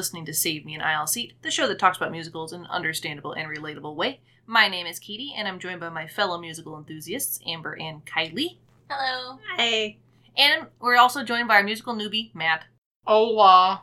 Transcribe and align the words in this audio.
Welcome, 0.00 0.16
everyone. 0.16 0.24
You're 0.24 0.24
listening 0.24 0.24
to 0.24 0.32
Save 0.32 0.64
Me 0.64 0.74
an 0.74 0.80
Aisle 0.80 1.06
Seat, 1.06 1.34
the 1.42 1.50
show 1.50 1.68
that 1.68 1.78
talks 1.78 1.98
about 1.98 2.10
musicals 2.10 2.54
in 2.54 2.62
an 2.62 2.66
understandable 2.68 3.34
and 3.34 3.46
relatable 3.46 3.94
way. 3.94 4.20
My 4.46 4.66
name 4.66 4.86
is 4.86 4.98
Katie, 4.98 5.34
and 5.36 5.46
I'm 5.46 5.58
joined 5.58 5.80
by 5.80 5.90
my 5.90 6.06
fellow 6.06 6.40
musical 6.40 6.78
enthusiasts, 6.78 7.38
Amber 7.46 7.76
and 7.78 8.02
Kylie. 8.06 8.56
Hello. 8.88 9.38
Hey. 9.58 9.98
And 10.38 10.68
we're 10.80 10.96
also 10.96 11.22
joined 11.22 11.48
by 11.48 11.56
our 11.56 11.62
musical 11.62 11.94
newbie, 11.94 12.34
Matt. 12.34 12.64
Hola. 13.06 13.82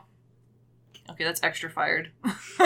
Okay, 1.08 1.22
that's 1.22 1.40
extra 1.44 1.70
fired. 1.70 2.10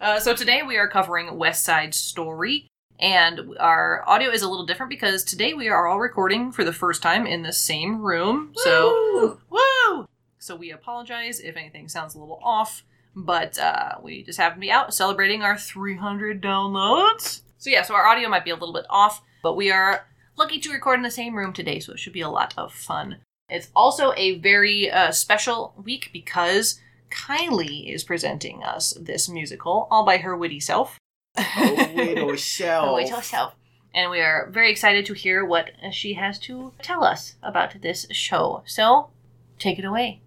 uh, 0.00 0.18
so 0.18 0.34
today 0.34 0.62
we 0.66 0.76
are 0.76 0.88
covering 0.88 1.38
West 1.38 1.62
Side 1.62 1.94
Story, 1.94 2.66
and 2.98 3.56
our 3.60 4.02
audio 4.08 4.30
is 4.30 4.42
a 4.42 4.48
little 4.48 4.66
different 4.66 4.90
because 4.90 5.22
today 5.22 5.54
we 5.54 5.68
are 5.68 5.86
all 5.86 6.00
recording 6.00 6.50
for 6.50 6.64
the 6.64 6.72
first 6.72 7.00
time 7.00 7.28
in 7.28 7.44
the 7.44 7.52
same 7.52 8.00
room. 8.02 8.50
So, 8.56 9.38
woo! 9.48 10.08
So 10.40 10.56
we 10.56 10.70
apologize 10.72 11.38
if 11.38 11.56
anything 11.56 11.86
sounds 11.88 12.14
a 12.14 12.18
little 12.18 12.40
off, 12.42 12.82
but 13.14 13.58
uh, 13.58 13.96
we 14.02 14.22
just 14.22 14.38
happen 14.38 14.56
to 14.56 14.60
be 14.60 14.70
out 14.70 14.94
celebrating 14.94 15.42
our 15.42 15.56
300 15.56 16.42
downloads. 16.42 17.42
So 17.58 17.68
yeah, 17.70 17.82
so 17.82 17.94
our 17.94 18.06
audio 18.06 18.28
might 18.30 18.44
be 18.44 18.50
a 18.50 18.54
little 18.56 18.72
bit 18.72 18.86
off, 18.88 19.20
but 19.42 19.54
we 19.54 19.70
are 19.70 20.06
lucky 20.38 20.58
to 20.60 20.72
record 20.72 20.98
in 20.98 21.02
the 21.02 21.10
same 21.10 21.36
room 21.36 21.52
today, 21.52 21.78
so 21.78 21.92
it 21.92 21.98
should 21.98 22.14
be 22.14 22.22
a 22.22 22.30
lot 22.30 22.54
of 22.56 22.72
fun. 22.72 23.18
It's 23.50 23.68
also 23.76 24.14
a 24.16 24.38
very 24.38 24.90
uh, 24.90 25.10
special 25.12 25.74
week 25.84 26.08
because 26.12 26.80
Kylie 27.10 27.92
is 27.94 28.02
presenting 28.04 28.62
us 28.62 28.94
this 28.98 29.28
musical 29.28 29.88
all 29.90 30.04
by 30.06 30.18
her 30.18 30.34
witty 30.36 30.60
self. 30.60 30.98
Oh, 31.36 31.92
wait 31.94 32.16
a 32.16 32.26
Her 32.26 32.36
shelf. 32.36 32.94
witty 32.94 33.10
self. 33.22 33.54
And 33.92 34.10
we 34.10 34.20
are 34.20 34.48
very 34.50 34.70
excited 34.70 35.04
to 35.06 35.14
hear 35.14 35.44
what 35.44 35.70
she 35.90 36.14
has 36.14 36.38
to 36.40 36.72
tell 36.80 37.04
us 37.04 37.34
about 37.42 37.82
this 37.82 38.06
show. 38.10 38.62
So, 38.64 39.10
take 39.58 39.78
it 39.78 39.84
away. 39.84 40.20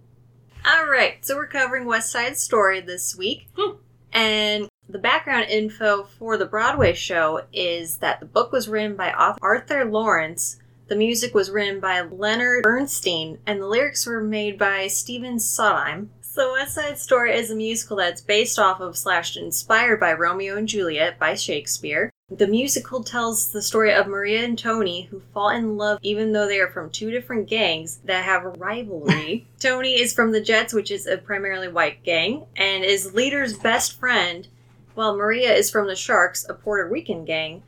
All 0.65 0.87
right, 0.87 1.25
so 1.25 1.35
we're 1.35 1.47
covering 1.47 1.85
West 1.85 2.11
Side 2.11 2.37
Story 2.37 2.79
this 2.79 3.17
week. 3.17 3.49
Whew. 3.55 3.79
And 4.13 4.69
the 4.87 4.97
background 4.97 5.47
info 5.49 6.03
for 6.03 6.37
the 6.37 6.45
Broadway 6.45 6.93
show 6.93 7.43
is 7.51 7.97
that 7.97 8.21
the 8.21 8.25
book 8.25 8.53
was 8.53 8.69
written 8.69 8.95
by 8.95 9.11
author 9.11 9.39
Arthur 9.41 9.83
Laurents, 9.83 10.59
the 10.87 10.95
music 10.95 11.33
was 11.33 11.49
written 11.49 11.79
by 11.79 12.01
Leonard 12.01 12.63
Bernstein, 12.63 13.39
and 13.45 13.61
the 13.61 13.67
lyrics 13.67 14.05
were 14.05 14.21
made 14.21 14.57
by 14.57 14.87
Stephen 14.87 15.39
Sondheim. 15.39 16.11
So 16.21 16.53
West 16.53 16.75
Side 16.75 16.97
Story 16.97 17.33
is 17.35 17.51
a 17.51 17.55
musical 17.55 17.97
that's 17.97 18.21
based 18.21 18.57
off 18.57 18.79
of 18.79 18.97
slash 18.97 19.35
inspired 19.35 19.99
by 19.99 20.13
Romeo 20.13 20.55
and 20.55 20.67
Juliet 20.67 21.19
by 21.19 21.35
Shakespeare. 21.35 22.09
The 22.37 22.47
musical 22.47 23.03
tells 23.03 23.51
the 23.51 23.61
story 23.61 23.93
of 23.93 24.07
Maria 24.07 24.43
and 24.43 24.57
Tony 24.57 25.03
who 25.03 25.21
fall 25.33 25.49
in 25.49 25.77
love 25.77 25.99
even 26.01 26.31
though 26.31 26.47
they 26.47 26.59
are 26.59 26.69
from 26.69 26.89
two 26.89 27.11
different 27.11 27.47
gangs 27.47 27.97
that 28.05 28.23
have 28.23 28.45
a 28.45 28.49
rivalry. 28.49 29.47
Tony 29.59 30.01
is 30.01 30.13
from 30.13 30.31
the 30.31 30.41
Jets, 30.41 30.73
which 30.73 30.89
is 30.89 31.05
a 31.05 31.17
primarily 31.17 31.67
white 31.67 32.03
gang, 32.03 32.45
and 32.55 32.83
is 32.83 33.13
leader's 33.13 33.57
best 33.57 33.99
friend, 33.99 34.47
while 34.95 35.15
Maria 35.15 35.53
is 35.53 35.69
from 35.69 35.87
the 35.87 35.95
Sharks, 35.95 36.45
a 36.49 36.53
Puerto 36.53 36.89
Rican 36.89 37.25
gang, 37.25 37.63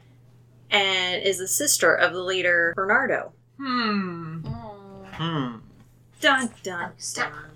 and 0.71 1.21
is 1.21 1.37
the 1.37 1.47
sister 1.47 1.93
of 1.93 2.13
the 2.13 2.23
leader 2.23 2.73
Bernardo. 2.75 3.33
Hmm. 3.57 4.39
Hmm. 4.45 5.57
Dun 6.21 6.49
dun 6.63 6.91
dun. 7.13 7.54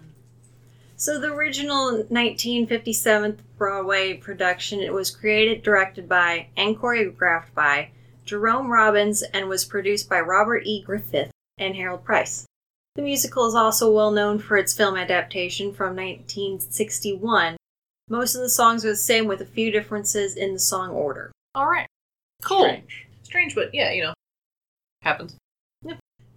So 1.00 1.17
the 1.17 1.31
original 1.31 1.94
1957 1.94 3.39
Broadway 3.58 4.16
production 4.16 4.81
it 4.81 4.92
was 4.92 5.09
created, 5.09 5.64
directed 5.64 6.09
by, 6.09 6.47
and 6.58 6.77
choreographed 6.77 7.54
by 7.55 7.92
Jerome 8.26 8.70
Robbins 8.70 9.21
and 9.21 9.48
was 9.48 9.64
produced 9.64 10.10
by 10.10 10.20
Robert 10.20 10.64
E. 10.65 10.83
Griffith 10.83 11.32
and 11.58 11.77
Harold 11.77 12.04
Prince. 12.04 12.45
The 12.95 13.02
musical 13.02 13.48
is 13.48 13.55
also 13.55 13.89
well 13.89 14.11
known 14.11 14.39
for 14.39 14.58
its 14.58 14.73
film 14.73 14.98
adaptation 14.98 15.71
from 15.71 15.95
1961. 15.95 17.55
Most 18.10 18.36
of 18.36 18.42
the 18.42 18.49
songs 18.49 18.83
are 18.83 18.89
the 18.89 18.98
same 18.98 19.26
with 19.26 19.39
a 19.39 19.45
few 19.45 19.71
differences 19.71 20.36
in 20.36 20.52
the 20.52 20.60
song 20.60 20.89
order. 20.89 21.31
All 21.55 21.70
right. 21.70 21.87
Cool. 22.43 22.66
Strange. 22.66 23.08
Strange, 23.23 23.55
but 23.55 23.73
yeah, 23.73 23.93
you 23.93 24.04
know, 24.04 24.14
happens. 25.02 25.37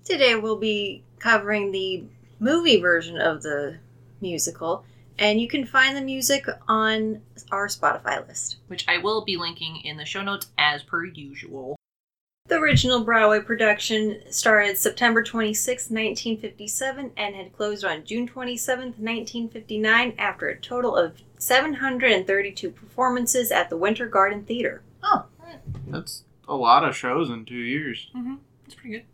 Today 0.05 0.37
we'll 0.37 0.57
be 0.57 1.03
covering 1.19 1.73
the 1.73 2.05
movie 2.39 2.81
version 2.81 3.19
of 3.19 3.43
the 3.43 3.79
musical, 4.23 4.85
and 5.19 5.41
you 5.41 5.49
can 5.49 5.67
find 5.67 5.97
the 5.97 6.01
music 6.01 6.47
on 6.69 7.21
our 7.51 7.67
Spotify 7.67 8.27
list. 8.27 8.57
Which 8.69 8.89
I 8.89 8.99
will 8.99 9.23
be 9.25 9.37
linking 9.37 9.77
in 9.85 9.97
the 9.99 10.07
show 10.07 10.23
notes 10.23 10.47
as 10.57 10.83
per 10.83 11.05
usual. 11.05 11.77
The 12.49 12.57
original 12.57 13.05
Broadway 13.05 13.41
production 13.41 14.21
started 14.31 14.77
September 14.77 15.23
26, 15.23 15.85
1957, 15.91 17.13
and 17.17 17.35
had 17.35 17.53
closed 17.53 17.85
on 17.85 18.05
June 18.05 18.27
27, 18.27 18.85
1959, 18.85 20.15
after 20.19 20.49
a 20.49 20.59
total 20.59 20.97
of 20.97 21.23
732 21.39 22.71
performances 22.71 23.53
at 23.53 23.71
the 23.71 23.77
Winter 23.77 24.07
Garden 24.07 24.45
Theater. 24.45 24.83
Oh, 25.03 25.27
That's 25.87 26.25
a 26.49 26.57
lot 26.57 26.85
of 26.85 26.97
shows 26.97 27.31
in 27.31 27.45
two 27.45 27.55
years. 27.55 28.09
mm-hmm. 28.15 28.35
That's 28.65 28.75
pretty 28.75 28.97
good. 28.97 29.05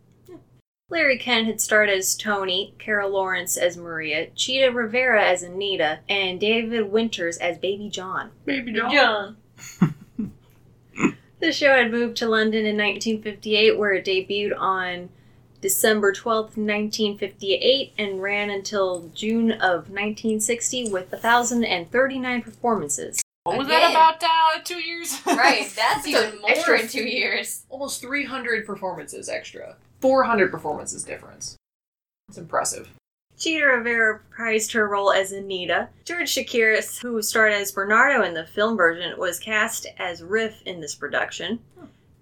Larry 0.89 1.17
Kert 1.19 1.45
had 1.45 1.61
starred 1.61 1.89
as 1.89 2.15
Tony, 2.15 2.73
Carol 2.79 3.11
Lawrence 3.11 3.57
as 3.57 3.77
Maria, 3.77 4.27
Chita 4.35 4.71
Rivera 4.71 5.23
as 5.23 5.43
Anita, 5.43 5.99
and 6.09 6.39
David 6.39 6.91
Winters 6.91 7.37
as 7.37 7.57
Baby 7.59 7.89
John. 7.89 8.31
Baby 8.45 8.73
John. 8.73 8.91
John. 8.91 9.37
The 11.39 11.53
show 11.53 11.73
had 11.73 11.89
moved 11.89 12.17
to 12.17 12.27
London 12.27 12.65
in 12.65 12.75
1958, 12.75 13.77
where 13.77 13.93
it 13.93 14.05
debuted 14.05 14.57
on 14.59 15.07
December 15.61 16.11
12th, 16.11 16.57
1958, 16.57 17.93
and 17.97 18.21
ran 18.21 18.49
until 18.49 19.09
June 19.15 19.51
of 19.53 19.89
1960 19.89 20.89
with 20.89 21.13
1,039 21.13 22.41
performances. 22.41 23.21
What 23.43 23.57
was 23.57 23.67
Again. 23.67 23.93
that 23.93 24.17
about 24.17 24.21
uh, 24.21 24.59
two 24.65 24.79
years? 24.79 25.17
Right, 25.25 25.71
that's 25.73 26.05
even 26.07 26.41
more 26.41 26.49
extra- 26.49 26.81
in 26.81 26.89
two 26.89 27.05
years. 27.05 27.63
Almost 27.69 28.01
300 28.01 28.65
performances 28.65 29.29
extra. 29.29 29.77
400 30.01 30.51
performances 30.51 31.03
difference. 31.03 31.57
It's 32.27 32.37
impressive. 32.37 32.89
Chita 33.37 33.65
Rivera 33.65 34.19
prized 34.29 34.73
her 34.73 34.87
role 34.87 35.13
as 35.13 35.31
Anita. 35.31 35.89
George 36.03 36.29
Chakiris, 36.35 37.01
who 37.01 37.21
starred 37.21 37.53
as 37.53 37.71
Bernardo 37.71 38.21
in 38.23 38.33
the 38.33 38.45
film 38.45 38.75
version, 38.75 39.17
was 39.17 39.39
cast 39.39 39.87
as 39.97 40.21
Riff 40.21 40.61
in 40.65 40.81
this 40.81 40.93
production. 40.93 41.59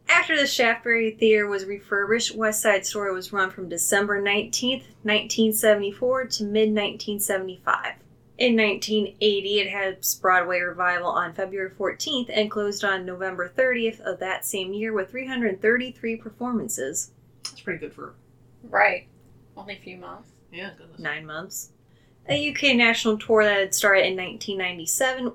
After 0.07 0.37
the 0.37 0.47
Shaftesbury 0.47 1.11
Theater 1.11 1.47
was 1.47 1.65
refurbished, 1.65 2.35
West 2.35 2.61
Side 2.61 2.85
Story 2.85 3.13
was 3.13 3.33
run 3.33 3.49
from 3.49 3.67
December 3.67 4.21
19th, 4.21 4.83
1974 5.03 6.25
to 6.25 6.43
mid 6.43 6.69
1975. 6.69 7.95
In 8.37 8.55
1980, 8.55 9.59
it 9.59 9.69
had 9.69 9.93
its 9.93 10.13
Broadway 10.13 10.59
revival 10.59 11.09
on 11.09 11.33
February 11.33 11.71
14th 11.71 12.29
and 12.31 12.51
closed 12.51 12.83
on 12.83 13.05
November 13.05 13.49
30th 13.49 13.99
of 14.01 14.19
that 14.19 14.45
same 14.45 14.73
year 14.73 14.93
with 14.93 15.09
333 15.09 16.15
performances. 16.15 17.11
That's 17.67 17.79
pretty 17.79 17.93
good 17.93 17.95
for. 17.95 18.15
Right. 18.63 19.07
Only 19.57 19.75
a 19.75 19.79
few 19.79 19.97
months. 19.97 20.29
Yeah, 20.51 20.71
goodness. 20.77 20.99
nine 20.99 21.25
months. 21.25 21.71
A 22.29 22.51
UK 22.51 22.75
national 22.75 23.17
tour 23.17 23.43
that 23.43 23.59
had 23.59 23.75
started 23.75 24.05
in 24.05 24.15
1997. 24.15 25.33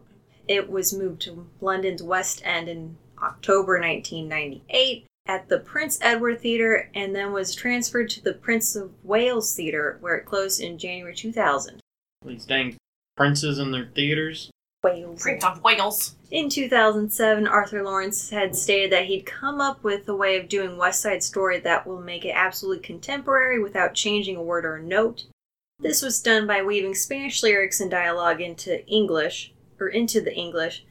It 0.48 0.70
was 0.70 0.94
moved 0.94 1.20
to 1.22 1.46
London's 1.60 2.02
West 2.02 2.40
End 2.44 2.68
in 2.68 2.96
October 3.22 3.78
1998 3.78 5.04
at 5.26 5.48
the 5.48 5.58
Prince 5.58 5.98
Edward 6.00 6.40
Theatre 6.40 6.90
and 6.94 7.14
then 7.14 7.32
was 7.32 7.54
transferred 7.54 8.08
to 8.10 8.22
the 8.22 8.32
Prince 8.32 8.74
of 8.76 8.92
Wales 9.04 9.54
Theatre 9.54 9.98
where 10.00 10.16
it 10.16 10.24
closed 10.24 10.60
in 10.60 10.78
January 10.78 11.14
2000. 11.14 11.80
These 12.24 12.46
dang 12.46 12.76
princes 13.16 13.58
in 13.58 13.72
their 13.72 13.90
theaters. 13.94 14.50
Wales. 14.82 15.22
Prince 15.22 15.44
of 15.44 15.62
Wales. 15.62 16.16
In 16.32 16.48
2007, 16.48 17.46
Arthur 17.46 17.84
Laurents 17.84 18.30
had 18.30 18.56
stated 18.56 18.90
that 18.90 19.04
he'd 19.04 19.24
come 19.24 19.60
up 19.60 19.84
with 19.84 20.08
a 20.08 20.14
way 20.14 20.36
of 20.38 20.48
doing 20.48 20.76
West 20.76 21.00
Side 21.00 21.22
Story 21.22 21.60
that 21.60 21.86
will 21.86 22.00
make 22.00 22.24
it 22.24 22.34
absolutely 22.34 22.82
contemporary 22.82 23.62
without 23.62 23.94
changing 23.94 24.36
a 24.36 24.42
word 24.42 24.64
or 24.64 24.76
a 24.76 24.82
note. 24.82 25.26
This 25.78 26.02
was 26.02 26.20
done 26.20 26.46
by 26.48 26.62
weaving 26.62 26.94
Spanish 26.94 27.42
lyrics 27.42 27.80
and 27.80 27.90
dialogue 27.90 28.40
into 28.40 28.84
English, 28.86 29.52
or 29.78 29.88
into 29.88 30.20
the 30.20 30.34
English. 30.34 30.84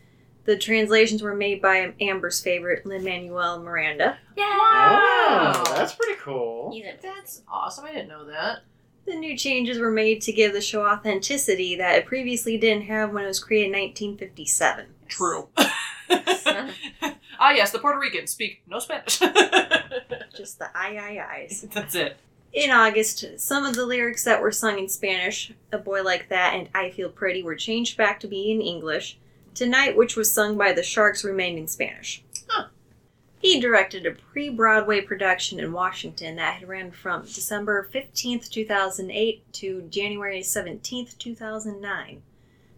The 0.45 0.57
translations 0.57 1.21
were 1.21 1.35
made 1.35 1.61
by 1.61 1.93
Amber's 1.99 2.39
favorite, 2.39 2.85
Lin 2.85 3.03
Manuel 3.03 3.61
Miranda. 3.61 4.17
Oh, 4.37 5.63
that's 5.75 5.95
pretty 5.95 6.19
cool. 6.21 6.71
He's 6.71 6.85
That's 7.01 7.43
awesome. 7.47 7.85
I 7.85 7.91
didn't 7.91 8.07
know 8.09 8.25
that. 8.25 8.59
The 9.05 9.15
new 9.15 9.37
changes 9.37 9.79
were 9.79 9.91
made 9.91 10.21
to 10.21 10.31
give 10.31 10.53
the 10.53 10.61
show 10.61 10.85
authenticity 10.85 11.75
that 11.75 11.95
it 11.95 12.05
previously 12.05 12.57
didn't 12.57 12.83
have 12.83 13.11
when 13.11 13.23
it 13.23 13.27
was 13.27 13.39
created 13.39 13.73
in 13.73 13.81
1957. 13.81 14.85
True. 15.07 15.49
ah, 15.57 17.51
yes, 17.51 17.71
the 17.71 17.79
Puerto 17.79 17.99
Ricans 17.99 18.31
speak 18.31 18.61
no 18.67 18.79
Spanish. 18.79 19.19
Just 20.35 20.59
the 20.59 20.69
I 20.75 20.95
I 20.95 21.25
I's. 21.41 21.65
That's 21.73 21.95
it. 21.95 22.17
In 22.53 22.69
August, 22.69 23.39
some 23.39 23.65
of 23.65 23.75
the 23.75 23.85
lyrics 23.85 24.25
that 24.25 24.41
were 24.41 24.51
sung 24.51 24.77
in 24.77 24.89
Spanish, 24.89 25.53
A 25.71 25.77
Boy 25.77 26.03
Like 26.03 26.27
That 26.29 26.53
and 26.53 26.69
I 26.75 26.91
Feel 26.91 27.09
Pretty, 27.09 27.43
were 27.43 27.55
changed 27.55 27.97
back 27.97 28.19
to 28.19 28.27
be 28.27 28.51
in 28.51 28.61
English. 28.61 29.17
Tonight, 29.53 29.95
which 29.97 30.15
was 30.15 30.33
sung 30.33 30.57
by 30.57 30.73
the 30.73 30.83
Sharks, 30.83 31.23
remained 31.23 31.57
in 31.57 31.67
Spanish. 31.67 32.23
He 33.41 33.59
directed 33.59 34.05
a 34.05 34.11
pre 34.11 34.49
Broadway 34.49 35.01
production 35.01 35.59
in 35.59 35.73
Washington 35.73 36.35
that 36.35 36.59
had 36.59 36.69
ran 36.69 36.91
from 36.91 37.23
December 37.23 37.89
15th, 37.91 38.51
2008 38.51 39.53
to 39.53 39.81
January 39.89 40.41
17th, 40.41 41.17
2009. 41.17 42.21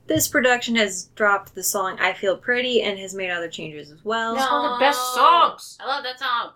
This 0.08 0.28
production 0.28 0.76
has 0.76 1.06
dropped 1.16 1.56
the 1.56 1.64
song 1.64 1.98
I 2.00 2.14
Feel 2.14 2.38
Pretty 2.38 2.82
and 2.82 2.98
has 3.00 3.14
made 3.16 3.30
other 3.32 3.50
changes 3.50 3.90
as 3.92 4.04
well. 4.06 4.36
It's 4.36 4.50
one 4.50 4.66
of 4.72 4.80
the 4.80 4.86
best 4.86 5.00
songs. 5.16 5.78
I 5.82 5.88
love 5.88 6.04
that 6.04 6.20
song. 6.20 6.52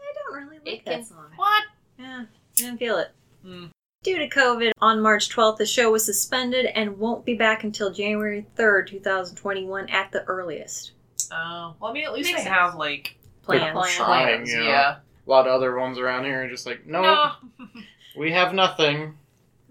I 0.00 0.12
don't 0.14 0.42
really 0.44 0.58
like 0.58 0.66
It 0.80 0.84
that 0.86 0.94
can- 0.96 1.04
song. 1.04 1.30
What? 1.36 1.62
Yeah, 1.98 2.22
I 2.24 2.26
didn't 2.56 2.78
feel 2.78 2.98
it. 2.98 3.10
Hmm. 3.44 3.66
Due 4.02 4.18
to 4.18 4.28
COVID, 4.28 4.72
on 4.80 5.00
March 5.00 5.28
12th, 5.30 5.58
the 5.58 5.66
show 5.66 5.90
was 5.92 6.04
suspended 6.04 6.66
and 6.66 6.98
won't 6.98 7.24
be 7.24 7.34
back 7.34 7.62
until 7.62 7.92
January 7.92 8.44
3rd, 8.56 8.88
2021 8.88 9.88
at 9.90 10.10
the 10.10 10.24
earliest. 10.24 10.92
Oh, 11.30 11.74
well, 11.80 11.90
I 11.90 11.94
mean, 11.94 12.04
at 12.04 12.12
least 12.12 12.28
Makes 12.28 12.40
they 12.40 12.44
sense. 12.44 12.54
have 12.56 12.74
like 12.74 13.16
Plans. 13.42 13.72
Plan. 13.72 13.88
Trying, 13.96 14.36
plans. 14.36 14.52
yeah. 14.52 14.62
Yeah. 14.62 14.96
A 15.26 15.30
lot 15.30 15.46
of 15.46 15.52
other 15.52 15.78
ones 15.78 15.98
around 15.98 16.24
here 16.24 16.44
are 16.44 16.48
just 16.48 16.66
like, 16.66 16.84
no, 16.86 17.00
No. 17.02 17.32
we 18.18 18.32
have 18.32 18.52
nothing. 18.54 19.16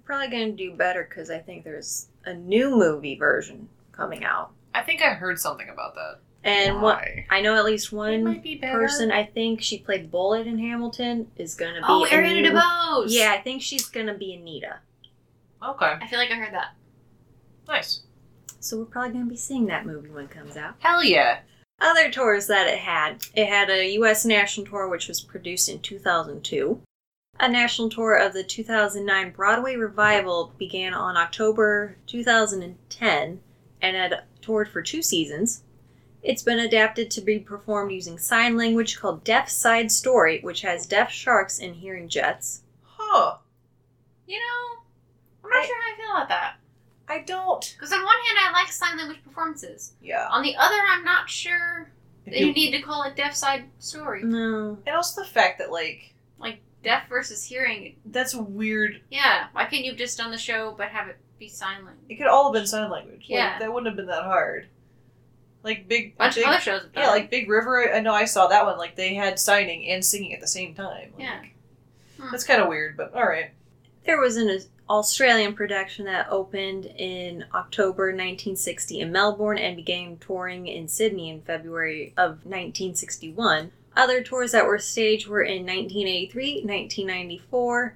Probably 0.05 0.29
going 0.29 0.55
to 0.55 0.57
do 0.57 0.75
better 0.75 1.05
because 1.09 1.29
I 1.29 1.39
think 1.39 1.63
there's 1.65 2.07
a 2.25 2.33
new 2.33 2.77
movie 2.77 3.15
version 3.17 3.67
coming 3.91 4.23
out. 4.23 4.51
I 4.73 4.81
think 4.81 5.01
I 5.01 5.09
heard 5.13 5.39
something 5.39 5.67
about 5.69 5.95
that. 5.95 6.19
And 6.43 6.81
what 6.81 7.03
I 7.29 7.41
know 7.41 7.55
at 7.55 7.65
least 7.65 7.91
one 7.91 8.39
be 8.41 8.55
person 8.55 9.11
I 9.11 9.25
think 9.25 9.61
she 9.61 9.77
played 9.77 10.09
Bullet 10.09 10.47
in 10.47 10.57
Hamilton 10.57 11.29
is 11.37 11.53
gonna 11.53 11.75
be 11.81 11.85
Oh, 11.87 12.05
a 12.05 12.07
Ariana 12.09 12.41
new- 12.41 12.51
DeBose. 12.51 13.05
Yeah, 13.09 13.31
I 13.37 13.41
think 13.41 13.61
she's 13.61 13.85
gonna 13.87 14.15
be 14.15 14.33
Anita. 14.33 14.79
Okay. 15.63 15.85
I 16.01 16.07
feel 16.07 16.17
like 16.17 16.31
I 16.31 16.35
heard 16.35 16.53
that. 16.53 16.73
Nice. 17.67 18.01
So 18.59 18.77
we're 18.79 18.85
probably 18.85 19.11
gonna 19.13 19.25
be 19.29 19.35
seeing 19.37 19.67
that 19.67 19.85
movie 19.85 20.09
when 20.09 20.25
it 20.25 20.31
comes 20.31 20.57
out. 20.57 20.75
Hell 20.79 21.03
yeah. 21.03 21.39
Other 21.79 22.09
tours 22.11 22.47
that 22.47 22.67
it 22.67 22.79
had. 22.79 23.23
It 23.35 23.47
had 23.47 23.69
a 23.69 23.91
US 23.99 24.25
national 24.25 24.65
tour 24.65 24.87
which 24.87 25.07
was 25.07 25.21
produced 25.21 25.69
in 25.69 25.79
2002. 25.79 26.81
A 27.39 27.47
national 27.49 27.89
tour 27.89 28.15
of 28.15 28.33
the 28.33 28.43
2009 28.43 29.31
Broadway 29.31 29.75
revival 29.75 30.53
began 30.57 30.93
on 30.93 31.17
October 31.17 31.97
2010 32.07 33.41
and 33.81 33.95
had 33.95 34.23
toured 34.41 34.69
for 34.69 34.81
two 34.81 35.01
seasons. 35.01 35.63
It's 36.23 36.43
been 36.43 36.59
adapted 36.59 37.09
to 37.11 37.21
be 37.21 37.39
performed 37.39 37.91
using 37.91 38.17
sign 38.19 38.55
language 38.55 38.99
called 38.99 39.23
Deaf 39.23 39.49
Side 39.49 39.91
Story, 39.91 40.39
which 40.41 40.61
has 40.61 40.85
deaf 40.85 41.11
sharks 41.11 41.59
and 41.59 41.75
hearing 41.75 42.07
jets. 42.09 42.61
Huh. 42.83 43.37
You 44.27 44.37
know, 44.39 44.81
I'm 45.43 45.49
not 45.49 45.63
I- 45.63 45.65
sure 45.65 45.75
how 45.81 45.93
I 45.93 45.97
feel 45.97 46.11
about 46.15 46.29
that. 46.29 46.53
I 47.07 47.19
don't. 47.19 47.73
Because 47.77 47.91
on 47.91 48.03
one 48.05 48.15
hand, 48.27 48.39
I 48.39 48.51
like 48.53 48.71
sign 48.71 48.97
language 48.97 49.21
performances. 49.23 49.93
Yeah. 50.01 50.27
On 50.31 50.41
the 50.43 50.55
other, 50.55 50.77
I'm 50.89 51.03
not 51.03 51.29
sure 51.29 51.91
If 52.25 52.33
that 52.33 52.39
you, 52.39 52.53
need 52.53 52.71
to 52.71 52.81
call 52.81 53.03
it 53.03 53.17
deaf 53.17 53.35
side 53.35 53.65
story. 53.79 54.23
No. 54.23 54.77
and 54.85 54.95
also 54.95 55.21
the 55.21 55.27
fact 55.27 55.57
that 55.59 55.71
like 55.71 56.13
Like 56.39 56.61
deaf 56.83 57.09
versus 57.09 57.43
hearing. 57.43 57.95
that's 58.05 58.33
a 58.33 58.41
weird. 58.41 59.01
Yeah, 59.09 59.47
why 59.51 59.65
can't 59.65 59.83
you 59.83 59.91
have 59.91 59.99
just 59.99 60.17
done 60.19 60.31
the 60.31 60.37
show 60.37 60.73
but 60.77 60.87
have 60.89 61.09
it 61.09 61.17
be 61.37 61.49
sign 61.49 61.83
language? 61.83 62.05
It 62.07 62.15
could 62.15 62.27
all 62.27 62.45
have 62.45 62.53
been 62.61 62.67
sign 62.67 62.89
language. 62.89 63.21
Like, 63.21 63.29
Yeah. 63.29 63.59
that 63.59 63.73
wouldn't 63.73 63.87
have 63.87 63.97
been 63.97 64.05
that 64.07 64.23
hard. 64.23 64.67
Like 65.63 65.87
big, 65.87 66.17
bunch 66.17 66.35
big 66.35 66.45
of 66.45 66.49
other 66.49 66.59
shows 66.59 66.87
yeah, 66.95 67.09
like 67.09 67.29
Big 67.29 67.49
River. 67.49 67.93
I 67.93 67.99
know 67.99 68.13
I 68.13 68.25
saw 68.25 68.47
that 68.47 68.65
one. 68.65 68.77
Like 68.77 68.95
they 68.95 69.13
had 69.13 69.39
signing 69.39 69.87
and 69.89 70.03
singing 70.03 70.33
at 70.33 70.41
the 70.41 70.47
same 70.47 70.73
time. 70.73 71.11
Like, 71.13 71.19
Yeah. 71.19 71.41
Hmm. 72.19 72.31
That's 72.31 72.43
kind 72.43 72.61
of 72.61 72.67
weird, 72.67 72.97
but 72.97 73.13
all 73.13 73.27
right. 73.27 73.51
There 74.05 74.19
was 74.19 74.37
an 74.37 74.59
Australian 74.89 75.53
production 75.53 76.05
that 76.05 76.27
opened 76.29 76.85
in 76.85 77.45
October 77.53 78.07
1960 78.07 78.99
in 78.99 79.11
Melbourne 79.11 79.57
and 79.57 79.75
began 79.75 80.17
touring 80.17 80.67
in 80.67 80.87
Sydney 80.87 81.29
in 81.29 81.41
February 81.41 82.13
of 82.17 82.45
1961. 82.45 83.71
Other 83.95 84.23
tours 84.23 84.51
that 84.53 84.65
were 84.65 84.79
staged 84.79 85.27
were 85.27 85.43
in 85.43 85.65
1983, 85.65 86.63
1994, 86.65 87.95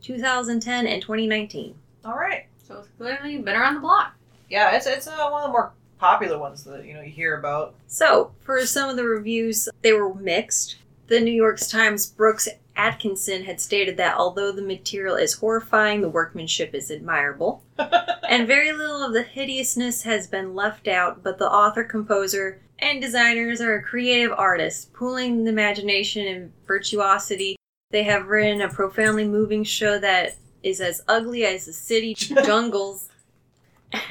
2010, 0.00 0.86
and 0.86 1.02
2019. 1.02 1.74
All 2.04 2.16
right. 2.16 2.46
So 2.66 2.78
it's 2.78 2.88
clearly 2.96 3.38
been 3.38 3.56
around 3.56 3.74
the 3.74 3.80
block. 3.80 4.14
Yeah, 4.48 4.74
it's 4.74 4.86
it's 4.86 5.06
uh, 5.06 5.28
one 5.30 5.42
of 5.42 5.48
the 5.48 5.52
more 5.52 5.72
popular 6.02 6.36
ones 6.36 6.64
that 6.64 6.84
you 6.84 6.94
know 6.94 7.00
you 7.00 7.12
hear 7.12 7.38
about. 7.38 7.76
So, 7.86 8.32
for 8.40 8.66
some 8.66 8.90
of 8.90 8.96
the 8.96 9.04
reviews, 9.04 9.68
they 9.82 9.92
were 9.92 10.12
mixed. 10.12 10.78
The 11.06 11.20
New 11.20 11.32
York 11.32 11.60
Times' 11.60 12.06
Brooks 12.06 12.48
Atkinson 12.74 13.44
had 13.44 13.60
stated 13.60 13.96
that 13.98 14.16
although 14.16 14.50
the 14.50 14.62
material 14.62 15.14
is 15.14 15.34
horrifying, 15.34 16.00
the 16.00 16.08
workmanship 16.08 16.74
is 16.74 16.90
admirable. 16.90 17.62
and 18.28 18.48
very 18.48 18.72
little 18.72 19.04
of 19.04 19.12
the 19.12 19.22
hideousness 19.22 20.02
has 20.02 20.26
been 20.26 20.56
left 20.56 20.88
out, 20.88 21.22
but 21.22 21.38
the 21.38 21.48
author, 21.48 21.84
composer, 21.84 22.60
and 22.80 23.00
designers 23.00 23.60
are 23.60 23.80
creative 23.80 24.32
artists, 24.32 24.86
pooling 24.92 25.44
the 25.44 25.50
imagination 25.50 26.26
and 26.26 26.52
virtuosity. 26.66 27.54
They 27.92 28.02
have 28.02 28.26
written 28.26 28.60
a 28.60 28.68
profoundly 28.68 29.28
moving 29.28 29.62
show 29.62 30.00
that 30.00 30.34
is 30.64 30.80
as 30.80 31.04
ugly 31.06 31.44
as 31.44 31.66
the 31.66 31.72
city 31.72 32.14
jungles, 32.16 33.08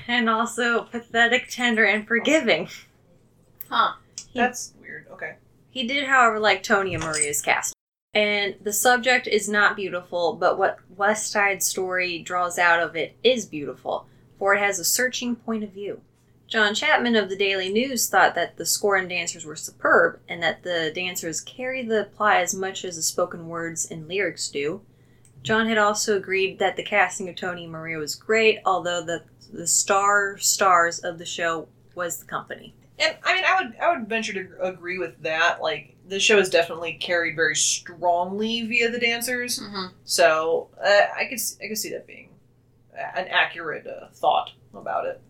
and 0.07 0.29
also 0.29 0.83
pathetic, 0.83 1.47
tender, 1.49 1.85
and 1.85 2.07
forgiving. 2.07 2.69
Huh. 3.69 3.93
That's 4.33 4.73
weird. 4.81 5.07
Okay. 5.11 5.35
He 5.69 5.87
did, 5.87 6.05
however, 6.05 6.39
like 6.39 6.63
Tony 6.63 6.93
and 6.93 7.03
Maria's 7.03 7.41
cast. 7.41 7.73
And 8.13 8.55
the 8.61 8.73
subject 8.73 9.27
is 9.27 9.47
not 9.47 9.77
beautiful, 9.77 10.33
but 10.33 10.57
what 10.57 10.79
West 10.97 11.31
Side 11.31 11.63
Story 11.63 12.19
draws 12.19 12.59
out 12.59 12.81
of 12.81 12.95
it 12.95 13.15
is 13.23 13.45
beautiful, 13.45 14.05
for 14.37 14.53
it 14.53 14.59
has 14.59 14.79
a 14.79 14.83
searching 14.83 15.35
point 15.35 15.63
of 15.63 15.71
view. 15.71 16.01
John 16.47 16.75
Chapman 16.75 17.15
of 17.15 17.29
the 17.29 17.37
Daily 17.37 17.71
News 17.71 18.09
thought 18.09 18.35
that 18.35 18.57
the 18.57 18.65
score 18.65 18.97
and 18.97 19.07
dancers 19.07 19.45
were 19.45 19.55
superb, 19.55 20.19
and 20.27 20.43
that 20.43 20.63
the 20.63 20.91
dancers 20.93 21.39
carry 21.39 21.85
the 21.85 22.09
plot 22.13 22.41
as 22.41 22.53
much 22.53 22.83
as 22.83 22.97
the 22.97 23.01
spoken 23.01 23.47
words 23.47 23.89
and 23.89 24.09
lyrics 24.09 24.49
do. 24.49 24.81
John 25.43 25.69
had 25.69 25.77
also 25.77 26.17
agreed 26.17 26.59
that 26.59 26.75
the 26.75 26.83
casting 26.83 27.29
of 27.29 27.37
Tony 27.37 27.63
and 27.63 27.71
Maria 27.71 27.97
was 27.97 28.15
great, 28.15 28.59
although 28.65 29.01
the 29.01 29.23
the 29.51 29.67
star 29.67 30.37
stars 30.37 30.99
of 30.99 31.17
the 31.17 31.25
show 31.25 31.67
was 31.95 32.19
the 32.19 32.25
company. 32.25 32.73
And 32.99 33.15
I 33.23 33.35
mean, 33.35 33.43
I 33.45 33.61
would 33.61 33.75
I 33.77 33.97
would 33.97 34.07
venture 34.07 34.33
to 34.33 34.61
agree 34.61 34.97
with 34.97 35.21
that. 35.23 35.61
Like 35.61 35.95
the 36.07 36.19
show 36.19 36.37
is 36.37 36.49
definitely 36.49 36.93
carried 36.93 37.35
very 37.35 37.55
strongly 37.55 38.65
via 38.67 38.91
the 38.91 38.99
dancers. 38.99 39.59
Mm-hmm. 39.59 39.95
So 40.03 40.69
uh, 40.83 41.05
I 41.15 41.25
could 41.25 41.39
I 41.63 41.67
could 41.67 41.77
see 41.77 41.91
that 41.91 42.07
being 42.07 42.29
an 42.93 43.27
accurate 43.29 43.87
uh, 43.87 44.07
thought 44.13 44.51
about 44.73 45.05
it. 45.05 45.21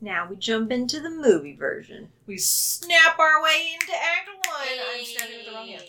Now 0.00 0.28
we 0.28 0.36
jump 0.36 0.70
into 0.70 1.00
the 1.00 1.08
movie 1.10 1.56
version. 1.56 2.08
We 2.26 2.36
snap 2.36 3.18
our 3.18 3.42
way 3.42 3.74
into 3.80 3.92
Act 3.94 4.28
One. 4.46 4.66
I'm 4.94 5.04
standing 5.04 5.38
with 5.38 5.46
the 5.46 5.52
wrong 5.52 5.68
hand. 5.68 5.82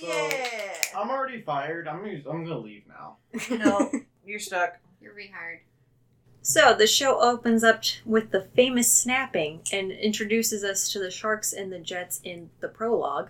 So- 0.00 0.06
yeah. 0.06 0.72
I'm 0.96 1.10
already 1.10 1.40
fired. 1.42 1.88
I'm 1.88 2.00
gonna, 2.00 2.20
I'm 2.30 2.44
gonna 2.44 2.58
leave 2.58 2.84
now. 2.88 3.16
No, 3.50 3.90
you're 4.24 4.38
stuck. 4.38 4.76
You're 5.00 5.14
rehired. 5.14 5.60
So 6.48 6.72
the 6.72 6.86
show 6.86 7.20
opens 7.20 7.62
up 7.62 7.82
with 8.06 8.30
the 8.30 8.40
famous 8.56 8.90
snapping 8.90 9.60
and 9.70 9.92
introduces 9.92 10.64
us 10.64 10.90
to 10.90 10.98
the 10.98 11.10
sharks 11.10 11.52
and 11.52 11.70
the 11.70 11.78
jets 11.78 12.22
in 12.24 12.48
the 12.60 12.68
prologue. 12.68 13.28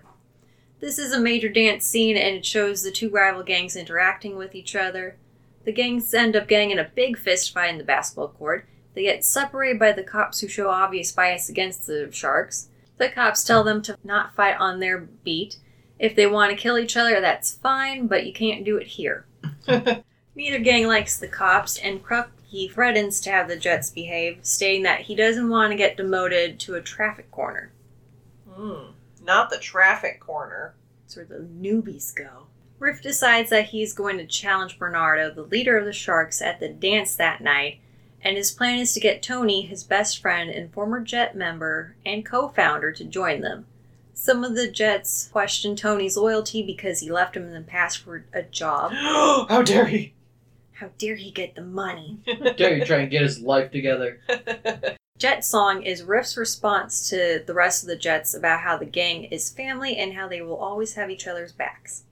This 0.79 0.97
is 0.97 1.11
a 1.11 1.19
major 1.19 1.49
dance 1.49 1.85
scene 1.85 2.15
and 2.15 2.37
it 2.37 2.45
shows 2.45 2.81
the 2.81 2.91
two 2.91 3.09
rival 3.09 3.43
gangs 3.43 3.75
interacting 3.75 4.37
with 4.37 4.55
each 4.55 4.73
other. 4.73 5.17
The 5.65 5.73
gangs 5.73 6.13
end 6.13 6.37
up 6.37 6.47
getting 6.47 6.71
in 6.71 6.79
a 6.79 6.91
big 6.95 7.17
fist 7.17 7.53
fight 7.53 7.71
in 7.71 7.77
the 7.77 7.83
basketball 7.83 8.29
court. 8.29 8.65
They 8.93 9.03
get 9.03 9.25
separated 9.25 9.79
by 9.79 9.91
the 9.91 10.01
cops 10.01 10.39
who 10.39 10.47
show 10.47 10.69
obvious 10.69 11.11
bias 11.11 11.49
against 11.49 11.87
the 11.87 12.09
sharks. 12.13 12.69
The 12.99 13.09
cops 13.09 13.43
tell 13.43 13.65
them 13.65 13.81
to 13.81 13.97
not 14.01 14.33
fight 14.33 14.55
on 14.57 14.79
their 14.79 14.97
beat. 14.97 15.57
If 15.99 16.15
they 16.15 16.25
want 16.25 16.51
to 16.51 16.57
kill 16.57 16.77
each 16.77 16.95
other, 16.95 17.19
that's 17.19 17.53
fine, 17.53 18.07
but 18.07 18.25
you 18.25 18.31
can't 18.31 18.63
do 18.63 18.77
it 18.77 18.87
here. 18.87 19.25
Neither 20.35 20.59
gang 20.59 20.87
likes 20.87 21.17
the 21.17 21.27
cops, 21.27 21.77
and 21.77 22.01
Krupke 22.49 22.71
threatens 22.71 23.21
to 23.21 23.31
have 23.31 23.47
the 23.47 23.57
Jets 23.57 23.89
behave, 23.89 24.39
stating 24.41 24.83
that 24.83 25.01
he 25.01 25.15
doesn't 25.15 25.49
want 25.49 25.71
to 25.71 25.77
get 25.77 25.97
demoted 25.97 26.59
to 26.61 26.75
a 26.75 26.81
traffic 26.81 27.29
corner. 27.31 27.71
Hmm. 28.49 28.91
Not 29.23 29.49
the 29.49 29.57
traffic 29.57 30.19
corner. 30.19 30.73
It's 31.05 31.15
where 31.15 31.25
the 31.25 31.39
newbies 31.39 32.15
go. 32.15 32.47
Riff 32.79 33.01
decides 33.01 33.49
that 33.49 33.67
he's 33.67 33.93
going 33.93 34.17
to 34.17 34.25
challenge 34.25 34.79
Bernardo, 34.79 35.31
the 35.31 35.43
leader 35.43 35.77
of 35.77 35.85
the 35.85 35.93
Sharks, 35.93 36.41
at 36.41 36.59
the 36.59 36.69
dance 36.69 37.15
that 37.15 37.41
night, 37.41 37.79
And 38.21 38.35
his 38.35 38.51
plan 38.51 38.79
is 38.79 38.93
to 38.93 38.99
get 38.99 39.23
Tony, 39.23 39.61
his 39.61 39.83
best 39.83 40.21
friend 40.21 40.49
and 40.49 40.73
former 40.73 40.99
Jet 40.99 41.35
member 41.35 41.95
and 42.05 42.25
co 42.25 42.49
founder, 42.49 42.91
to 42.91 43.03
join 43.05 43.41
them. 43.41 43.65
Some 44.13 44.43
of 44.43 44.55
the 44.55 44.69
Jets 44.69 45.29
question 45.31 45.77
Tony's 45.77 46.17
loyalty 46.17 46.61
because 46.61 46.99
he 46.99 47.09
left 47.09 47.37
him 47.37 47.43
in 47.43 47.53
the 47.53 47.61
past 47.61 47.99
for 47.99 48.25
a 48.33 48.43
job. 48.43 48.91
How 49.49 49.61
dare 49.61 49.85
he? 49.85 50.13
How 50.79 50.91
dare 50.97 51.15
he 51.15 51.29
get 51.29 51.55
the 51.55 51.61
money? 51.61 52.19
Dare 52.55 52.77
you 52.77 52.85
try 52.85 52.99
and 52.99 53.11
get 53.11 53.23
his 53.23 53.41
life 53.41 53.69
together? 53.69 54.21
Jet 55.17 55.43
Song 55.43 55.83
is 55.83 56.03
Riff's 56.03 56.37
response 56.37 57.09
to 57.09 57.43
the 57.45 57.53
rest 57.53 57.83
of 57.83 57.89
the 57.89 57.97
Jets 57.97 58.33
about 58.33 58.61
how 58.61 58.77
the 58.77 58.85
gang 58.85 59.25
is 59.25 59.49
family 59.49 59.97
and 59.97 60.13
how 60.13 60.29
they 60.29 60.41
will 60.41 60.55
always 60.55 60.93
have 60.93 61.09
each 61.09 61.27
other's 61.27 61.51
backs. 61.51 62.03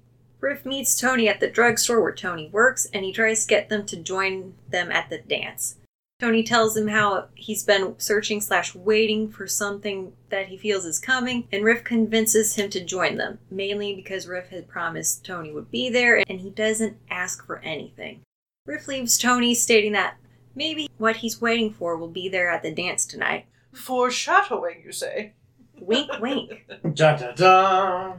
Riff 0.41 0.65
meets 0.65 0.99
Tony 0.99 1.29
at 1.29 1.39
the 1.39 1.49
drugstore 1.49 2.01
where 2.01 2.13
Tony 2.13 2.49
works 2.49 2.87
and 2.93 3.05
he 3.05 3.13
tries 3.13 3.45
to 3.45 3.47
get 3.47 3.69
them 3.69 3.85
to 3.85 3.95
join 3.95 4.55
them 4.69 4.91
at 4.91 5.09
the 5.09 5.19
dance. 5.19 5.77
Tony 6.19 6.43
tells 6.43 6.75
him 6.75 6.89
how 6.89 7.27
he's 7.35 7.63
been 7.63 7.95
searching 7.97 8.41
slash 8.41 8.75
waiting 8.75 9.31
for 9.31 9.47
something 9.47 10.11
that 10.29 10.47
he 10.47 10.57
feels 10.57 10.83
is 10.83 10.99
coming, 10.99 11.47
and 11.53 11.63
Riff 11.63 11.85
convinces 11.85 12.55
him 12.55 12.69
to 12.71 12.83
join 12.83 13.15
them, 13.15 13.39
mainly 13.49 13.95
because 13.95 14.27
Riff 14.27 14.49
had 14.49 14.67
promised 14.67 15.23
Tony 15.23 15.53
would 15.53 15.71
be 15.71 15.89
there 15.89 16.21
and 16.27 16.41
he 16.41 16.49
doesn't 16.49 16.97
ask 17.09 17.45
for 17.45 17.59
anything. 17.59 18.21
Riff 18.67 18.87
leaves 18.89 19.17
Tony 19.17 19.55
stating 19.55 19.93
that 19.93 20.17
maybe 20.53 20.89
what 20.97 21.15
he's 21.15 21.41
waiting 21.41 21.71
for 21.71 21.95
will 21.95 22.09
be 22.09 22.27
there 22.27 22.49
at 22.49 22.61
the 22.61 22.71
dance 22.71 23.05
tonight. 23.05 23.45
Foreshadowing, 23.71 24.83
you 24.85 24.91
say? 24.91 25.31
Wink, 25.79 26.11
wink. 26.19 26.65
Da 26.93 27.15
da 27.15 27.31
da. 27.31 28.13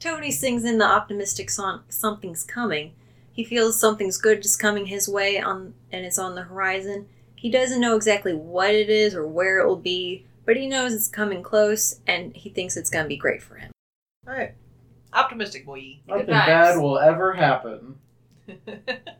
Tony 0.00 0.30
sings 0.30 0.64
in 0.64 0.78
the 0.78 0.86
optimistic 0.86 1.50
song 1.50 1.82
Something's 1.90 2.44
Coming. 2.44 2.94
He 3.30 3.44
feels 3.44 3.78
something's 3.78 4.16
good 4.16 4.42
is 4.42 4.56
coming 4.56 4.86
his 4.86 5.06
way 5.06 5.38
on 5.38 5.74
and 5.92 6.06
it's 6.06 6.18
on 6.18 6.34
the 6.34 6.42
horizon. 6.42 7.06
He 7.36 7.50
doesn't 7.50 7.80
know 7.80 7.94
exactly 7.94 8.34
what 8.34 8.74
it 8.74 8.88
is 8.88 9.14
or 9.14 9.26
where 9.26 9.60
it 9.60 9.66
will 9.66 9.76
be, 9.76 10.24
but 10.46 10.56
he 10.56 10.66
knows 10.66 10.94
it's 10.94 11.08
coming 11.08 11.42
close 11.42 12.00
and 12.06 12.34
he 12.34 12.48
thinks 12.48 12.76
it's 12.76 12.90
going 12.90 13.04
to 13.04 13.08
be 13.08 13.16
great 13.18 13.42
for 13.42 13.56
him. 13.56 13.70
Alright. 14.26 14.54
Optimistic 15.12 15.66
boy. 15.66 15.98
Nothing 16.06 16.26
bad 16.26 16.78
will 16.78 16.98
ever 16.98 17.34
happen. 17.34 17.96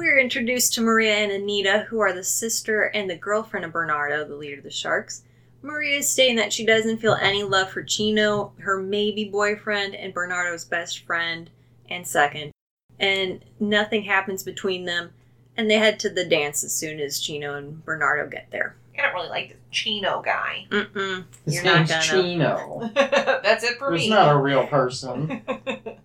We're 0.00 0.18
introduced 0.18 0.72
to 0.72 0.80
Maria 0.80 1.16
and 1.16 1.30
Anita, 1.30 1.80
who 1.90 2.00
are 2.00 2.14
the 2.14 2.24
sister 2.24 2.84
and 2.84 3.08
the 3.08 3.16
girlfriend 3.16 3.66
of 3.66 3.72
Bernardo, 3.72 4.24
the 4.24 4.34
leader 4.34 4.56
of 4.56 4.64
the 4.64 4.70
Sharks. 4.70 5.24
Maria 5.60 5.98
is 5.98 6.08
stating 6.08 6.36
that 6.36 6.54
she 6.54 6.64
doesn't 6.64 7.02
feel 7.02 7.18
any 7.20 7.42
love 7.42 7.68
for 7.68 7.82
Chino, 7.82 8.54
her 8.60 8.80
maybe 8.80 9.26
boyfriend, 9.26 9.94
and 9.94 10.14
Bernardo's 10.14 10.64
best 10.64 11.00
friend 11.00 11.50
and 11.90 12.06
second. 12.06 12.50
And 12.98 13.44
nothing 13.60 14.04
happens 14.04 14.42
between 14.42 14.86
them, 14.86 15.10
and 15.54 15.70
they 15.70 15.76
head 15.76 16.00
to 16.00 16.08
the 16.08 16.24
dance 16.24 16.64
as 16.64 16.72
soon 16.72 16.98
as 16.98 17.20
Chino 17.20 17.52
and 17.52 17.84
Bernardo 17.84 18.26
get 18.26 18.50
there. 18.50 18.76
I 19.00 19.06
don't 19.06 19.14
really 19.14 19.28
like 19.28 19.48
this 19.48 19.58
Chino 19.70 20.20
guy. 20.22 20.66
Mm-mm. 20.70 21.24
His 21.44 21.54
You're 21.54 21.64
not 21.64 21.76
name's 21.76 21.90
gonna. 21.90 22.02
Chino. 22.22 22.90
That's 22.94 23.64
it 23.64 23.78
for 23.78 23.90
me. 23.90 24.00
He's 24.00 24.10
me. 24.10 24.14
not 24.14 24.34
a 24.34 24.38
real 24.38 24.66
person. 24.66 25.42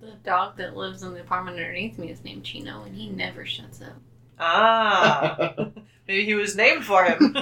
The 0.06 0.32
dog 0.32 0.58
that 0.58 0.76
lives 0.78 1.04
in 1.04 1.14
the 1.14 1.22
apartment 1.22 1.58
underneath 1.58 1.98
me 1.98 2.10
is 2.10 2.24
named 2.24 2.44
Chino, 2.44 2.84
and 2.84 2.96
he 2.96 3.10
never 3.10 3.46
shuts 3.46 3.82
up. 3.82 3.96
ah. 4.40 5.54
Maybe 6.08 6.26
he 6.26 6.36
was 6.36 6.56
named 6.56 6.86
for 6.86 7.04
him. 7.06 7.36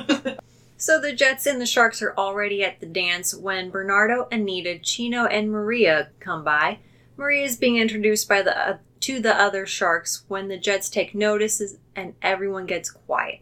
So 0.77 0.99
the 0.99 1.13
Jets 1.13 1.45
and 1.45 1.61
the 1.61 1.65
Sharks 1.65 2.01
are 2.01 2.13
already 2.17 2.63
at 2.63 2.79
the 2.79 2.85
dance 2.85 3.33
when 3.33 3.69
Bernardo, 3.69 4.27
Anita, 4.31 4.79
Chino, 4.79 5.25
and 5.25 5.49
Maria 5.51 6.09
come 6.19 6.43
by. 6.43 6.79
Maria 7.15 7.45
is 7.45 7.57
being 7.57 7.77
introduced 7.77 8.27
by 8.27 8.41
the 8.41 8.57
uh, 8.57 8.77
to 9.01 9.19
the 9.19 9.35
other 9.35 9.65
Sharks 9.65 10.23
when 10.27 10.47
the 10.47 10.57
Jets 10.57 10.89
take 10.89 11.13
notice 11.13 11.61
and 11.95 12.15
everyone 12.21 12.65
gets 12.65 12.89
quiet. 12.91 13.39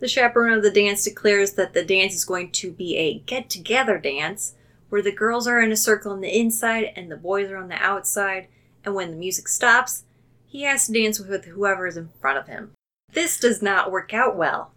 The 0.00 0.08
chaperone 0.08 0.54
of 0.54 0.62
the 0.62 0.70
dance 0.70 1.04
declares 1.04 1.52
that 1.52 1.74
the 1.74 1.84
dance 1.84 2.14
is 2.14 2.24
going 2.24 2.52
to 2.52 2.72
be 2.72 2.96
a 2.96 3.18
get 3.20 3.50
together 3.50 3.98
dance 3.98 4.54
where 4.88 5.02
the 5.02 5.12
girls 5.12 5.46
are 5.46 5.60
in 5.60 5.70
a 5.70 5.76
circle 5.76 6.12
on 6.12 6.20
the 6.20 6.36
inside 6.36 6.92
and 6.96 7.10
the 7.10 7.16
boys 7.16 7.50
are 7.50 7.56
on 7.56 7.68
the 7.68 7.76
outside, 7.76 8.48
and 8.84 8.94
when 8.94 9.10
the 9.10 9.16
music 9.16 9.46
stops, 9.46 10.04
he 10.46 10.62
has 10.62 10.86
to 10.86 10.92
dance 10.92 11.20
with 11.20 11.44
whoever 11.44 11.86
is 11.86 11.96
in 11.96 12.08
front 12.20 12.38
of 12.38 12.48
him. 12.48 12.72
This 13.12 13.38
does 13.38 13.62
not 13.62 13.92
work 13.92 14.12
out 14.12 14.36
well. 14.36 14.72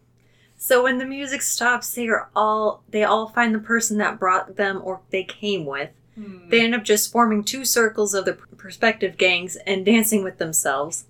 So 0.56 0.84
when 0.84 0.98
the 0.98 1.06
music 1.06 1.42
stops, 1.42 1.94
they 1.94 2.08
are 2.08 2.30
all 2.36 2.84
they 2.90 3.04
all 3.04 3.28
find 3.28 3.56
the 3.56 3.60
person 3.60 3.98
that 3.98 4.20
brought 4.20 4.56
them 4.56 4.82
or 4.84 5.02
they 5.10 5.24
came 5.24 5.66
with. 5.66 5.90
Hmm. 6.16 6.50
They 6.50 6.62
end 6.64 6.76
up 6.76 6.84
just 6.84 7.12
forming 7.12 7.44
two 7.44 7.66
circles 7.66 8.14
of 8.14 8.26
the 8.26 8.34
prospective 8.34 9.18
gangs 9.18 9.56
and 9.66 9.86
dancing 9.86 10.24
with 10.24 10.38
themselves. 10.38 11.06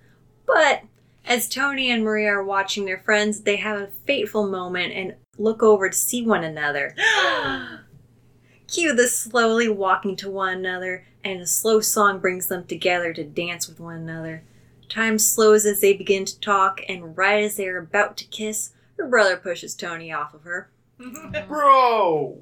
But 0.45 0.83
as 1.25 1.47
Tony 1.47 1.89
and 1.89 2.03
Maria 2.03 2.29
are 2.29 2.43
watching 2.43 2.85
their 2.85 2.99
friends, 2.99 3.41
they 3.41 3.55
have 3.57 3.79
a 3.79 3.91
fateful 4.05 4.47
moment 4.47 4.93
and 4.93 5.15
look 5.37 5.63
over 5.63 5.89
to 5.89 5.95
see 5.95 6.25
one 6.25 6.43
another. 6.43 6.95
Cue 8.67 8.93
the 8.93 9.07
slowly 9.07 9.69
walking 9.69 10.15
to 10.17 10.29
one 10.29 10.57
another, 10.57 11.05
and 11.23 11.41
a 11.41 11.47
slow 11.47 11.79
song 11.79 12.19
brings 12.19 12.47
them 12.47 12.65
together 12.65 13.13
to 13.13 13.23
dance 13.23 13.67
with 13.67 13.79
one 13.79 13.95
another. 13.95 14.43
Time 14.89 15.17
slows 15.17 15.65
as 15.65 15.79
they 15.79 15.93
begin 15.93 16.25
to 16.25 16.39
talk, 16.39 16.81
and 16.89 17.15
right 17.15 17.43
as 17.43 17.55
they 17.55 17.67
are 17.67 17.77
about 17.77 18.17
to 18.17 18.25
kiss, 18.25 18.73
her 18.97 19.07
brother 19.07 19.37
pushes 19.37 19.75
Tony 19.75 20.11
off 20.11 20.33
of 20.33 20.43
her. 20.43 20.69
Bro! 21.47 22.39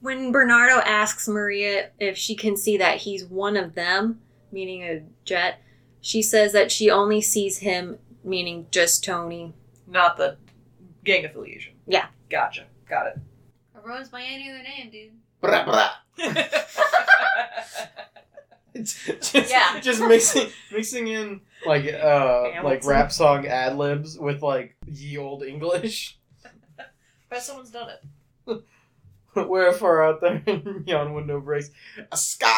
When 0.00 0.32
Bernardo 0.32 0.80
asks 0.80 1.28
Maria 1.28 1.90
if 1.98 2.16
she 2.16 2.34
can 2.34 2.56
see 2.56 2.76
that 2.78 2.98
he's 2.98 3.24
one 3.24 3.56
of 3.56 3.74
them, 3.74 4.20
meaning 4.50 4.82
a 4.82 5.02
jet, 5.24 5.60
she 6.00 6.22
says 6.22 6.52
that 6.52 6.70
she 6.72 6.90
only 6.90 7.20
sees 7.20 7.58
him, 7.58 7.98
meaning 8.24 8.66
just 8.70 9.04
Tony. 9.04 9.54
Not 9.86 10.16
the 10.16 10.36
gang 11.04 11.24
affiliation. 11.24 11.74
Yeah. 11.86 12.06
Gotcha. 12.30 12.64
Got 12.88 13.08
it. 13.08 13.18
Or 13.74 13.82
goes 13.96 14.08
by 14.08 14.22
any 14.22 14.48
other 14.50 14.62
name, 14.62 14.90
dude. 14.90 15.12
Bra, 15.40 15.64
bra. 15.64 15.90
just, 18.74 19.34
Yeah. 19.50 19.80
just 19.80 20.00
mixing 20.02 20.48
mixing 20.70 21.08
in 21.08 21.40
like 21.66 21.86
uh 21.92 22.50
like 22.62 22.84
rap 22.84 23.10
song 23.10 23.46
ad 23.46 23.76
libs 23.76 24.18
with 24.18 24.42
like 24.42 24.76
ye 24.86 25.16
old 25.18 25.42
English. 25.42 26.18
Bet 27.30 27.42
someone's 27.42 27.70
done 27.70 27.90
it. 27.90 28.64
Wherefore 29.34 30.04
out 30.04 30.20
there 30.20 30.42
in 30.46 30.84
yon 30.86 31.14
window 31.14 31.40
breaks 31.40 31.70
a 32.12 32.16
ska. 32.16 32.52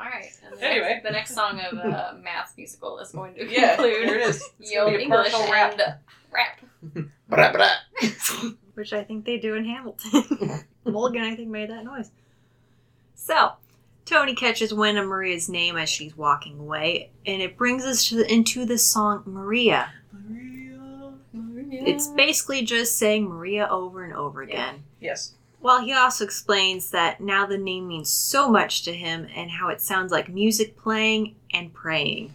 All 0.00 0.06
right. 0.06 0.30
And 0.50 0.58
the 0.58 0.64
Anyway. 0.64 0.88
next, 0.88 1.02
the 1.04 1.10
next 1.10 1.34
song 1.34 1.60
of 1.60 1.78
uh, 1.78 2.12
Math's 2.22 2.56
musical 2.56 2.98
is 3.00 3.12
going 3.12 3.34
to 3.34 3.46
Yeah, 3.50 3.72
include 3.72 4.04
here 4.08 4.14
it 4.16 4.22
is. 4.22 4.50
It's 4.58 4.72
Ye 4.72 4.78
be 4.86 4.94
a 4.96 4.98
English 4.98 5.32
rap. 5.50 5.72
and 5.78 5.94
rap. 6.32 7.06
Bra, 7.28 7.52
bra. 7.52 7.68
which 8.74 8.92
I 8.94 9.04
think 9.04 9.26
they 9.26 9.36
do 9.38 9.54
in 9.56 9.64
Hamilton. 9.66 10.64
Mulligan, 10.86 11.22
I 11.22 11.36
think, 11.36 11.48
made 11.50 11.68
that 11.70 11.84
noise. 11.84 12.10
So, 13.14 13.52
Tony 14.06 14.34
catches 14.34 14.72
wind 14.72 14.96
of 14.98 15.06
Maria's 15.06 15.48
name 15.50 15.76
as 15.76 15.90
she's 15.90 16.16
walking 16.16 16.58
away, 16.58 17.10
and 17.26 17.42
it 17.42 17.56
brings 17.58 17.84
us 17.84 18.08
to 18.08 18.16
the, 18.16 18.32
into 18.32 18.64
the 18.64 18.78
song 18.78 19.22
Maria. 19.26 19.92
It's 21.72 22.08
basically 22.08 22.62
just 22.64 22.98
saying 22.98 23.28
Maria 23.28 23.68
over 23.70 24.02
and 24.04 24.12
over 24.14 24.42
again. 24.42 24.82
Yes. 25.00 25.34
Well, 25.62 25.82
he 25.82 25.92
also 25.92 26.24
explains 26.24 26.90
that 26.90 27.20
now 27.20 27.44
the 27.46 27.58
name 27.58 27.86
means 27.88 28.08
so 28.10 28.48
much 28.50 28.82
to 28.84 28.92
him 28.94 29.26
and 29.34 29.50
how 29.50 29.68
it 29.68 29.80
sounds 29.80 30.10
like 30.10 30.28
music 30.28 30.76
playing 30.76 31.36
and 31.52 31.72
praying. 31.72 32.32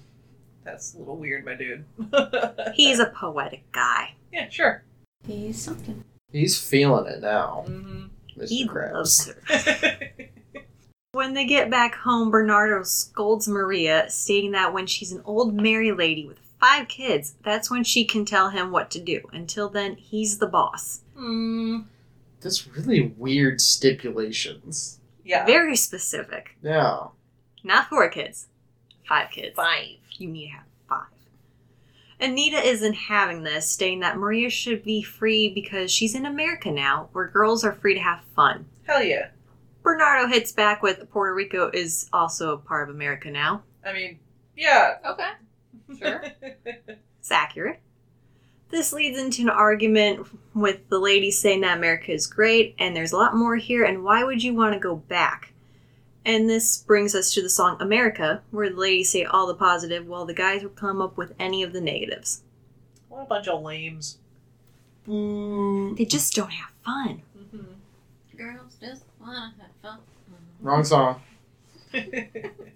That's 0.64 0.94
a 0.94 1.00
little 1.00 1.18
weird, 1.18 1.46
my 1.46 1.56
dude. 1.56 1.86
He's 2.76 3.00
a 3.00 3.08
poetic 3.08 3.72
guy. 3.72 4.14
yeah, 4.32 4.50
sure. 4.50 4.84
He's 5.26 5.62
something. 5.62 6.04
He's 6.32 6.60
feeling 6.60 7.08
it 7.12 7.22
now, 7.22 7.64
hmm 7.68 8.06
Mr. 8.38 8.50
He 8.50 8.68
Krabs. 8.68 8.94
loves 8.94 9.34
her. 9.50 10.00
When 11.14 11.34
they 11.34 11.46
get 11.46 11.72
back 11.72 11.96
home, 11.96 12.30
Bernardo 12.30 12.84
scolds 12.84 13.48
Maria, 13.48 14.10
stating 14.10 14.52
that 14.52 14.74
when 14.74 14.86
she's 14.86 15.14
an 15.14 15.22
old 15.24 15.54
married 15.54 15.94
lady 15.98 16.28
with 16.28 16.40
five 16.60 16.90
kids, 16.90 17.36
that's 17.42 17.72
when 17.72 17.86
she 17.86 18.04
can 18.04 18.26
tell 18.26 18.50
him 18.50 18.70
what 18.70 18.92
to 18.92 19.00
do. 19.00 19.22
Until 19.32 19.70
then, 19.70 19.96
he's 19.96 20.40
the 20.40 20.48
boss. 20.48 21.00
mm, 21.18 21.86
That's 22.46 22.68
really 22.68 23.12
weird 23.18 23.60
stipulations. 23.60 25.00
yeah. 25.24 25.48
Very 25.48 25.76
specific. 25.76 26.56
Yeah. 26.62 27.08
Not 27.64 27.90
four 27.90 28.08
kids, 28.10 28.48
five 29.10 29.32
kids. 29.32 29.56
Five. 29.56 29.98
You 30.12 30.28
need 30.30 30.46
to 30.46 30.52
have 30.54 30.66
five. 30.88 31.08
Anita 32.22 32.58
isn't 32.66 32.94
having 32.94 33.42
this, 33.42 33.68
stating 33.68 34.00
that 34.02 34.18
Maria 34.18 34.52
should 34.52 34.84
be 34.84 35.02
free 35.02 35.50
because 35.50 35.92
she's 35.92 36.14
in 36.14 36.28
America 36.28 36.70
now, 36.72 37.10
where 37.14 37.28
girls 37.28 37.66
are 37.66 37.74
free 37.74 37.96
to 37.96 38.00
have 38.00 38.22
fun. 38.36 38.66
Hell 38.84 39.02
yeah. 39.04 39.30
Bernardo 39.82 40.28
hits 40.28 40.52
back 40.52 40.84
with 40.84 41.10
Puerto 41.10 41.34
Rico 41.34 41.72
is 41.74 42.08
also 42.14 42.54
a 42.54 42.58
part 42.60 42.88
of 42.88 42.96
America 42.96 43.32
now. 43.32 43.64
I 43.84 43.92
mean, 43.94 44.20
yeah. 44.56 44.98
Okay. 45.06 45.30
Sure. 46.00 46.24
It's 47.20 47.32
accurate. 47.32 47.80
This 48.70 48.92
leads 48.92 49.18
into 49.18 49.44
an 49.44 49.50
argument 49.50 50.28
with 50.54 50.90
the 50.90 51.00
lady 51.00 51.32
saying 51.32 51.62
that 51.62 51.78
America 51.78 52.12
is 52.12 52.28
great 52.28 52.76
and 52.80 52.96
there's 52.96 53.12
a 53.12 53.18
lot 53.18 53.36
more 53.36 53.56
here, 53.56 53.84
and 53.84 54.04
why 54.04 54.24
would 54.24 54.44
you 54.44 54.54
want 54.54 54.74
to 54.74 54.80
go 54.80 54.96
back? 54.96 55.54
And 56.26 56.50
this 56.50 56.78
brings 56.78 57.14
us 57.14 57.32
to 57.34 57.44
the 57.44 57.50
song 57.50 57.78
America, 57.80 58.42
where 58.50 58.70
the 58.70 58.76
ladies 58.76 59.12
say 59.12 59.24
all 59.24 59.46
the 59.46 59.54
positive 59.54 60.08
while 60.08 60.26
the 60.26 60.34
guys 60.34 60.64
will 60.64 60.72
come 60.72 61.00
up 61.00 61.18
with 61.18 61.34
any 61.38 61.62
of 61.62 61.72
the 61.72 61.82
negatives. 61.82 62.42
What 63.10 63.22
a 63.22 63.26
bunch 63.26 63.48
of 63.48 63.62
lames. 63.62 64.18
Boo. 65.06 65.94
They 65.96 66.06
just 66.06 66.34
don't 66.34 66.52
have 66.52 66.72
fun. 66.84 67.22
Mm-hmm. 67.38 68.38
Girls 68.38 68.76
just 68.82 69.04
wanna 69.22 69.54
have 69.60 69.70
fun. 69.84 70.00
Wrong 70.62 70.84
song. 70.84 71.22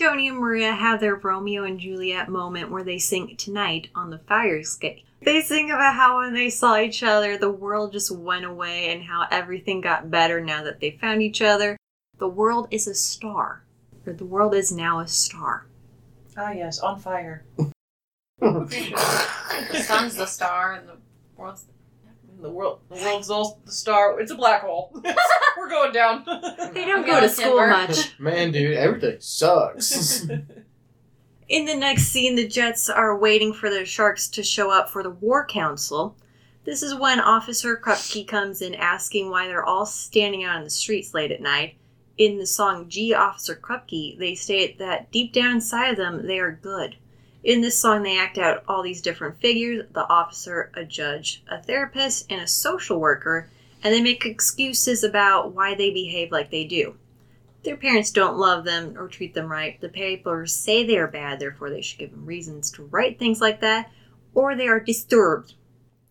Tony 0.00 0.28
and 0.28 0.38
Maria 0.38 0.72
have 0.72 0.98
their 0.98 1.16
Romeo 1.16 1.64
and 1.64 1.78
Juliet 1.78 2.30
moment 2.30 2.70
where 2.70 2.82
they 2.82 2.98
sing 2.98 3.36
Tonight 3.36 3.90
on 3.94 4.08
the 4.08 4.18
fire 4.18 4.56
escape. 4.56 5.04
They 5.20 5.42
sing 5.42 5.70
about 5.70 5.94
how 5.94 6.20
when 6.20 6.32
they 6.32 6.48
saw 6.48 6.78
each 6.78 7.02
other, 7.02 7.36
the 7.36 7.50
world 7.50 7.92
just 7.92 8.10
went 8.10 8.46
away 8.46 8.90
and 8.92 9.02
how 9.02 9.26
everything 9.30 9.82
got 9.82 10.10
better 10.10 10.40
now 10.40 10.64
that 10.64 10.80
they 10.80 10.92
found 10.92 11.20
each 11.20 11.42
other. 11.42 11.76
The 12.16 12.28
world 12.28 12.68
is 12.70 12.86
a 12.86 12.94
star. 12.94 13.62
Or 14.06 14.14
the 14.14 14.24
world 14.24 14.54
is 14.54 14.72
now 14.72 15.00
a 15.00 15.06
star. 15.06 15.66
Ah, 16.34 16.52
yes, 16.52 16.78
on 16.78 16.98
fire. 16.98 17.44
The 18.40 19.82
sun's 19.84 20.16
the 20.16 20.24
star 20.24 20.72
and 20.72 20.88
the 20.88 20.96
world's. 21.36 21.64
The 21.64 21.72
world, 22.48 22.80
the 22.88 22.94
world's 23.02 23.28
all 23.28 23.60
the 23.66 23.72
star. 23.72 24.18
It's 24.20 24.30
a 24.30 24.36
black 24.36 24.62
hole. 24.62 24.90
We're 25.58 25.68
going 25.68 25.92
down. 25.92 26.24
They 26.72 26.86
don't 26.86 27.04
go 27.04 27.14
gonna 27.14 27.28
school 27.28 27.58
timber. 27.58 27.66
much. 27.66 28.14
Man, 28.18 28.52
dude, 28.52 28.76
everything 28.76 29.16
sucks. 29.20 30.24
In 31.48 31.64
the 31.64 31.74
next 31.74 32.04
scene, 32.04 32.36
the 32.36 32.46
Jets 32.46 32.88
are 32.88 33.18
waiting 33.18 33.52
for 33.52 33.68
the 33.68 33.84
Sharks 33.84 34.28
to 34.28 34.42
show 34.42 34.70
up 34.70 34.88
for 34.88 35.02
the 35.02 35.10
War 35.10 35.44
Council. 35.44 36.16
This 36.64 36.82
is 36.82 36.94
when 36.94 37.18
Officer 37.18 37.76
Krupke 37.76 38.26
comes 38.26 38.62
in 38.62 38.74
asking 38.74 39.30
why 39.30 39.48
they're 39.48 39.64
all 39.64 39.86
standing 39.86 40.44
out 40.44 40.58
on 40.58 40.64
the 40.64 40.70
streets 40.70 41.12
late 41.12 41.32
at 41.32 41.40
night. 41.40 41.76
In 42.18 42.38
the 42.38 42.46
song 42.46 42.88
Gee 42.88 43.14
Officer 43.14 43.56
Krupke, 43.56 44.18
they 44.18 44.34
state 44.34 44.78
that 44.78 45.10
deep 45.10 45.32
down 45.32 45.56
inside 45.56 45.90
of 45.90 45.96
them, 45.96 46.26
they 46.26 46.38
are 46.38 46.52
good. 46.52 46.96
In 47.42 47.60
this 47.62 47.78
song, 47.78 48.02
they 48.02 48.18
act 48.18 48.36
out 48.36 48.64
all 48.68 48.82
these 48.82 49.00
different 49.00 49.40
figures 49.40 49.86
the 49.92 50.08
officer, 50.08 50.70
a 50.74 50.84
judge, 50.84 51.42
a 51.48 51.62
therapist, 51.62 52.26
and 52.30 52.40
a 52.40 52.46
social 52.46 53.00
worker, 53.00 53.48
and 53.82 53.94
they 53.94 54.02
make 54.02 54.26
excuses 54.26 55.02
about 55.02 55.52
why 55.52 55.74
they 55.74 55.90
behave 55.90 56.30
like 56.30 56.50
they 56.50 56.64
do. 56.64 56.96
Their 57.62 57.76
parents 57.76 58.10
don't 58.10 58.38
love 58.38 58.64
them 58.64 58.96
or 58.96 59.08
treat 59.08 59.34
them 59.34 59.50
right. 59.50 59.80
The 59.80 59.88
papers 59.88 60.54
say 60.54 60.84
they 60.84 60.98
are 60.98 61.06
bad, 61.06 61.40
therefore 61.40 61.70
they 61.70 61.82
should 61.82 61.98
give 61.98 62.10
them 62.10 62.26
reasons 62.26 62.70
to 62.72 62.84
write 62.84 63.18
things 63.18 63.40
like 63.40 63.60
that, 63.60 63.90
or 64.34 64.54
they 64.54 64.68
are 64.68 64.80
disturbed, 64.80 65.54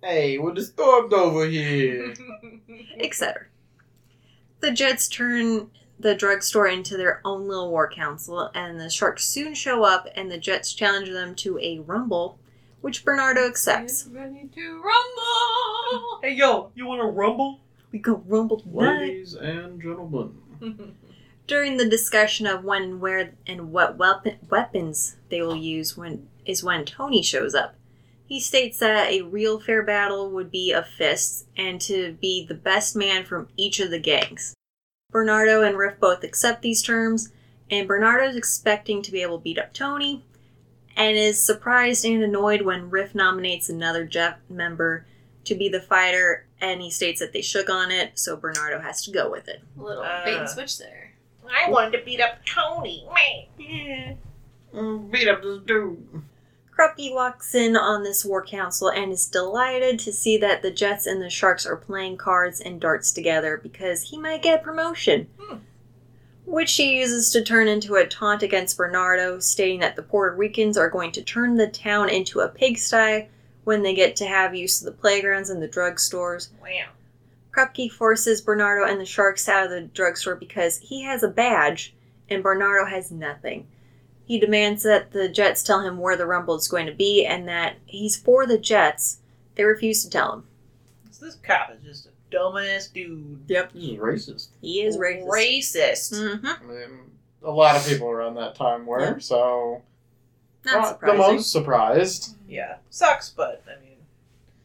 hey, 0.01 0.37
we're 0.37 0.53
disturbed 0.53 1.13
over 1.13 1.45
here. 1.45 2.13
etc. 2.99 3.45
The 4.61 4.71
Jets 4.71 5.07
turn 5.07 5.71
the 5.99 6.15
drugstore 6.15 6.67
into 6.67 6.95
their 6.95 7.21
own 7.25 7.47
little 7.47 7.69
war 7.69 7.89
council, 7.89 8.49
and 8.55 8.79
the 8.79 8.89
Sharks 8.89 9.25
soon 9.25 9.53
show 9.53 9.83
up, 9.83 10.07
and 10.15 10.31
the 10.31 10.37
Jets 10.37 10.73
challenge 10.73 11.09
them 11.09 11.35
to 11.35 11.59
a 11.59 11.79
rumble, 11.79 12.39
which 12.81 13.03
Bernardo 13.03 13.45
accepts. 13.45 14.03
Get 14.03 14.19
ready 14.19 14.49
to 14.55 14.81
rumble! 14.81 16.19
hey, 16.21 16.31
yo, 16.31 16.71
you 16.73 16.85
want 16.85 17.01
to 17.01 17.07
rumble? 17.07 17.59
We 17.91 17.99
go 17.99 18.23
rumble 18.25 18.61
tonight. 18.61 18.99
Ladies 18.99 19.33
and 19.33 19.81
gentlemen. 19.81 20.35
During 21.47 21.77
the 21.77 21.89
discussion 21.89 22.45
of 22.45 22.63
when 22.63 22.83
and 22.83 23.01
where 23.01 23.33
and 23.47 23.71
what 23.71 23.97
weapon, 23.97 24.37
weapons 24.49 25.17
they 25.29 25.41
will 25.41 25.55
use 25.55 25.97
when 25.97 26.27
is 26.45 26.63
when 26.63 26.85
Tony 26.85 27.23
shows 27.23 27.55
up. 27.55 27.75
He 28.27 28.39
states 28.39 28.77
that 28.77 29.11
a 29.11 29.23
real 29.23 29.59
fair 29.59 29.81
battle 29.81 30.29
would 30.29 30.51
be 30.51 30.71
of 30.71 30.85
fists 30.85 31.45
and 31.57 31.81
to 31.81 32.15
be 32.21 32.45
the 32.45 32.53
best 32.53 32.95
man 32.95 33.25
from 33.25 33.47
each 33.57 33.79
of 33.79 33.89
the 33.89 33.99
gangs. 33.99 34.53
Bernardo 35.19 35.63
and 35.63 35.77
Riff 35.77 35.99
both 35.99 36.23
accept 36.23 36.61
these 36.61 36.81
terms, 36.83 37.31
and 37.71 37.87
Bernardo's 37.87 38.35
expecting 38.35 39.01
to 39.01 39.11
be 39.11 39.21
able 39.21 39.37
to 39.39 39.43
beat 39.43 39.57
up 39.57 39.73
Tony, 39.73 40.23
and 40.95 41.17
is 41.17 41.43
surprised 41.43 42.05
and 42.05 42.23
annoyed 42.23 42.61
when 42.61 42.89
Riff 42.89 43.15
nominates 43.15 43.69
another 43.69 44.05
Jeff 44.05 44.37
member 44.49 45.05
to 45.45 45.55
be 45.55 45.67
the 45.69 45.79
fighter, 45.81 46.45
and 46.61 46.81
he 46.81 46.91
states 46.91 47.19
that 47.21 47.33
they 47.33 47.41
shook 47.41 47.69
on 47.69 47.91
it, 47.91 48.11
so 48.19 48.35
Bernardo 48.35 48.79
has 48.79 49.03
to 49.05 49.11
go 49.11 49.31
with 49.31 49.47
it. 49.47 49.61
A 49.79 49.81
little 49.81 50.03
Uh. 50.03 50.23
bait 50.25 50.37
and 50.37 50.49
switch 50.49 50.77
there. 50.77 51.13
I 51.51 51.69
wanted 51.71 51.97
to 51.97 52.05
beat 52.05 52.21
up 52.21 52.45
Tony. 52.45 53.07
Man. 53.57 54.17
Mm, 54.75 55.09
Beat 55.09 55.27
up 55.27 55.41
this 55.41 55.59
dude. 55.65 56.21
Krupke 56.79 57.13
walks 57.13 57.55
in 57.55 57.75
on 57.75 58.03
this 58.03 58.23
war 58.23 58.41
council 58.41 58.89
and 58.89 59.11
is 59.11 59.25
delighted 59.25 59.99
to 59.99 60.13
see 60.13 60.37
that 60.37 60.61
the 60.61 60.71
Jets 60.71 61.05
and 61.05 61.21
the 61.21 61.29
Sharks 61.29 61.65
are 61.65 61.75
playing 61.75 62.15
cards 62.15 62.61
and 62.61 62.79
darts 62.79 63.11
together 63.11 63.59
because 63.61 64.03
he 64.03 64.17
might 64.17 64.43
get 64.43 64.63
promotion. 64.63 65.27
Hmm. 65.37 65.57
Which 66.45 66.73
he 66.77 66.97
uses 66.97 67.31
to 67.31 67.43
turn 67.43 67.67
into 67.67 67.95
a 67.95 68.07
taunt 68.07 68.43
against 68.43 68.77
Bernardo, 68.77 69.39
stating 69.39 69.81
that 69.81 69.97
the 69.97 70.03
Puerto 70.03 70.37
Ricans 70.37 70.77
are 70.77 70.89
going 70.89 71.11
to 71.11 71.21
turn 71.21 71.57
the 71.57 71.67
town 71.67 72.07
into 72.07 72.39
a 72.39 72.47
pigsty 72.47 73.27
when 73.65 73.83
they 73.83 73.93
get 73.93 74.15
to 74.15 74.25
have 74.25 74.55
use 74.55 74.79
of 74.79 74.85
the 74.85 74.99
playgrounds 75.01 75.49
and 75.49 75.61
the 75.61 75.67
drugstores. 75.67 76.49
Wow. 76.61 76.91
Krupke 77.51 77.91
forces 77.91 78.39
Bernardo 78.39 78.89
and 78.89 79.01
the 79.01 79.05
Sharks 79.05 79.49
out 79.49 79.65
of 79.65 79.71
the 79.71 79.81
drugstore 79.81 80.35
because 80.35 80.77
he 80.77 81.03
has 81.03 81.23
a 81.23 81.27
badge 81.27 81.93
and 82.29 82.41
Bernardo 82.41 82.85
has 82.85 83.11
nothing. 83.11 83.67
He 84.29 84.39
demands 84.39 84.83
that 84.83 85.11
the 85.11 85.27
Jets 85.27 85.63
tell 85.63 85.81
him 85.81 85.97
where 85.97 86.15
the 86.15 86.27
Rumble 86.27 86.53
is 86.55 86.67
going 86.67 86.85
to 86.85 86.93
be 86.93 87.25
and 87.25 87.47
that 87.47 87.77
he's 87.87 88.15
for 88.15 88.45
the 88.45 88.59
Jets. 88.59 89.21
They 89.55 89.63
refuse 89.63 90.03
to 90.03 90.09
tell 90.11 90.33
him. 90.33 90.43
So 91.09 91.25
this 91.25 91.35
cop 91.41 91.71
is 91.75 91.83
just 91.83 92.05
a 92.05 92.09
dumbass 92.35 92.93
dude. 92.93 93.41
Yep. 93.47 93.73
This 93.73 93.83
is 93.83 93.97
racist. 93.97 94.47
He 94.61 94.81
is 94.83 94.97
racist. 94.97 95.25
Racist. 95.27 96.13
Mm-hmm. 96.13 96.45
I 96.45 96.63
mean, 96.71 96.99
a 97.43 97.49
lot 97.49 97.75
of 97.75 97.87
people 97.87 98.07
around 98.07 98.35
that 98.35 98.53
time 98.53 98.85
were, 98.85 99.01
Yeah. 99.01 99.17
so 99.17 99.81
Not 100.63 101.01
not 101.01 101.01
the 101.01 101.13
most 101.15 101.51
surprised. 101.51 102.35
Yeah, 102.47 102.75
sucks, 102.91 103.29
but 103.31 103.63
I 103.67 103.81
mean, 103.83 103.97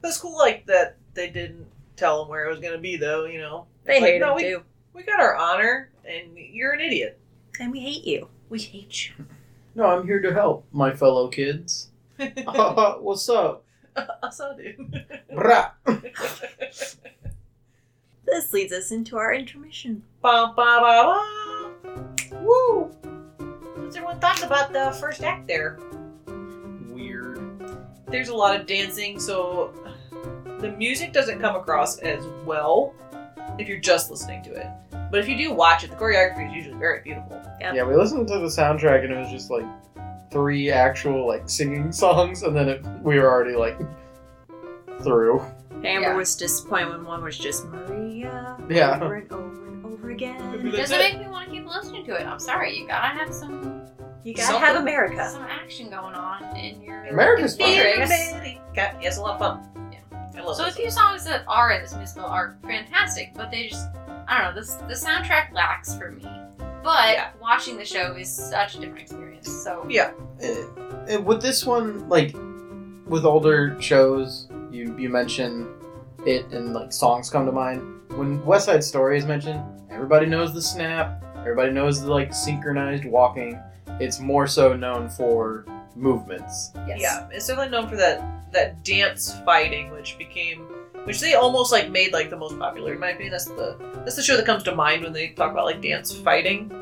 it's 0.03 0.19
cool 0.19 0.37
like 0.37 0.67
that 0.67 0.97
they 1.15 1.31
didn't 1.31 1.67
tell 1.97 2.23
him 2.23 2.29
where 2.29 2.45
it 2.45 2.51
was 2.51 2.61
gonna 2.61 2.77
be, 2.77 2.97
though. 2.99 3.25
You 3.25 3.39
know, 3.39 3.65
They 3.85 3.95
It's 3.95 4.03
like, 4.03 4.11
hate 4.13 4.21
no, 4.21 4.31
him 4.33 4.37
we, 4.37 4.43
too. 4.43 4.63
We 4.93 5.03
got 5.05 5.21
our 5.21 5.35
honor, 5.37 5.89
and 6.07 6.37
you're 6.37 6.73
an 6.73 6.81
idiot. 6.81 7.19
And 7.59 7.73
we 7.73 7.81
hate 7.81 8.05
you. 8.05 8.29
We 8.51 8.59
hate 8.61 9.09
you. 9.09 9.25
No, 9.75 9.87
I'm 9.87 10.07
here 10.07 10.21
to 10.21 10.33
help 10.33 10.67
my 10.73 10.95
fellow 10.95 11.29
kids. 11.29 11.91
What's 12.19 13.29
up? 13.29 13.65
so, 14.33 14.57
dude. 14.57 15.05
Brah. 15.33 15.71
This 18.27 18.53
leads 18.53 18.73
us 18.73 18.91
into 18.91 19.17
our 19.17 19.33
intermission. 19.33 20.03
Bum, 20.21 20.57
ba, 20.57 20.81
ba, 20.81 21.71
ba. 21.85 22.39
Woo! 22.43 22.91
What's 23.77 23.95
everyone 23.95 24.19
thoughts 24.19 24.43
about 24.43 24.73
the 24.73 24.91
first 24.99 25.23
act 25.23 25.47
there? 25.47 25.79
Weird. 26.89 27.39
There's 28.09 28.31
a 28.31 28.35
lot 28.35 28.59
of 28.59 28.67
dancing, 28.67 29.21
so 29.21 29.73
the 30.59 30.71
music 30.73 31.13
doesn't 31.13 31.39
come 31.41 31.55
across 31.55 31.99
as 31.99 32.27
well 32.45 32.95
if 33.59 33.69
you're 33.69 33.79
just 33.81 34.11
listening 34.11 34.43
to 34.45 34.53
it. 34.53 34.67
But 35.11 35.21
if 35.21 35.29
you 35.29 35.37
do 35.37 35.53
watch 35.53 35.85
it, 35.85 35.91
the 35.91 35.97
choreography 35.97 36.49
is 36.49 36.55
usually 36.55 36.77
very 36.79 37.01
beautiful. 37.03 37.41
Yep. 37.61 37.75
Yeah, 37.75 37.85
we 37.85 37.95
listened 37.95 38.27
to 38.29 38.39
the 38.39 38.47
soundtrack 38.47 39.05
and 39.05 39.13
it 39.13 39.19
was 39.19 39.31
just 39.31 39.51
like 39.51 39.65
three 40.31 40.71
actual 40.71 41.27
like 41.27 41.49
singing 41.49 41.93
songs, 41.93 42.43
and 42.43 42.57
then 42.57 42.69
it, 42.69 42.85
we 43.03 43.19
were 43.19 43.31
already 43.31 43.55
like 43.57 43.79
through. 45.03 45.41
Amber 45.85 46.09
Yeah. 46.11 46.17
was 46.17 46.35
disappointed 46.35 46.89
when 46.91 47.05
one 47.05 47.23
was 47.23 47.37
just 47.39 47.65
Maria 47.67 48.57
Yeah. 48.69 48.97
over 49.03 49.15
and 49.17 49.33
over 49.33 49.67
and 49.69 49.85
over 49.87 50.11
again. 50.11 50.63
That's 50.65 50.77
Doesn't 50.91 51.01
it. 51.01 51.13
make 51.15 51.21
me 51.27 51.29
want 51.31 51.47
to 51.49 51.55
keep 51.55 51.67
listening 51.67 52.05
to 52.07 52.15
it. 52.15 52.27
I'm 52.27 52.41
sorry, 52.41 52.77
you 52.77 52.87
gotta 52.87 53.09
have 53.19 53.33
some 53.35 53.83
You 54.25 54.33
gotta 54.33 54.47
Something. 54.47 54.63
have 54.65 54.77
America. 54.77 55.29
some 55.31 55.43
action 55.43 55.91
going 55.91 56.15
on 56.15 56.57
in 56.57 56.81
your 56.81 57.05
America's 57.05 57.57
fun. 57.59 57.69
lyrics. 57.71 58.11
Got, 58.75 59.01
yeah, 59.03 59.09
it's 59.09 59.19
a 59.19 59.21
lot 59.21 59.35
of 59.35 59.39
fun. 59.39 59.69
Love 60.45 60.57
So 60.57 60.67
a 60.67 60.71
few 60.71 60.91
songs 60.91 61.25
that 61.25 61.45
are 61.49 61.73
in 61.73 61.83
this 61.83 61.95
musical 61.95 62.25
are 62.27 62.57
fantastic, 62.63 63.33
but 63.35 63.51
they 63.51 63.69
just 63.69 63.89
I 64.29 64.43
don't 64.43 64.55
know, 64.55 64.61
this 64.61 64.75
the 64.75 64.95
soundtrack 64.95 65.53
lacks 65.53 65.95
for 65.97 66.11
me. 66.11 66.27
But 66.83 67.15
Yeah. 67.15 67.31
watching 67.41 67.77
the 67.79 67.85
show 67.85 68.15
is 68.15 68.31
such 68.35 68.77
a 68.77 68.81
different 68.81 69.01
experience. 69.03 69.49
So 69.65 69.85
Yeah. 69.89 70.13
With 71.25 71.41
this 71.43 71.65
one, 71.65 72.09
like 72.09 72.35
with 73.07 73.25
older 73.25 73.81
shows, 73.81 74.49
you 74.71 74.97
you 74.99 75.09
mention 75.09 75.69
it 76.27 76.47
and 76.53 76.73
like 76.73 76.93
songs 76.93 77.31
come 77.31 77.47
to 77.47 77.53
mind. 77.53 77.83
When 78.17 78.45
West 78.45 78.67
Side 78.67 78.83
Story 78.85 79.19
is 79.19 79.27
mentioned, 79.27 79.63
everybody 79.91 80.27
knows 80.27 80.55
the 80.55 80.63
snap. 80.63 81.23
Everybody 81.39 81.73
knows 81.73 82.01
the 82.03 82.11
like 82.11 82.33
synchronized 82.33 83.05
walking. 83.05 83.59
It's 84.01 84.21
more 84.21 84.47
so 84.47 84.75
known 84.75 85.09
for 85.11 85.67
movements. 85.95 86.73
yes. 86.87 87.01
Yeah, 87.01 87.29
it's 87.31 87.47
definitely 87.47 87.71
known 87.71 87.89
for 87.89 87.97
that 87.97 88.23
that 88.53 88.83
dance 88.85 89.35
fighting, 89.45 89.91
which 89.91 90.17
became, 90.17 90.61
which 91.05 91.21
they 91.21 91.35
almost 91.35 91.73
like 91.73 91.91
made 91.91 92.13
like 92.13 92.31
the 92.31 92.37
most 92.37 92.59
popular 92.59 92.95
in 92.95 93.01
my 93.01 93.11
opinion. 93.11 93.33
That's 93.33 93.47
the 93.47 93.77
that's 94.05 94.17
the 94.17 94.23
show 94.23 94.37
that 94.37 94.47
comes 94.47 94.63
to 94.65 94.75
mind 94.75 95.03
when 95.03 95.13
they 95.13 95.29
talk 95.29 95.53
about 95.53 95.65
like 95.65 95.83
dance 95.83 96.13
fighting, 96.13 96.73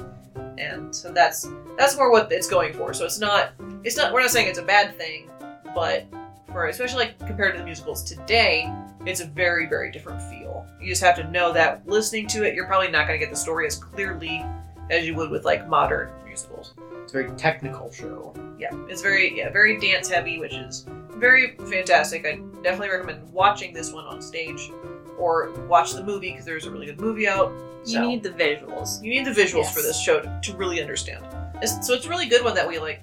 and 0.58 0.94
so 0.94 1.12
that's 1.12 1.48
that's 1.76 1.96
more 1.96 2.10
what 2.10 2.30
it's 2.30 2.48
going 2.48 2.72
for. 2.74 2.92
So 2.94 3.04
it's 3.04 3.18
not 3.18 3.52
it's 3.84 3.96
not 3.96 4.12
we're 4.12 4.20
not 4.20 4.30
saying 4.30 4.48
it's 4.48 4.58
a 4.58 4.64
bad 4.64 4.96
thing, 4.96 5.30
but 5.74 6.06
for 6.52 6.66
especially 6.66 7.04
like 7.04 7.18
compared 7.26 7.54
to 7.54 7.58
the 7.58 7.64
musicals 7.64 8.02
today, 8.02 8.72
it's 9.06 9.20
a 9.20 9.26
very 9.26 9.66
very 9.66 9.90
different 9.90 10.20
feel. 10.22 10.66
You 10.80 10.88
just 10.88 11.02
have 11.02 11.16
to 11.16 11.30
know 11.30 11.52
that 11.52 11.86
listening 11.86 12.26
to 12.28 12.44
it, 12.46 12.54
you're 12.54 12.66
probably 12.66 12.90
not 12.90 13.06
going 13.06 13.18
to 13.18 13.24
get 13.24 13.32
the 13.32 13.40
story 13.40 13.66
as 13.66 13.76
clearly 13.76 14.44
as 14.90 15.06
you 15.06 15.14
would 15.14 15.30
with 15.30 15.44
like 15.44 15.68
modern 15.68 16.10
musicals. 16.24 16.74
It's 17.02 17.12
a 17.14 17.22
very 17.22 17.36
technical 17.36 17.90
show. 17.90 18.34
Yeah, 18.62 18.70
it's 18.88 19.02
very 19.02 19.36
yeah 19.36 19.50
very 19.50 19.76
dance 19.80 20.08
heavy, 20.08 20.38
which 20.38 20.54
is 20.54 20.86
very 21.16 21.56
fantastic. 21.56 22.24
I 22.24 22.36
definitely 22.62 22.90
recommend 22.90 23.32
watching 23.32 23.74
this 23.74 23.92
one 23.92 24.04
on 24.04 24.22
stage, 24.22 24.70
or 25.18 25.50
watch 25.68 25.94
the 25.94 26.04
movie 26.04 26.30
because 26.30 26.44
there's 26.44 26.66
a 26.66 26.70
really 26.70 26.86
good 26.86 27.00
movie 27.00 27.26
out. 27.26 27.52
You 27.84 28.00
need 28.00 28.22
the 28.22 28.30
visuals. 28.30 29.02
you 29.02 29.10
need 29.10 29.24
the 29.26 29.32
visuals 29.32 29.64
Yes. 29.64 29.74
for 29.74 29.82
this 29.82 30.00
show 30.00 30.20
to, 30.20 30.40
to 30.44 30.56
really 30.56 30.80
understand. 30.80 31.24
It's, 31.60 31.84
so 31.84 31.94
it's 31.94 32.06
a 32.06 32.08
really 32.08 32.28
good 32.28 32.44
one 32.44 32.54
that 32.54 32.68
we 32.68 32.78
like 32.78 33.02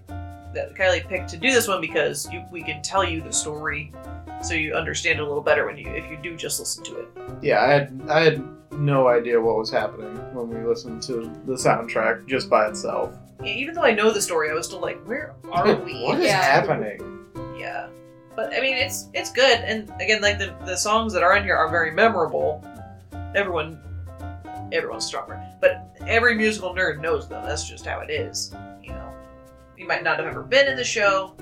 that 0.54 0.74
Kylie 0.76 1.06
picked 1.06 1.30
to 1.32 1.38
do 1.38 1.52
this 1.52 1.68
one 1.68 1.82
because 1.82 2.32
you, 2.32 2.44
we 2.52 2.62
can 2.64 2.82
tell 2.82 3.04
you 3.04 3.22
the 3.22 3.34
story 3.34 3.92
so 4.42 4.54
you 4.54 4.74
understand 4.74 5.20
it 5.20 5.22
a 5.22 5.26
little 5.28 5.44
better 5.44 5.66
when 5.66 5.78
you 5.78 5.90
if 5.90 6.10
you 6.10 6.18
do 6.24 6.38
just 6.38 6.58
listen 6.62 6.86
to 6.86 7.00
it. 7.00 7.08
Yeah, 7.42 7.62
I 7.62 7.68
had 7.68 8.02
I 8.10 8.22
had 8.22 8.44
no 8.72 9.10
idea 9.10 9.40
what 9.42 9.58
was 9.58 9.70
happening 9.70 10.16
when 10.34 10.48
we 10.50 10.66
listened 10.66 11.02
to 11.04 11.30
the 11.46 11.56
soundtrack 11.56 12.26
just 12.28 12.50
by 12.50 12.70
itself. 12.70 13.14
Yeah, 13.42 13.54
even 13.54 13.74
though 13.76 13.84
I 13.84 13.94
know 13.94 14.12
the 14.12 14.22
story, 14.22 14.50
I 14.50 14.54
was 14.54 14.66
still 14.68 14.82
like, 14.82 15.02
where 15.06 15.34
are 15.52 15.76
we? 15.84 16.04
what 16.04 16.20
is 16.20 16.26
Yeah. 16.26 16.42
happening? 16.42 17.26
Yeah. 17.58 17.88
But 18.36 18.54
I 18.54 18.62
mean 18.62 18.76
it's 18.78 19.08
it's 19.14 19.32
good 19.32 19.60
and 19.62 19.90
again 20.00 20.22
like 20.22 20.40
the, 20.40 20.56
the 20.66 20.78
songs 20.78 21.12
that 21.14 21.24
are 21.24 21.36
in 21.36 21.44
here 21.44 21.58
are 21.58 21.68
very 21.70 21.92
memorable. 21.92 22.64
Everyone 23.36 23.80
everyone's 24.72 25.06
stronger. 25.06 25.44
But 25.60 25.90
every 26.08 26.36
musical 26.36 26.74
nerd 26.74 27.02
knows 27.02 27.28
them. 27.28 27.44
That's 27.46 27.68
just 27.68 27.86
how 27.86 28.00
it 28.00 28.10
is. 28.10 28.54
You 28.82 28.92
know. 28.92 29.12
You 29.78 29.88
might 29.88 30.04
not 30.04 30.18
have 30.18 30.28
ever 30.28 30.42
been 30.44 30.68
in 30.68 30.78
the 30.78 30.84
show, 30.86 31.34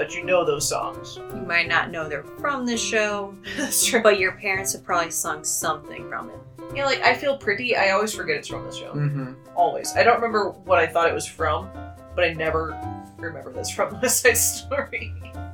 but 0.00 0.14
you 0.14 0.24
know 0.24 0.46
those 0.46 0.66
songs. 0.66 1.18
You 1.34 1.42
might 1.42 1.68
not 1.68 1.90
know 1.90 2.08
they're 2.08 2.24
from 2.24 2.64
the 2.64 2.74
show, 2.78 3.34
That's 3.58 3.84
true. 3.84 4.00
but 4.02 4.18
your 4.18 4.32
parents 4.32 4.72
have 4.72 4.82
probably 4.82 5.10
sung 5.10 5.44
something 5.44 6.08
from 6.08 6.30
it. 6.30 6.38
Yeah, 6.74 6.86
like 6.86 7.02
I 7.02 7.12
feel 7.12 7.36
pretty. 7.36 7.76
I 7.76 7.90
always 7.90 8.14
forget 8.14 8.36
it's 8.36 8.48
from 8.48 8.64
this 8.64 8.76
show. 8.76 8.94
Mm-hmm. 8.94 9.34
Always. 9.54 9.94
I 9.94 10.02
don't 10.02 10.14
remember 10.14 10.52
what 10.64 10.78
I 10.78 10.86
thought 10.86 11.06
it 11.10 11.12
was 11.12 11.26
from, 11.26 11.68
but 12.14 12.24
I 12.24 12.32
never 12.32 12.80
remember 13.18 13.52
this 13.52 13.68
from 13.68 14.00
West 14.02 14.22
Side 14.22 14.38
Story. 14.38 15.12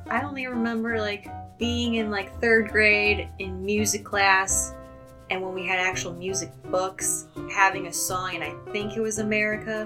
I 0.09 0.21
only 0.21 0.47
remember 0.47 0.97
like 1.01 1.27
being 1.57 1.95
in 1.95 2.09
like 2.09 2.39
third 2.39 2.69
grade 2.69 3.27
in 3.39 3.65
music 3.65 4.05
class, 4.05 4.73
and 5.29 5.41
when 5.41 5.53
we 5.53 5.65
had 5.67 5.77
actual 5.77 6.13
music 6.13 6.51
books, 6.71 7.25
having 7.51 7.87
a 7.87 7.93
song, 7.93 8.35
and 8.35 8.43
I 8.45 8.53
think 8.71 8.95
it 8.95 9.01
was 9.01 9.19
America, 9.19 9.85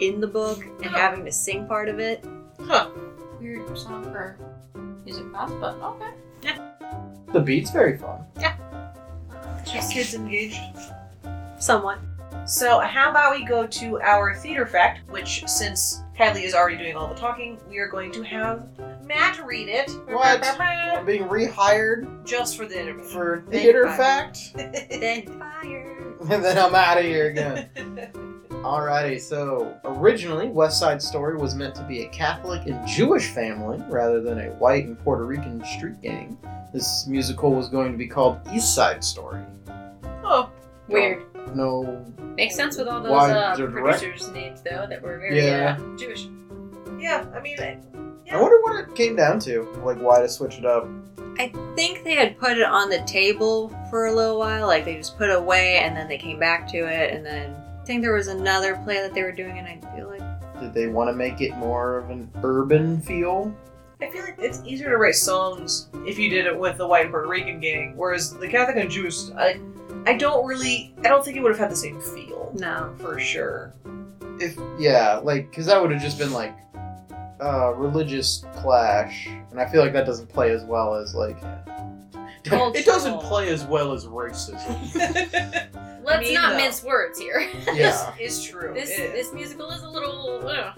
in 0.00 0.20
the 0.20 0.26
book, 0.26 0.64
and 0.64 0.86
Huh. 0.86 0.98
having 0.98 1.24
to 1.26 1.30
sing 1.30 1.68
part 1.68 1.88
of 1.88 2.00
it. 2.00 2.24
Huh. 2.58 2.88
Weird 3.44 3.76
song 3.76 4.02
for 4.04 4.38
music 5.04 5.30
class, 5.30 5.50
but 5.60 5.74
okay. 5.74 6.12
Yeah. 6.42 6.72
The 7.34 7.40
beat's 7.40 7.70
very 7.70 7.98
fun. 7.98 8.24
Keep 9.66 9.82
kids 9.90 10.14
engaged. 10.14 10.58
Somewhat. 11.58 11.98
So, 12.46 12.80
how 12.80 13.10
about 13.10 13.36
we 13.38 13.44
go 13.44 13.66
to 13.66 14.00
our 14.00 14.34
theater 14.34 14.64
fact, 14.64 15.06
which 15.10 15.44
since 15.46 16.02
Kylie 16.18 16.44
is 16.44 16.54
already 16.54 16.78
doing 16.78 16.96
all 16.96 17.06
the 17.06 17.14
talking, 17.14 17.58
we 17.68 17.76
are 17.76 17.88
going 17.88 18.10
to 18.12 18.22
have 18.22 18.66
Matt 19.04 19.44
read 19.44 19.68
it. 19.68 19.90
What? 20.06 20.42
I'm 20.58 21.04
being 21.04 21.24
rehired 21.24 22.24
Just 22.24 22.56
for 22.56 22.64
the 22.64 22.80
interview. 22.80 23.04
for 23.04 23.44
theater 23.50 23.88
fact, 23.90 24.52
Then 24.54 25.26
fire. 25.38 26.14
and 26.30 26.42
then 26.42 26.56
I'm 26.56 26.74
out 26.74 26.96
of 26.96 27.04
here 27.04 27.28
again. 27.28 28.10
Alrighty, 28.64 29.20
so 29.20 29.76
originally 29.84 30.48
West 30.48 30.78
Side 30.80 31.02
Story 31.02 31.36
was 31.36 31.54
meant 31.54 31.74
to 31.74 31.82
be 31.82 32.02
a 32.04 32.08
Catholic 32.08 32.66
and 32.66 32.86
Jewish 32.88 33.28
family 33.30 33.82
rather 33.90 34.22
than 34.22 34.38
a 34.38 34.46
white 34.52 34.86
and 34.86 34.98
Puerto 35.04 35.24
Rican 35.26 35.62
street 35.66 36.00
gang. 36.00 36.38
This 36.72 37.06
musical 37.06 37.52
was 37.52 37.68
going 37.68 37.92
to 37.92 37.98
be 37.98 38.06
called 38.06 38.38
East 38.52 38.74
Side 38.74 39.04
Story. 39.04 39.42
oh, 40.24 40.48
Weird. 40.88 41.24
No, 41.54 42.04
Makes 42.36 42.56
sense 42.56 42.78
with 42.78 42.88
all 42.88 43.00
those 43.02 43.10
Why, 43.12 43.30
uh, 43.32 43.54
the 43.54 43.66
direct- 43.66 44.00
producers' 44.00 44.32
names, 44.32 44.60
though, 44.62 44.86
that 44.88 45.00
were 45.02 45.18
very 45.18 45.44
Yeah. 45.46 45.76
uh, 45.78 45.96
Jewish. 45.98 46.26
yeah. 46.98 47.24
I 47.34 47.40
mean, 47.40 47.60
I- 47.60 47.78
I 48.32 48.40
wonder 48.40 48.58
what 48.62 48.76
it 48.82 48.94
came 48.94 49.14
down 49.14 49.38
to, 49.40 49.62
like 49.84 49.98
why 49.98 50.20
to 50.20 50.28
switch 50.28 50.58
it 50.58 50.64
up. 50.64 50.88
I 51.38 51.52
think 51.76 52.02
they 52.02 52.14
had 52.14 52.38
put 52.38 52.52
it 52.56 52.64
on 52.64 52.88
the 52.88 53.00
table 53.02 53.70
for 53.90 54.06
a 54.06 54.12
little 54.12 54.38
while, 54.38 54.66
like 54.66 54.84
they 54.86 54.96
just 54.96 55.18
put 55.18 55.28
it 55.28 55.36
away 55.36 55.76
and 55.78 55.94
then 55.96 56.08
they 56.08 56.16
came 56.18 56.38
back 56.38 56.66
to 56.68 56.78
it, 56.78 57.12
and 57.14 57.24
then 57.24 57.54
I 57.84 57.86
think 57.86 58.00
there 58.00 58.14
was 58.14 58.28
another 58.28 58.76
play 58.76 58.94
that 59.02 59.12
they 59.12 59.22
were 59.22 59.30
doing, 59.30 59.58
and 59.58 59.68
I 59.68 59.78
feel 59.94 60.08
like 60.08 60.22
Did 60.58 60.72
they 60.72 60.86
want 60.86 61.10
to 61.10 61.12
make 61.12 61.42
it 61.42 61.54
more 61.58 61.98
of 61.98 62.08
an 62.08 62.30
urban 62.42 62.98
feel? 63.02 63.54
I 64.00 64.08
feel 64.08 64.22
like 64.22 64.36
it's 64.38 64.62
easier 64.64 64.88
to 64.88 64.96
write 64.96 65.16
songs 65.16 65.90
if 66.06 66.18
you 66.18 66.30
did 66.30 66.46
it 66.46 66.58
with 66.58 66.78
the 66.78 66.86
white 66.86 67.02
and 67.02 67.10
Puerto 67.10 67.28
Rican 67.28 67.60
gang, 67.60 67.94
whereas 67.94 68.32
the 68.32 68.48
Catholic 68.48 68.78
and 68.78 68.90
Jews, 68.90 69.32
I, 69.36 69.60
I 70.06 70.14
don't 70.14 70.46
really, 70.46 70.94
I 71.00 71.08
don't 71.08 71.22
think 71.22 71.36
it 71.36 71.42
would 71.42 71.50
have 71.50 71.58
had 71.58 71.70
the 71.70 71.76
same 71.76 72.00
feel 72.00 72.50
no. 72.54 72.94
for 72.96 73.20
sure. 73.20 73.74
If 74.40 74.58
yeah, 74.78 75.20
like 75.22 75.50
because 75.50 75.66
that 75.66 75.78
would 75.78 75.92
have 75.92 76.00
just 76.00 76.18
been 76.18 76.32
like 76.32 76.56
uh, 77.42 77.74
religious 77.74 78.46
clash, 78.54 79.28
and 79.50 79.60
I 79.60 79.66
feel 79.66 79.82
like 79.82 79.92
that 79.92 80.06
doesn't 80.06 80.30
play 80.30 80.52
as 80.52 80.64
well 80.64 80.94
as 80.94 81.14
like 81.14 81.36
it 82.46 82.84
doesn't 82.86 83.20
play 83.20 83.48
as 83.48 83.64
well 83.64 83.92
as 83.92 84.06
racism. 84.06 84.60
Let's 86.04 86.20
mean, 86.20 86.34
not 86.34 86.50
though. 86.50 86.56
mince 86.58 86.82
words 86.84 87.18
here. 87.18 87.40
yeah, 87.74 88.12
It's 88.20 88.44
true. 88.44 88.72
this 88.74 88.90
It- 88.90 89.12
this 89.12 89.32
musical 89.32 89.70
is 89.70 89.82
a 89.82 89.88
little. 89.88 90.46
Uh, 90.46 90.72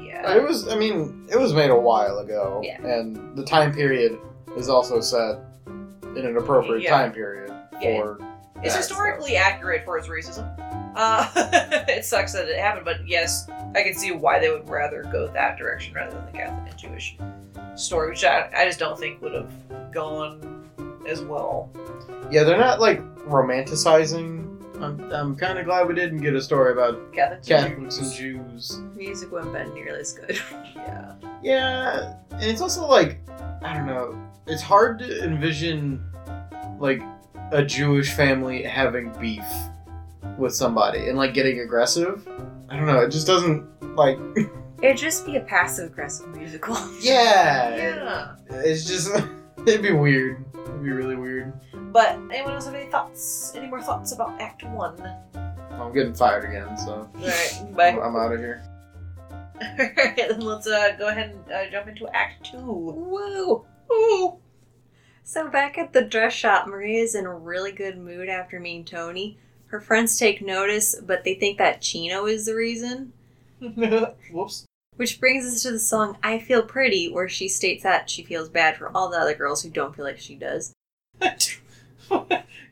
yeah. 0.00 0.34
it 0.34 0.42
was. 0.42 0.68
I 0.68 0.76
mean, 0.76 1.26
it 1.30 1.38
was 1.38 1.52
made 1.54 1.70
a 1.70 1.76
while 1.78 2.18
ago, 2.18 2.60
Yeah. 2.64 2.82
and 2.84 3.36
the 3.36 3.44
time 3.44 3.72
period 3.72 4.18
is 4.56 4.68
also 4.68 5.00
set 5.00 5.38
in 6.16 6.26
an 6.26 6.36
appropriate 6.36 6.82
Yeah. 6.82 6.90
time 6.90 7.12
period 7.12 7.52
Yeah. 7.80 8.00
for. 8.00 8.18
It's 8.64 8.74
that, 8.74 8.78
historically 8.80 9.36
accurate 9.36 9.84
for 9.84 9.98
its 9.98 10.08
racism. 10.08 10.46
Uh, 10.94 11.26
it 11.88 12.04
sucks 12.04 12.32
that 12.32 12.48
it 12.48 12.58
happened, 12.58 12.84
but 12.84 13.06
yes, 13.08 13.48
I 13.74 13.82
can 13.82 13.94
see 13.94 14.12
why 14.12 14.38
they 14.38 14.50
would 14.50 14.68
rather 14.68 15.02
go 15.04 15.26
that 15.28 15.56
direction 15.58 15.94
rather 15.94 16.14
than 16.14 16.26
the 16.26 16.32
Catholic 16.32 16.70
and 16.70 16.78
Jewish 16.78 17.16
story, 17.76 18.10
which 18.10 18.24
I, 18.24 18.48
I 18.54 18.64
just 18.66 18.78
don't 18.78 18.98
think 18.98 19.22
would 19.22 19.32
have 19.32 19.50
gone 19.92 20.61
as 21.06 21.22
well. 21.22 21.70
Yeah, 22.30 22.44
they're 22.44 22.58
not 22.58 22.80
like 22.80 23.00
romanticizing. 23.26 24.40
I'm, 24.82 25.00
I'm 25.12 25.36
kind 25.36 25.58
of 25.58 25.64
glad 25.66 25.86
we 25.86 25.94
didn't 25.94 26.22
get 26.22 26.34
a 26.34 26.40
story 26.42 26.72
about 26.72 27.12
Catholics, 27.12 27.46
Catholics 27.46 27.98
and 27.98 28.12
Jews. 28.12 28.80
Music 28.96 29.30
wouldn't 29.30 29.52
been 29.52 29.72
nearly 29.74 30.00
as 30.00 30.12
good. 30.12 30.38
Yeah. 30.74 31.14
Yeah, 31.42 32.14
and 32.32 32.42
it's 32.42 32.60
also 32.60 32.86
like 32.86 33.20
I 33.62 33.74
don't 33.74 33.86
know. 33.86 34.16
It's 34.46 34.62
hard 34.62 34.98
to 35.00 35.24
envision 35.24 36.04
like 36.80 37.00
a 37.52 37.64
Jewish 37.64 38.12
family 38.12 38.62
having 38.64 39.12
beef 39.20 39.44
with 40.38 40.54
somebody 40.54 41.08
and 41.08 41.16
like 41.16 41.34
getting 41.34 41.60
aggressive. 41.60 42.26
I 42.68 42.76
don't 42.76 42.86
know. 42.86 43.00
It 43.00 43.10
just 43.10 43.26
doesn't 43.26 43.64
like. 43.96 44.18
It'd 44.82 44.96
just 44.96 45.24
be 45.24 45.36
a 45.36 45.40
passive 45.40 45.92
aggressive 45.92 46.26
musical. 46.34 46.76
Yeah, 47.00 47.76
Yeah. 47.76 48.34
It's 48.64 48.84
just 48.84 49.10
it'd 49.66 49.82
be 49.82 49.92
weird. 49.92 50.44
It'd 50.64 50.82
be 50.82 50.90
really 50.90 51.16
weird. 51.16 51.52
But 51.92 52.12
anyone 52.30 52.54
else 52.54 52.66
have 52.66 52.74
any 52.74 52.90
thoughts? 52.90 53.52
Any 53.54 53.66
more 53.66 53.82
thoughts 53.82 54.12
about 54.12 54.40
Act 54.40 54.64
One? 54.64 55.00
I'm 55.72 55.92
getting 55.92 56.14
fired 56.14 56.44
again, 56.44 56.76
so 56.76 57.08
Alright, 57.16 57.74
bye. 57.76 57.88
I'm 57.88 58.16
out 58.16 58.32
of 58.32 58.38
here. 58.38 58.62
Alright, 59.60 60.16
then 60.16 60.40
let's 60.40 60.66
uh, 60.66 60.92
go 60.98 61.08
ahead 61.08 61.30
and 61.30 61.52
uh, 61.52 61.70
jump 61.70 61.88
into 61.88 62.08
Act 62.14 62.50
Two. 62.52 62.58
Woo! 62.58 63.64
Ooh. 63.92 64.38
So 65.24 65.48
back 65.48 65.78
at 65.78 65.92
the 65.92 66.02
dress 66.02 66.32
shop, 66.32 66.66
Maria's 66.66 67.14
in 67.14 67.26
a 67.26 67.34
really 67.34 67.72
good 67.72 67.98
mood 67.98 68.28
after 68.28 68.58
meeting 68.58 68.84
Tony. 68.84 69.38
Her 69.66 69.80
friends 69.80 70.18
take 70.18 70.42
notice, 70.42 70.94
but 71.00 71.24
they 71.24 71.34
think 71.34 71.58
that 71.58 71.80
Chino 71.80 72.26
is 72.26 72.46
the 72.46 72.54
reason. 72.54 73.12
Whoops. 73.60 74.66
Which 74.96 75.18
brings 75.20 75.46
us 75.46 75.62
to 75.62 75.72
the 75.72 75.80
song 75.80 76.18
I 76.22 76.38
Feel 76.38 76.62
Pretty, 76.62 77.10
where 77.10 77.28
she 77.28 77.48
states 77.48 77.82
that 77.82 78.10
she 78.10 78.22
feels 78.22 78.48
bad 78.48 78.76
for 78.76 78.90
all 78.94 79.08
the 79.08 79.18
other 79.18 79.34
girls 79.34 79.62
who 79.62 79.70
don't 79.70 79.96
feel 79.96 80.04
like 80.04 80.18
she 80.18 80.34
does. 80.34 80.72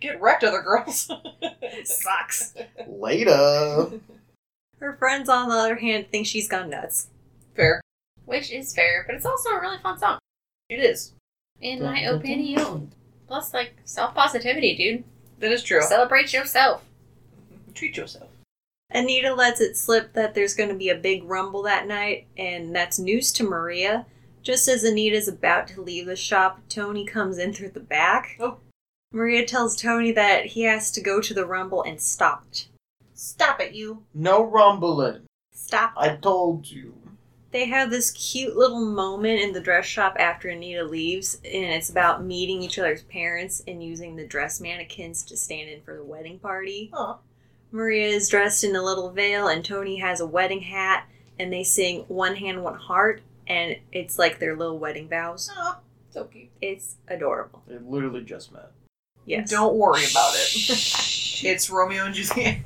Get 0.01 0.21
wrecked, 0.21 0.45
other 0.45 0.63
girls. 0.63 1.11
Sucks. 1.85 2.55
Later. 2.87 3.91
Her 4.81 4.97
friends, 4.99 5.29
on 5.29 5.49
the 5.49 5.55
other 5.55 5.77
hand, 5.77 6.07
think 6.11 6.27
she's 6.27 6.49
gone 6.49 6.71
nuts. 6.71 7.09
Fair. 7.55 7.81
which 8.25 8.51
is 8.51 8.75
fair, 8.75 9.05
but 9.07 9.15
it's 9.15 9.27
also 9.27 9.51
a 9.51 9.61
really 9.61 9.77
fun 9.79 9.99
song, 9.99 10.19
It 10.71 10.81
is. 10.81 11.13
in 11.61 11.81
Dun, 11.81 11.93
my 11.93 12.01
dun, 12.03 12.13
dun, 12.13 12.21
opinion. 12.21 12.93
Plus, 13.27 13.53
like 13.53 13.75
self 13.85 14.15
positivity, 14.15 14.75
dude. 14.77 15.05
That 15.41 15.53
is 15.53 15.63
true. 15.63 15.83
Celebrate 15.83 16.33
yourself. 16.33 16.83
Treat 17.75 17.97
yourself. 17.97 18.30
Anita 18.93 19.35
lets 19.35 19.61
it 19.61 19.77
slip 19.77 20.13
that 20.15 20.35
there's 20.35 20.55
going 20.55 20.69
to 20.69 20.75
be 20.75 20.89
a 20.89 20.97
big 20.97 21.25
rumble 21.25 21.63
that 21.63 21.87
night, 21.87 22.27
and 22.37 22.75
that's 22.75 22.99
news 22.99 23.33
to 23.33 23.45
Maria. 23.45 24.07
Just 24.43 24.69
as 24.69 24.85
Anita's 24.85 25.29
about 25.29 25.69
to 25.69 25.83
leave 25.83 26.07
the 26.07 26.17
shop, 26.17 26.61
Tony 26.69 27.05
comes 27.05 27.39
in 27.39 27.53
through 27.53 27.71
the 27.71 27.81
back. 27.81 28.37
Oh. 28.41 28.57
Maria 29.13 29.45
tells 29.45 29.77
Tony 29.77 30.13
that 30.13 30.47
he 30.47 30.63
has 30.63 30.91
to 30.93 31.01
go 31.01 31.21
to 31.21 31.35
the 31.35 31.47
rumble 31.47 31.83
and 31.83 32.01
stop 32.01 32.45
it. 32.51 32.69
Stop 33.13 33.61
it, 33.61 33.75
you. 33.75 34.05
No 34.15 34.43
rumbling. 34.43 35.23
Stop 35.53 35.93
I 35.97 36.17
told 36.17 36.71
you. 36.71 36.95
They 37.53 37.67
have 37.67 37.91
this 37.91 38.13
cute 38.13 38.57
little 38.57 38.85
moment 38.85 39.41
in 39.41 39.53
the 39.53 39.61
dress 39.61 39.85
shop 39.85 40.17
after 40.19 40.49
Anita 40.49 40.85
leaves, 40.85 41.35
and 41.45 41.65
it's 41.65 41.91
about 41.91 42.25
meeting 42.25 42.63
each 42.63 42.79
other's 42.79 43.03
parents 43.03 43.63
and 43.67 43.83
using 43.83 44.15
the 44.15 44.27
dress 44.27 44.61
mannequins 44.61 45.25
to 45.25 45.37
stand 45.37 45.69
in 45.69 45.83
for 45.83 45.97
the 45.97 46.05
wedding 46.05 46.39
party. 46.39 46.91
Aw. 46.93 47.19
Maria 47.73 48.09
is 48.09 48.29
dressed 48.29 48.65
in 48.65 48.75
a 48.75 48.83
little 48.83 49.11
veil, 49.11 49.49
and 49.49 49.65
Tony 49.65 49.99
has 49.99 50.21
a 50.21 50.27
wedding 50.27 50.63
hat, 50.63 51.07
and 51.39 51.53
they 51.53 51.63
sing 51.65 52.05
One 52.09 52.37
Hand, 52.37 52.63
One 52.63 52.75
Heart, 52.75 53.23
and 53.47 53.77
it's 53.93 54.19
like 54.19 54.39
their 54.39 54.57
little 54.57 54.79
wedding 54.79 55.09
vows. 55.09 55.51
Oh, 55.57 55.79
So 56.11 56.25
cute. 56.25 56.49
It's 56.61 56.97
adorable. 57.09 57.63
They 57.67 57.79
literally 57.79 58.23
just 58.23 58.53
met. 58.53 58.73
Yes. 59.27 59.51
Don't 59.51 59.77
worry 59.77 60.03
about 60.11 60.35
it. 60.35 60.55
it's 61.45 61.71
Romeo 61.71 62.07
and 62.07 62.15
Juliet. 62.15 62.59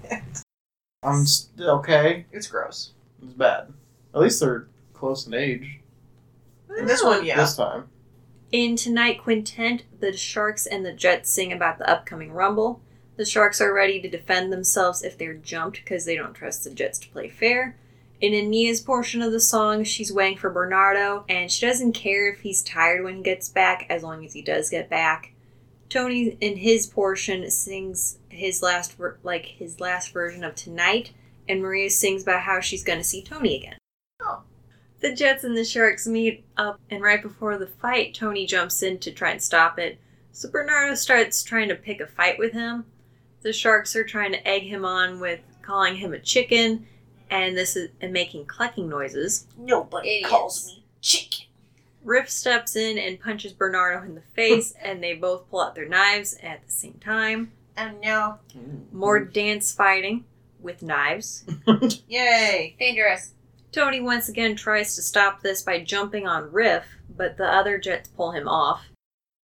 I'm 1.02 1.26
st- 1.26 1.68
okay. 1.68 2.26
It's 2.32 2.46
gross. 2.46 2.92
It's 3.22 3.34
bad. 3.34 3.72
At 4.14 4.20
least 4.20 4.40
they're 4.40 4.68
close 4.94 5.26
in 5.26 5.34
age 5.34 5.80
And 6.70 6.88
this 6.88 7.02
one, 7.02 7.24
yeah. 7.26 7.36
this 7.36 7.56
time. 7.56 7.88
In 8.52 8.76
Tonight 8.76 9.20
Quintet, 9.22 9.82
the 10.00 10.12
Sharks 10.16 10.64
and 10.66 10.86
the 10.86 10.92
Jets 10.92 11.28
sing 11.28 11.52
about 11.52 11.78
the 11.78 11.90
upcoming 11.90 12.32
Rumble. 12.32 12.80
The 13.16 13.24
Sharks 13.24 13.60
are 13.60 13.72
ready 13.72 14.00
to 14.00 14.08
defend 14.08 14.52
themselves 14.52 15.02
if 15.02 15.16
they're 15.16 15.34
jumped 15.34 15.84
because 15.84 16.04
they 16.04 16.16
don't 16.16 16.34
trust 16.34 16.64
the 16.64 16.70
Jets 16.70 16.98
to 17.00 17.08
play 17.08 17.28
fair. 17.28 17.76
In 18.20 18.34
Anita's 18.34 18.80
portion 18.80 19.22
of 19.22 19.32
the 19.32 19.40
song, 19.40 19.84
she's 19.84 20.12
waiting 20.12 20.38
for 20.38 20.50
Bernardo, 20.50 21.24
and 21.28 21.50
she 21.50 21.66
doesn't 21.66 21.92
care 21.92 22.32
if 22.32 22.40
he's 22.40 22.62
tired 22.62 23.04
when 23.04 23.16
he 23.16 23.22
gets 23.22 23.48
back 23.48 23.86
as 23.88 24.02
long 24.02 24.24
as 24.24 24.32
he 24.32 24.42
does 24.42 24.70
get 24.70 24.88
back. 24.88 25.32
Tony, 25.88 26.36
in 26.40 26.56
his 26.56 26.86
portion, 26.86 27.48
sings 27.50 28.18
his 28.30 28.62
last 28.62 28.96
ver- 28.96 29.18
like 29.22 29.46
his 29.46 29.78
last 29.78 30.12
version 30.12 30.42
of 30.42 30.54
Tonight, 30.54 31.12
and 31.48 31.62
Maria 31.62 31.90
sings 31.90 32.22
about 32.22 32.42
how 32.42 32.60
she's 32.60 32.82
going 32.82 32.98
to 32.98 33.04
see 33.04 33.22
Tony 33.22 33.56
again. 33.56 33.76
Oh. 34.20 34.42
The 35.00 35.12
Jets 35.12 35.44
and 35.44 35.56
the 35.56 35.64
Sharks 35.64 36.06
meet 36.06 36.44
up, 36.56 36.80
and 36.90 37.02
right 37.02 37.22
before 37.22 37.58
the 37.58 37.66
fight, 37.66 38.14
Tony 38.14 38.46
jumps 38.46 38.82
in 38.82 38.98
to 39.00 39.12
try 39.12 39.30
and 39.30 39.42
stop 39.42 39.78
it. 39.78 39.98
So 40.32 40.50
Bernardo 40.50 40.94
starts 40.94 41.42
trying 41.44 41.68
to 41.68 41.76
pick 41.76 42.00
a 42.00 42.06
fight 42.06 42.38
with 42.38 42.52
him. 42.52 42.86
The 43.44 43.52
Sharks 43.52 43.94
are 43.94 44.04
trying 44.04 44.32
to 44.32 44.48
egg 44.48 44.62
him 44.62 44.86
on 44.86 45.20
with 45.20 45.40
calling 45.60 45.96
him 45.96 46.14
a 46.14 46.18
chicken, 46.18 46.86
and 47.30 47.54
this 47.54 47.76
is 47.76 47.90
and 48.00 48.10
making 48.10 48.46
clucking 48.46 48.88
noises. 48.88 49.46
Nobody 49.58 50.16
Idiots. 50.16 50.30
calls 50.30 50.66
me 50.66 50.84
chicken. 51.02 51.46
Riff 52.02 52.30
steps 52.30 52.74
in 52.74 52.96
and 52.98 53.20
punches 53.20 53.52
Bernardo 53.52 54.02
in 54.02 54.14
the 54.14 54.22
face, 54.34 54.72
and 54.82 55.02
they 55.02 55.12
both 55.12 55.48
pull 55.50 55.60
out 55.60 55.74
their 55.74 55.86
knives 55.86 56.38
at 56.42 56.64
the 56.64 56.72
same 56.72 56.94
time. 56.94 57.52
Oh 57.76 57.90
no. 58.02 58.38
More 58.90 59.20
dance 59.20 59.74
fighting 59.74 60.24
with 60.58 60.82
knives. 60.82 61.44
Yay. 62.08 62.74
Dangerous. 62.78 63.34
Tony 63.72 64.00
once 64.00 64.30
again 64.30 64.56
tries 64.56 64.96
to 64.96 65.02
stop 65.02 65.42
this 65.42 65.60
by 65.60 65.80
jumping 65.84 66.26
on 66.26 66.50
Riff, 66.50 66.86
but 67.14 67.36
the 67.36 67.46
other 67.46 67.76
Jets 67.76 68.08
pull 68.08 68.30
him 68.30 68.48
off. 68.48 68.86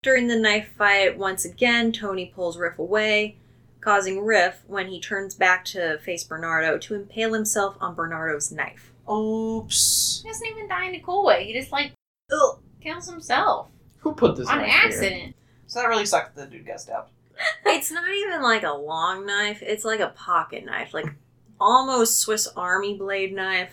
During 0.04 0.28
the 0.28 0.38
knife 0.38 0.68
fight, 0.78 1.18
once 1.18 1.44
again, 1.44 1.90
Tony 1.90 2.26
pulls 2.26 2.56
Riff 2.56 2.78
away, 2.78 3.38
causing 3.88 4.22
Riff, 4.22 4.64
when 4.66 4.88
he 4.88 5.00
turns 5.00 5.34
back 5.34 5.64
to 5.64 5.96
face 6.00 6.22
Bernardo, 6.22 6.76
to 6.76 6.94
impale 6.94 7.32
himself 7.32 7.74
on 7.80 7.94
Bernardo's 7.94 8.52
knife. 8.52 8.92
Oops. 9.10 10.20
He 10.22 10.28
doesn't 10.28 10.46
even 10.46 10.68
die 10.68 10.88
in 10.90 10.94
a 10.96 11.00
cool 11.00 11.24
way. 11.24 11.46
He 11.46 11.58
just 11.58 11.72
like 11.72 11.92
ugh, 12.30 12.58
kills 12.82 13.08
himself 13.08 13.68
Who 14.00 14.12
put 14.12 14.36
this 14.36 14.46
on 14.46 14.58
knife 14.58 14.66
here? 14.66 14.80
accident. 14.84 15.36
So 15.68 15.80
that 15.80 15.88
really 15.88 16.04
sucked 16.04 16.36
that 16.36 16.50
the 16.50 16.56
dude 16.58 16.66
got 16.66 16.82
stabbed. 16.82 17.08
It's 17.64 17.90
not 17.90 18.10
even 18.10 18.42
like 18.42 18.62
a 18.62 18.72
long 18.72 19.24
knife, 19.24 19.62
it's 19.62 19.86
like 19.86 20.00
a 20.00 20.08
pocket 20.08 20.66
knife, 20.66 20.92
like 20.92 21.06
almost 21.58 22.18
Swiss 22.18 22.46
Army 22.56 22.94
blade 22.98 23.32
knife, 23.32 23.72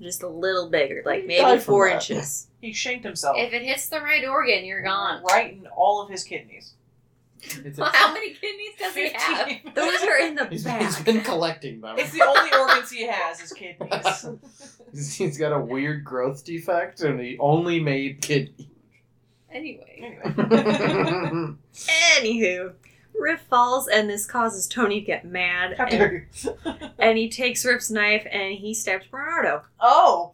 just 0.00 0.22
a 0.22 0.28
little 0.28 0.68
bigger, 0.70 1.02
like 1.04 1.26
maybe 1.26 1.58
four 1.58 1.88
that. 1.88 1.96
inches. 2.08 2.46
He 2.60 2.72
shanked 2.72 3.04
himself 3.04 3.36
If 3.36 3.52
it 3.52 3.62
hits 3.62 3.88
the 3.88 4.00
right 4.00 4.24
organ, 4.24 4.64
you're 4.64 4.82
gone. 4.82 5.24
right 5.24 5.54
in 5.54 5.66
all 5.74 6.00
of 6.02 6.08
his 6.08 6.22
kidneys. 6.22 6.74
It's 7.42 7.78
Well, 7.78 7.90
how 7.92 8.12
many 8.12 8.34
kidneys 8.34 8.72
does 8.78 8.94
he 8.94 9.10
have? 9.12 9.48
Those 9.74 10.02
are 10.02 10.18
in 10.18 10.34
the 10.34 10.46
he's, 10.46 10.64
back. 10.64 10.80
he's 10.82 11.00
been 11.00 11.20
collecting 11.20 11.80
them. 11.80 11.96
It's 11.98 12.12
the 12.12 12.22
only 12.26 12.50
organs 12.58 12.90
he 12.90 13.06
has 13.06 13.40
is 13.40 13.52
kidneys. 13.52 13.90
He's- 14.92 15.14
he's 15.16 15.36
got 15.38 15.52
a 15.52 15.60
weird 15.60 16.04
growth 16.04 16.44
defect, 16.44 17.02
and 17.02 17.20
he 17.20 17.36
only 17.38 17.80
made 17.80 18.22
kidney. 18.22 18.70
Anyway. 19.50 20.18
anyway. 20.24 20.32
Anywho, 21.74 22.72
Riff 23.18 23.40
falls, 23.42 23.88
and 23.88 24.08
this 24.08 24.26
causes 24.26 24.66
Tony 24.66 25.00
to 25.00 25.06
get 25.06 25.24
mad. 25.24 25.76
How 25.76 25.84
and- 25.84 25.90
dare 25.90 26.28
you? 26.42 26.56
and 26.98 27.18
he 27.18 27.28
takes 27.28 27.64
Riff's 27.64 27.90
knife 27.90 28.26
and 28.30 28.54
he 28.54 28.72
stabs 28.74 29.06
Bernardo. 29.06 29.62
Oh. 29.80 30.32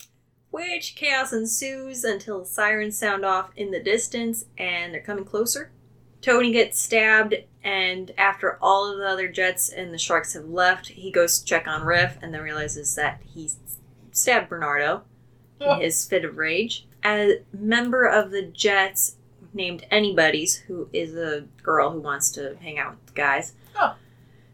Which 0.50 0.94
chaos 0.96 1.32
ensues 1.32 2.04
until 2.04 2.44
sirens 2.44 2.98
sound 2.98 3.24
off 3.24 3.50
in 3.56 3.70
the 3.70 3.80
distance 3.82 4.44
and 4.58 4.92
they're 4.92 5.00
coming 5.00 5.24
closer. 5.24 5.70
Tony 6.22 6.52
gets 6.52 6.78
stabbed, 6.78 7.34
and 7.64 8.12
after 8.16 8.56
all 8.62 8.90
of 8.90 8.98
the 8.98 9.06
other 9.06 9.28
Jets 9.28 9.68
and 9.70 9.92
the 9.92 9.98
Sharks 9.98 10.32
have 10.34 10.46
left, 10.46 10.86
he 10.88 11.10
goes 11.10 11.38
to 11.38 11.44
check 11.44 11.66
on 11.66 11.82
Riff 11.84 12.16
and 12.22 12.32
then 12.32 12.40
realizes 12.42 12.94
that 12.94 13.20
he 13.34 13.50
stabbed 14.12 14.48
Bernardo 14.48 15.02
in 15.60 15.80
his 15.80 16.04
fit 16.06 16.24
of 16.24 16.36
rage. 16.38 16.86
A 17.04 17.40
member 17.52 18.04
of 18.06 18.30
the 18.30 18.42
Jets 18.42 19.16
named 19.52 19.84
Anybody's, 19.90 20.56
who 20.56 20.88
is 20.92 21.14
a 21.16 21.44
girl 21.62 21.90
who 21.90 22.00
wants 22.00 22.30
to 22.32 22.56
hang 22.62 22.78
out 22.78 22.92
with 22.92 23.06
the 23.06 23.12
guys, 23.12 23.52
Oh. 23.78 23.96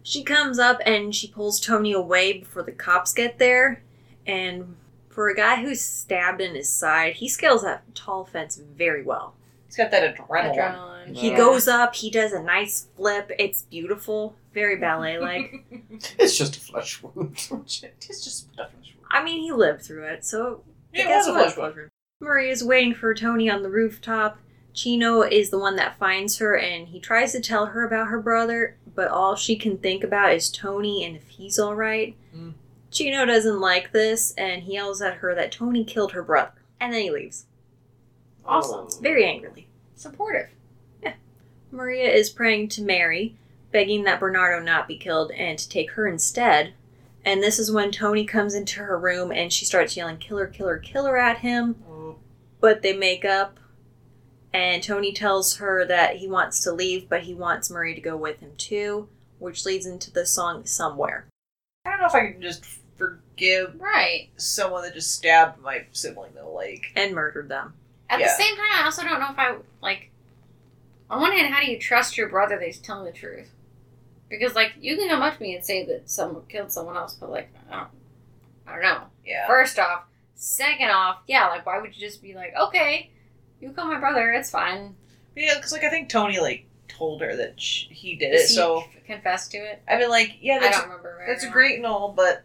she 0.02 0.22
comes 0.24 0.58
up 0.58 0.80
and 0.86 1.14
she 1.14 1.28
pulls 1.28 1.60
Tony 1.60 1.92
away 1.92 2.38
before 2.38 2.62
the 2.62 2.72
cops 2.72 3.12
get 3.12 3.38
there. 3.38 3.82
And 4.26 4.76
for 5.08 5.28
a 5.28 5.34
guy 5.36 5.56
who's 5.62 5.80
stabbed 5.80 6.40
in 6.40 6.54
his 6.54 6.68
side, 6.68 7.14
he 7.14 7.28
scales 7.28 7.62
that 7.62 7.94
tall 7.94 8.24
fence 8.24 8.56
very 8.56 9.02
well. 9.02 9.34
He's 9.68 9.76
got 9.76 9.90
that 9.92 10.16
adrenaline. 10.16 10.54
Adrenaline. 10.56 11.16
He 11.16 11.30
Yeah. 11.30 11.36
goes 11.36 11.68
up, 11.68 11.94
he 11.94 12.10
does 12.10 12.32
a 12.32 12.42
nice 12.42 12.88
flip. 12.96 13.30
It's 13.38 13.62
beautiful, 13.62 14.34
very 14.52 14.76
ballet 14.76 15.18
like. 15.18 15.64
It's 16.18 16.36
just 16.36 16.56
a 16.56 16.60
flesh 16.60 17.02
wound. 17.02 17.48
It's 17.64 18.24
just 18.24 18.50
definitely. 18.56 18.96
I 19.10 19.22
mean, 19.24 19.40
he 19.42 19.52
lived 19.52 19.82
through 19.82 20.04
it, 20.04 20.24
so 20.24 20.62
Yeah, 20.92 21.04
it 21.12 21.16
was 21.16 21.26
a 21.28 21.32
flesh 21.32 21.56
wound. 21.56 21.76
wound. 21.76 21.88
Maria's 22.20 22.64
waiting 22.64 22.94
for 22.94 23.14
Tony 23.14 23.48
on 23.48 23.62
the 23.62 23.70
rooftop. 23.70 24.38
Chino 24.74 25.22
is 25.22 25.50
the 25.50 25.58
one 25.58 25.76
that 25.76 25.98
finds 25.98 26.38
her, 26.38 26.56
and 26.56 26.88
he 26.88 27.00
tries 27.00 27.32
to 27.32 27.40
tell 27.40 27.66
her 27.66 27.86
about 27.86 28.08
her 28.08 28.20
brother, 28.20 28.76
but 28.94 29.08
all 29.08 29.34
she 29.34 29.56
can 29.56 29.78
think 29.78 30.02
about 30.04 30.32
is 30.32 30.50
Tony 30.50 31.04
and 31.04 31.16
if 31.16 31.26
he's 31.28 31.58
alright. 31.58 32.16
Mm. 32.36 32.54
Chino 32.90 33.24
doesn't 33.24 33.60
like 33.60 33.92
this, 33.92 34.32
and 34.36 34.62
he 34.64 34.74
yells 34.74 35.00
at 35.02 35.14
her 35.16 35.34
that 35.34 35.52
Tony 35.52 35.84
killed 35.84 36.12
her 36.12 36.22
brother. 36.22 36.52
And 36.80 36.92
then 36.92 37.02
he 37.02 37.10
leaves, 37.10 37.46
Awesome. 38.48 39.02
very 39.02 39.24
angrily. 39.24 39.68
Supportive. 39.94 40.48
Yeah. 41.02 41.14
Maria 41.70 42.10
is 42.10 42.30
praying 42.30 42.68
to 42.70 42.82
Mary, 42.82 43.36
begging 43.72 44.04
that 44.04 44.20
Bernardo 44.20 44.64
not 44.64 44.88
be 44.88 44.96
killed 44.96 45.30
and 45.32 45.58
to 45.58 45.68
take 45.68 45.92
her 45.92 46.06
instead. 46.06 46.72
And 47.24 47.42
this 47.42 47.58
is 47.58 47.70
when 47.70 47.90
Tony 47.90 48.24
comes 48.24 48.54
into 48.54 48.80
her 48.80 48.98
room 48.98 49.30
and 49.32 49.52
she 49.52 49.64
starts 49.64 49.96
yelling, 49.96 50.16
Killer, 50.18 50.46
killer, 50.46 50.78
killer 50.78 51.18
at 51.18 51.38
him. 51.38 51.76
Oh, 51.90 52.16
but 52.60 52.82
they 52.82 52.96
make 52.96 53.24
up 53.24 53.58
and 54.52 54.82
tony 54.82 55.12
tells 55.12 55.56
her 55.58 55.84
that 55.84 56.16
he 56.16 56.26
wants 56.26 56.60
to 56.60 56.72
leave 56.72 57.06
but 57.06 57.20
he 57.24 57.34
wants 57.34 57.68
marie 57.68 57.94
to 57.94 58.00
go 58.00 58.16
with 58.16 58.40
him 58.40 58.50
too 58.56 59.06
which 59.38 59.66
leads 59.66 59.84
into 59.84 60.10
the 60.10 60.24
song 60.24 60.64
somewhere 60.64 61.26
I 61.84 61.90
don't 61.90 62.00
know 62.00 62.06
if 62.06 62.14
I 62.14 62.32
can 62.32 62.40
just 62.40 62.64
forgive 62.96 63.78
Right. 63.78 64.30
someone 64.38 64.82
that 64.84 64.94
just 64.94 65.14
stabbed 65.14 65.60
my 65.60 65.84
sibling 65.92 66.30
in 66.30 66.36
the 66.36 66.46
Like, 66.46 66.92
and 66.96 67.14
murdered 67.14 67.50
them 67.50 67.74
At 68.10 68.20
Yeah. 68.20 68.26
the 68.26 68.42
same 68.42 68.56
time, 68.56 68.66
I 68.74 68.84
also 68.84 69.02
don't 69.02 69.20
know 69.20 69.30
if 69.30 69.38
I 69.38 69.56
like. 69.82 70.10
On 71.10 71.20
one 71.20 71.32
hand, 71.32 71.52
how 71.52 71.60
do 71.60 71.70
you 71.70 71.78
trust 71.78 72.16
your 72.18 72.28
brother 72.28 72.56
that 72.58 72.64
he's 72.66 72.78
telling 72.78 73.04
the 73.06 73.12
truth? 73.12 73.50
Because 74.28 74.54
like 74.54 74.72
you 74.78 74.96
can 74.96 75.08
come 75.08 75.22
up 75.22 75.36
to 75.36 75.42
me 75.42 75.54
and 75.54 75.64
say 75.64 75.84
that 75.86 76.10
someone 76.10 76.42
killed 76.48 76.70
someone 76.70 76.96
else, 76.96 77.14
but 77.14 77.30
like 77.30 77.50
I 77.70 77.76
don't, 77.76 77.88
I 78.66 78.72
don't 78.74 78.82
know. 78.82 79.02
yeah. 79.24 79.46
First 79.46 79.78
off, 79.78 80.02
second 80.34 80.90
off, 80.90 81.18
yeah, 81.26 81.48
like 81.48 81.64
why 81.64 81.78
would 81.80 81.96
you 81.96 82.00
just 82.06 82.22
be 82.22 82.34
like, 82.34 82.52
okay, 82.60 83.10
you 83.60 83.70
killed 83.72 83.88
my 83.88 83.98
brother, 83.98 84.32
it's 84.32 84.50
fine. 84.50 84.94
Yeah, 85.34 85.54
because 85.56 85.72
like 85.72 85.84
I 85.84 85.88
think 85.90 86.08
Tony 86.10 86.38
like 86.40 86.66
told 86.88 87.22
her 87.22 87.34
that 87.36 87.58
sh- 87.60 87.86
he 87.90 88.16
did 88.16 88.32
Does 88.32 88.42
it. 88.44 88.48
he 88.48 88.54
So 88.54 88.84
c- 88.92 89.00
confess 89.06 89.48
to 89.48 89.58
it? 89.58 89.82
I 89.88 89.98
mean, 89.98 90.10
like, 90.10 90.36
yeah, 90.42 90.58
I 90.60 90.68
don't 90.70 90.82
remember. 90.84 91.16
Right 91.20 91.28
that's 91.28 91.44
now. 91.44 91.52
great 91.52 91.76
and 91.76 91.86
all, 91.86 92.12
but 92.12 92.44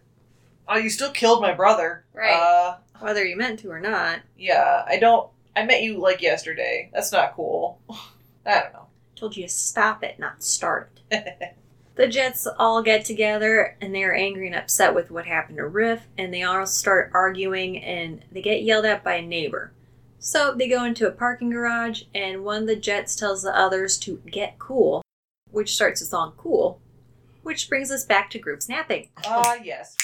oh, 0.69 0.77
you 0.77 0.89
still 0.89 1.11
killed 1.11 1.41
my 1.41 1.51
brother. 1.53 2.05
Right. 2.13 2.31
Uh, 2.33 2.77
whether 3.01 3.25
you 3.25 3.35
meant 3.35 3.59
to 3.59 3.69
or 3.71 3.81
not 3.81 4.19
yeah, 4.37 4.83
I 4.87 4.97
don't. 4.99 5.29
I 5.55 5.63
met 5.65 5.83
you 5.83 5.99
like 5.99 6.21
yesterday. 6.21 6.89
That's 6.93 7.11
not 7.11 7.35
cool. 7.35 7.79
I 8.45 8.59
don't 8.61 8.73
know. 8.73 8.87
told 9.15 9.37
you 9.37 9.43
to 9.43 9.49
stop 9.49 10.03
it 10.03 10.19
not 10.19 10.43
start 10.43 10.99
it 11.09 11.55
the 11.95 12.07
jets 12.07 12.45
all 12.59 12.81
get 12.81 13.05
together 13.05 13.77
and 13.79 13.95
they're 13.95 14.13
angry 14.13 14.47
and 14.47 14.55
upset 14.55 14.93
with 14.93 15.11
what 15.11 15.25
happened 15.25 15.57
to 15.57 15.65
riff 15.65 16.07
and 16.17 16.33
they 16.33 16.43
all 16.43 16.65
start 16.65 17.09
arguing 17.13 17.81
and 17.81 18.21
they 18.33 18.41
get 18.41 18.63
yelled 18.63 18.83
at 18.83 19.01
by 19.03 19.13
a 19.15 19.21
neighbor 19.21 19.71
so 20.19 20.53
they 20.53 20.67
go 20.67 20.83
into 20.83 21.07
a 21.07 21.11
parking 21.11 21.49
garage 21.51 22.03
and 22.13 22.43
one 22.43 22.63
of 22.63 22.67
the 22.67 22.75
jets 22.75 23.15
tells 23.15 23.43
the 23.43 23.57
others 23.57 23.97
to 23.97 24.19
get 24.29 24.59
cool 24.59 25.01
which 25.51 25.73
starts 25.75 26.01
the 26.01 26.05
song 26.05 26.33
cool 26.35 26.81
which 27.43 27.69
brings 27.69 27.91
us 27.91 28.03
back 28.03 28.29
to 28.29 28.39
group 28.39 28.61
snapping 28.61 29.07
Ah, 29.25 29.55
yes. 29.63 29.95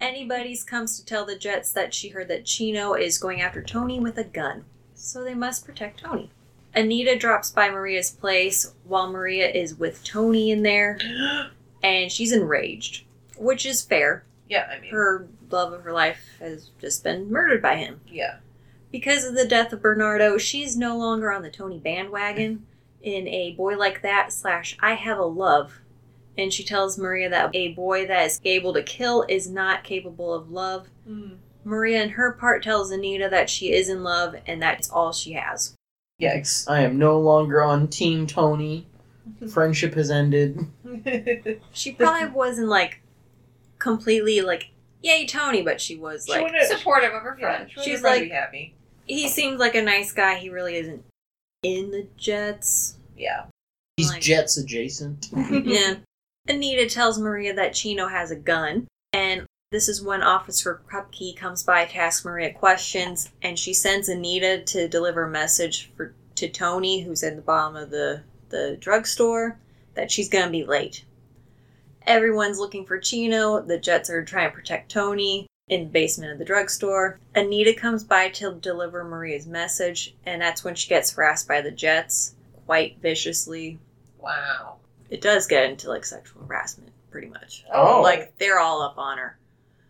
Anybody's 0.00 0.64
comes 0.64 0.98
to 0.98 1.04
tell 1.04 1.24
the 1.24 1.36
jets 1.36 1.72
that 1.72 1.92
she 1.94 2.08
heard 2.10 2.28
that 2.28 2.44
chino 2.44 2.94
is 2.94 3.18
going 3.18 3.40
after 3.40 3.62
tony 3.62 3.98
with 3.98 4.16
a 4.18 4.24
gun 4.24 4.64
so 4.94 5.22
they 5.24 5.34
must 5.34 5.64
protect 5.66 6.00
tony 6.00 6.30
anita 6.74 7.16
drops 7.16 7.50
by 7.50 7.68
maria's 7.68 8.10
place 8.10 8.74
while 8.84 9.10
maria 9.10 9.48
is 9.50 9.74
with 9.74 10.04
tony 10.04 10.50
in 10.50 10.62
there 10.62 10.98
and 11.82 12.10
she's 12.10 12.32
enraged, 12.32 13.04
which 13.36 13.64
is 13.64 13.82
fair. 13.82 14.24
Yeah, 14.48 14.68
I 14.68 14.80
mean, 14.80 14.90
Her 14.90 15.28
love 15.50 15.72
of 15.72 15.82
her 15.84 15.92
life 15.92 16.24
has 16.40 16.70
just 16.80 17.04
been 17.04 17.30
murdered 17.30 17.62
by 17.62 17.76
him. 17.76 18.00
yeah. 18.08 18.38
Because 18.90 19.24
of 19.24 19.34
the 19.34 19.46
death 19.46 19.72
of 19.72 19.82
Bernardo, 19.82 20.38
she's 20.38 20.76
no 20.76 20.96
longer 20.96 21.30
on 21.30 21.42
the 21.42 21.50
Tony 21.50 21.78
bandwagon 21.78 22.66
in 23.02 23.28
a 23.28 23.52
boy 23.52 23.76
like 23.76 24.02
that 24.02 24.32
slash 24.32 24.76
I 24.80 24.94
have 24.94 25.18
a 25.18 25.24
love. 25.24 25.78
And 26.38 26.52
she 26.52 26.62
tells 26.64 26.96
Maria 26.96 27.28
that 27.28 27.50
a 27.54 27.72
boy 27.74 28.06
that 28.06 28.26
is 28.26 28.40
able 28.44 28.72
to 28.74 28.82
kill 28.82 29.24
is 29.28 29.50
not 29.50 29.84
capable 29.84 30.32
of 30.32 30.50
love. 30.50 30.86
Hmm. 31.06 31.34
Maria, 31.64 32.02
in 32.02 32.08
her 32.10 32.32
part, 32.32 32.62
tells 32.62 32.90
Anita 32.92 33.28
that 33.28 33.50
she 33.50 33.72
is 33.72 33.88
in 33.90 34.02
love 34.02 34.34
and 34.46 34.62
that's 34.62 34.88
all 34.88 35.12
she 35.12 35.32
has. 35.32 35.74
Yikes. 36.22 36.64
I 36.70 36.80
am 36.80 36.96
no 36.98 37.18
longer 37.20 37.62
on 37.62 37.88
Team 37.88 38.26
Tony. 38.26 38.86
Friendship 39.52 39.94
has 39.94 40.10
ended. 40.10 40.64
She 41.72 41.92
probably 41.92 42.28
wasn't 42.28 42.68
like 42.68 43.02
completely 43.78 44.40
like, 44.40 44.70
yay, 45.02 45.26
Tony, 45.26 45.62
but 45.62 45.80
she 45.80 45.96
was 45.96 46.24
She 46.26 46.32
like, 46.32 46.42
wouldn't- 46.44 46.64
Supportive 46.66 47.12
of 47.12 47.22
her 47.22 47.36
yeah, 47.38 47.56
friend. 47.56 47.70
she 47.70 47.76
wanted 47.78 47.84
She's 47.90 47.98
her 47.98 48.00
friend 48.00 48.14
to 48.16 48.20
like- 48.20 48.30
be 48.30 48.34
happy. 48.34 48.74
he 49.06 49.28
seems 49.28 49.58
like 49.60 49.74
a 49.74 49.82
nice 49.82 50.12
guy. 50.12 50.36
He 50.36 50.48
really 50.50 50.76
isn't 50.76 51.04
in 51.62 51.90
the 51.90 52.06
Jets. 52.16 52.96
Yeah. 53.16 53.44
He's 53.96 54.10
Like- 54.10 54.22
Jets 54.22 54.56
adjacent. 54.56 55.28
yeah. 55.50 55.96
Anita 56.48 56.88
tells 56.88 57.18
Maria 57.18 57.54
that 57.54 57.74
Chino 57.74 58.08
has 58.08 58.30
a 58.30 58.36
gun, 58.36 58.88
and 59.12 59.46
this 59.70 59.86
is 59.86 60.02
when 60.02 60.22
Officer 60.22 60.80
Krupke 60.88 61.36
comes 61.36 61.62
by 61.62 61.84
to 61.84 61.96
ask 61.98 62.24
Maria 62.24 62.54
questions, 62.54 63.30
and 63.42 63.58
she 63.58 63.74
sends 63.74 64.08
Anita 64.08 64.62
to 64.62 64.88
deliver 64.88 65.24
a 65.24 65.30
message 65.30 65.90
for 65.94 66.14
to 66.36 66.48
Tony, 66.48 67.02
who's 67.02 67.22
in 67.22 67.36
the 67.36 67.42
bottom 67.42 67.76
of 67.76 67.90
the 67.90 68.22
the 68.48 68.78
drugstore, 68.80 69.58
that 69.94 70.10
she's 70.10 70.30
gonna 70.30 70.50
be 70.50 70.64
late. 70.64 71.04
Everyone's 72.06 72.58
looking 72.58 72.86
for 72.86 72.98
Chino. 72.98 73.60
The 73.60 73.78
Jets 73.78 74.08
are 74.08 74.24
trying 74.24 74.48
to 74.48 74.56
protect 74.56 74.90
Tony 74.90 75.46
in 75.68 75.84
the 75.84 75.90
basement 75.90 76.32
of 76.32 76.38
the 76.38 76.46
drugstore. 76.46 77.18
Anita 77.34 77.74
comes 77.74 78.04
by 78.04 78.30
to 78.30 78.54
deliver 78.54 79.04
Maria's 79.04 79.46
message, 79.46 80.14
and 80.24 80.40
that's 80.40 80.64
when 80.64 80.74
she 80.74 80.88
gets 80.88 81.12
harassed 81.12 81.46
by 81.46 81.60
the 81.60 81.70
Jets 81.70 82.34
quite 82.64 82.98
viciously 83.02 83.78
Wow. 84.18 84.78
It 85.10 85.20
does 85.20 85.46
get 85.46 85.68
into 85.70 85.88
like 85.88 86.04
sexual 86.04 86.42
harassment 86.44 86.92
pretty 87.10 87.28
much 87.28 87.64
Oh. 87.72 88.00
like 88.02 88.36
they're 88.38 88.58
all 88.60 88.82
up 88.82 88.98
on 88.98 89.18
her 89.18 89.38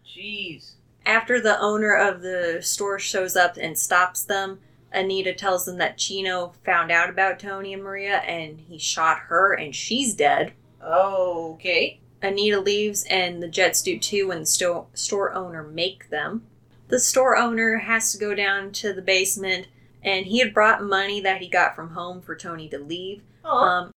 Jeez. 0.06 0.72
after 1.06 1.40
the 1.40 1.58
owner 1.60 1.94
of 1.94 2.22
the 2.22 2.58
store 2.62 2.98
shows 2.98 3.36
up 3.36 3.56
and 3.56 3.78
stops 3.78 4.24
them 4.24 4.60
anita 4.92 5.34
tells 5.34 5.64
them 5.66 5.78
that 5.78 5.98
chino 5.98 6.52
found 6.64 6.90
out 6.90 7.10
about 7.10 7.38
tony 7.38 7.72
and 7.74 7.82
maria 7.82 8.18
and 8.18 8.58
he 8.60 8.78
shot 8.78 9.18
her 9.28 9.52
and 9.54 9.74
she's 9.74 10.14
dead 10.14 10.52
Oh, 10.80 11.54
Okay. 11.54 12.00
anita 12.22 12.60
leaves 12.60 13.04
and 13.10 13.42
the 13.42 13.48
jets 13.48 13.82
do 13.82 13.98
too 13.98 14.28
when 14.28 14.40
the 14.40 14.46
sto- 14.46 14.86
store 14.94 15.34
owner 15.34 15.62
make 15.64 16.08
them 16.10 16.46
the 16.88 17.00
store 17.00 17.36
owner 17.36 17.76
has 17.78 18.12
to 18.12 18.18
go 18.18 18.34
down 18.34 18.72
to 18.72 18.92
the 18.94 19.02
basement 19.02 19.66
and 20.02 20.24
he 20.26 20.38
had 20.38 20.54
brought 20.54 20.82
money 20.82 21.20
that 21.20 21.42
he 21.42 21.48
got 21.48 21.74
from 21.76 21.90
home 21.90 22.22
for 22.22 22.34
tony 22.36 22.68
to 22.68 22.78
leave. 22.78 23.22
Um, 23.44 23.90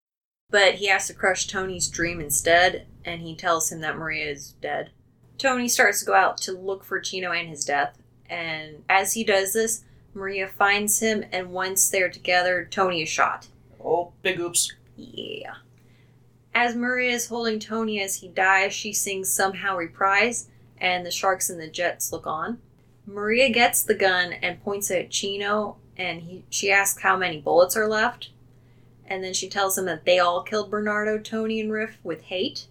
but 0.51 0.75
he 0.75 0.87
has 0.87 1.07
to 1.07 1.13
crush 1.13 1.47
Tony's 1.47 1.87
dream 1.87 2.19
instead, 2.19 2.85
and 3.03 3.21
he 3.21 3.35
tells 3.35 3.71
him 3.71 3.81
that 3.81 3.97
Maria 3.97 4.29
is 4.29 4.53
dead. 4.61 4.91
Tony 5.37 5.67
starts 5.67 6.01
to 6.01 6.05
go 6.05 6.13
out 6.13 6.37
to 6.37 6.51
look 6.51 6.83
for 6.83 6.99
Chino 6.99 7.31
and 7.31 7.49
his 7.49 7.65
death, 7.65 7.97
and 8.29 8.83
as 8.89 9.13
he 9.13 9.23
does 9.23 9.53
this, 9.53 9.83
Maria 10.13 10.47
finds 10.47 10.99
him, 10.99 11.23
and 11.31 11.51
once 11.51 11.89
they're 11.89 12.09
together, 12.09 12.67
Tony 12.69 13.01
is 13.01 13.09
shot. 13.09 13.47
oh, 13.83 14.11
big 14.21 14.39
oops. 14.39 14.73
Yeah. 14.95 15.55
As 16.53 16.75
Maria 16.75 17.11
is 17.11 17.27
holding 17.27 17.59
Tony 17.59 18.01
as 18.01 18.17
he 18.17 18.27
dies, 18.27 18.73
she 18.73 18.91
sings 18.91 19.29
Somehow 19.29 19.77
Reprise, 19.77 20.49
and 20.77 21.05
the 21.05 21.11
Sharks 21.11 21.49
and 21.49 21.59
the 21.59 21.67
Jets 21.67 22.11
look 22.11 22.27
on. 22.27 22.59
Maria 23.05 23.49
gets 23.49 23.81
the 23.81 23.95
gun 23.95 24.33
and 24.33 24.61
points 24.63 24.91
it 24.91 25.05
at 25.05 25.11
Chino, 25.11 25.77
and 25.97 26.21
he, 26.21 26.43
she 26.49 26.71
asks 26.71 27.01
how 27.01 27.15
many 27.15 27.39
bullets 27.39 27.77
are 27.77 27.87
left. 27.87 28.29
And 29.07 29.23
then 29.23 29.33
she 29.33 29.49
tells 29.49 29.77
him 29.77 29.85
that 29.85 30.05
they 30.05 30.19
all 30.19 30.43
killed 30.43 30.71
Bernardo, 30.71 31.17
Tony, 31.19 31.59
and 31.59 31.71
Riff 31.71 31.97
with 32.03 32.23
hate. 32.23 32.67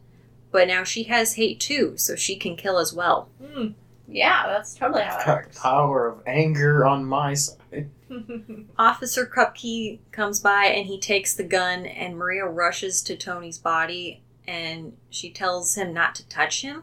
But 0.51 0.69
now 0.69 0.85
she 0.85 1.05
has 1.05 1.35
hate 1.35 1.61
too, 1.61 1.97
so 1.97 2.16
she 2.16 2.37
can 2.37 2.57
kill 2.57 2.79
as 2.79 2.93
well. 2.93 3.29
Hmm. 3.43 3.69
Yeah, 4.09 4.45
that's 4.49 4.75
totally 4.75 5.03
how 5.03 5.19
it 5.21 5.25
Got 5.25 5.37
works. 5.37 5.59
power 5.61 6.09
of 6.09 6.23
anger 6.27 6.85
on 6.85 7.05
my 7.05 7.35
side. 7.35 7.90
Officer 8.79 9.25
Krupke 9.27 10.01
comes 10.11 10.40
by 10.40 10.64
and 10.64 10.87
he 10.87 10.99
takes 10.99 11.35
the 11.35 11.45
gun, 11.45 11.87
and 11.87 12.16
Maria 12.16 12.45
rushes 12.47 13.03
to 13.03 13.16
Tony's 13.16 13.59
body 13.59 14.23
and 14.49 14.95
she 15.11 15.31
tells 15.31 15.77
him 15.77 15.95
not 15.95 16.16
to 16.16 16.27
touch 16.29 16.62
him. 16.62 16.83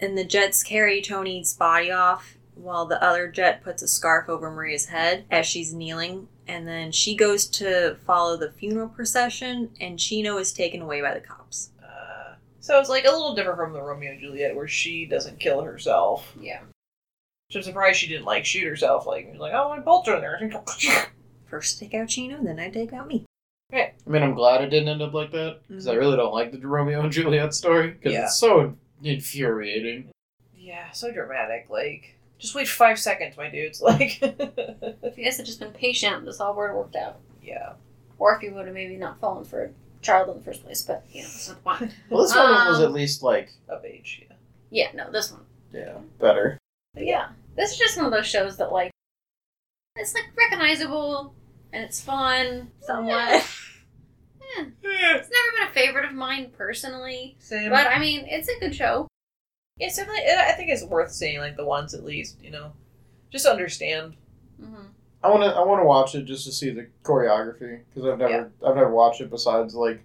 And 0.00 0.16
the 0.16 0.24
Jets 0.24 0.62
carry 0.62 1.02
Tony's 1.02 1.52
body 1.52 1.90
off 1.90 2.36
while 2.54 2.86
the 2.86 3.02
other 3.02 3.28
Jet 3.28 3.62
puts 3.62 3.82
a 3.82 3.88
scarf 3.88 4.28
over 4.28 4.50
Maria's 4.50 4.86
head 4.86 5.24
as 5.30 5.44
she's 5.46 5.74
kneeling. 5.74 6.28
And 6.46 6.68
then 6.68 6.92
she 6.92 7.16
goes 7.16 7.46
to 7.46 7.96
follow 8.06 8.36
the 8.36 8.50
funeral 8.52 8.88
procession, 8.88 9.70
and 9.80 9.98
Chino 9.98 10.36
is 10.36 10.52
taken 10.52 10.82
away 10.82 11.00
by 11.00 11.14
the 11.14 11.20
cops. 11.20 11.70
Uh, 11.82 12.34
so 12.60 12.78
it's 12.78 12.90
like 12.90 13.04
a 13.06 13.10
little 13.10 13.34
different 13.34 13.58
from 13.58 13.72
the 13.72 13.80
Romeo 13.82 14.10
and 14.12 14.20
Juliet, 14.20 14.54
where 14.54 14.68
she 14.68 15.06
doesn't 15.06 15.40
kill 15.40 15.62
herself. 15.62 16.32
Yeah. 16.38 16.60
Which 17.48 17.56
I'm 17.56 17.62
surprised 17.62 17.98
she 17.98 18.08
didn't 18.08 18.26
like 18.26 18.44
shoot 18.44 18.66
herself. 18.68 19.06
Like, 19.06 19.28
she's 19.30 19.40
like, 19.40 19.54
oh, 19.54 19.68
my 19.70 19.80
bolts 19.80 20.08
are 20.08 20.16
in 20.16 20.20
there. 20.20 20.62
First, 21.46 21.78
take 21.78 21.94
out 21.94 22.08
Chino, 22.08 22.42
then 22.42 22.58
I 22.60 22.68
take 22.70 22.92
out 22.92 23.06
me. 23.06 23.24
I 23.72 23.90
mean, 24.06 24.22
I'm 24.22 24.34
glad 24.34 24.60
it 24.62 24.68
didn't 24.70 24.88
end 24.88 25.02
up 25.02 25.14
like 25.14 25.32
that 25.32 25.60
because 25.66 25.88
I 25.88 25.94
really 25.94 26.16
don't 26.16 26.32
like 26.32 26.52
the 26.52 26.58
Romeo 26.66 27.00
and 27.00 27.10
Juliet 27.10 27.54
story 27.54 27.90
because 27.92 28.12
Yeah. 28.12 28.24
it's 28.24 28.38
so 28.38 28.76
infuriating. 29.02 30.10
yeah, 30.56 30.90
so 30.92 31.10
dramatic. 31.12 31.66
Like, 31.70 32.16
just 32.38 32.54
wait 32.54 32.68
five 32.68 32.98
seconds, 32.98 33.36
my 33.36 33.48
dudes. 33.48 33.80
Like, 33.82 34.18
If 34.22 35.16
you 35.18 35.24
guys 35.24 35.36
had 35.36 35.46
just 35.46 35.60
been 35.60 35.72
patient, 35.72 36.24
this 36.24 36.40
all 36.40 36.54
would 36.56 36.66
have 36.68 36.76
worked 36.76 36.96
out. 36.96 37.16
yeah. 37.42 37.72
Or 38.18 38.34
if 38.36 38.42
you 38.42 38.52
would 38.54 38.66
have 38.66 38.74
maybe 38.74 38.96
not 38.96 39.18
fallen 39.20 39.44
for 39.44 39.64
a 39.64 39.70
child 40.02 40.28
in 40.30 40.36
the 40.38 40.42
first 40.44 40.62
place, 40.64 40.82
but, 40.82 41.04
you 41.10 41.22
know, 41.22 41.28
that's 41.28 41.48
not 41.48 41.56
the 41.56 41.62
point. 41.86 41.94
Well, 42.10 42.22
this 42.22 42.34
one 42.34 42.68
was 42.68 42.78
Um, 42.78 42.84
at 42.84 42.92
least 42.92 43.22
like, 43.22 43.50
Of 43.68 43.84
age, 43.84 44.22
yeah. 44.28 44.36
Yeah, 44.70 44.88
no, 44.94 45.10
this 45.10 45.32
one. 45.32 45.42
yeah, 45.72 45.98
better. 46.20 46.58
But 46.94 47.06
yeah, 47.06 47.28
this 47.56 47.72
is 47.72 47.78
just 47.78 47.96
one 47.96 48.06
of 48.06 48.12
those 48.12 48.26
shows 48.26 48.56
that, 48.58 48.70
like, 48.72 48.90
it's, 49.96 50.14
like, 50.14 50.24
recognizable, 50.36 51.34
and 51.72 51.84
it's 51.84 52.00
fun. 52.00 52.70
Somewhat. 52.80 53.44
Eh, 54.56 54.62
it's 54.84 55.28
never 55.30 55.58
been 55.58 55.68
a 55.68 55.72
favorite 55.72 56.04
of 56.04 56.12
mine 56.12 56.52
personally, 56.56 57.34
Same. 57.40 57.70
but, 57.70 57.88
I 57.88 57.98
mean, 57.98 58.24
it's 58.28 58.48
a 58.48 58.58
good 58.60 58.72
show. 58.74 59.08
Yeah, 59.78 59.88
it's 59.88 59.96
definitely. 59.96 60.22
I 60.30 60.52
think 60.52 60.70
it's 60.70 60.84
worth 60.84 61.10
seeing, 61.12 61.38
like 61.38 61.56
the 61.56 61.64
ones 61.64 61.94
at 61.94 62.04
least. 62.04 62.38
You 62.42 62.50
know, 62.50 62.72
just 63.30 63.44
to 63.44 63.50
understand. 63.50 64.14
hmm 64.60 64.86
I 65.22 65.30
want 65.30 65.42
to 65.42 65.48
I 65.58 65.64
want 65.64 65.80
to 65.80 65.86
watch 65.86 66.14
it 66.14 66.24
just 66.26 66.44
to 66.46 66.52
see 66.52 66.70
the 66.70 66.86
choreography 67.02 67.80
because 67.88 68.08
I've 68.08 68.18
never 68.18 68.52
I've 68.66 68.74
never 68.76 68.90
watched 68.90 69.20
it 69.22 69.30
besides 69.30 69.74
like 69.74 70.04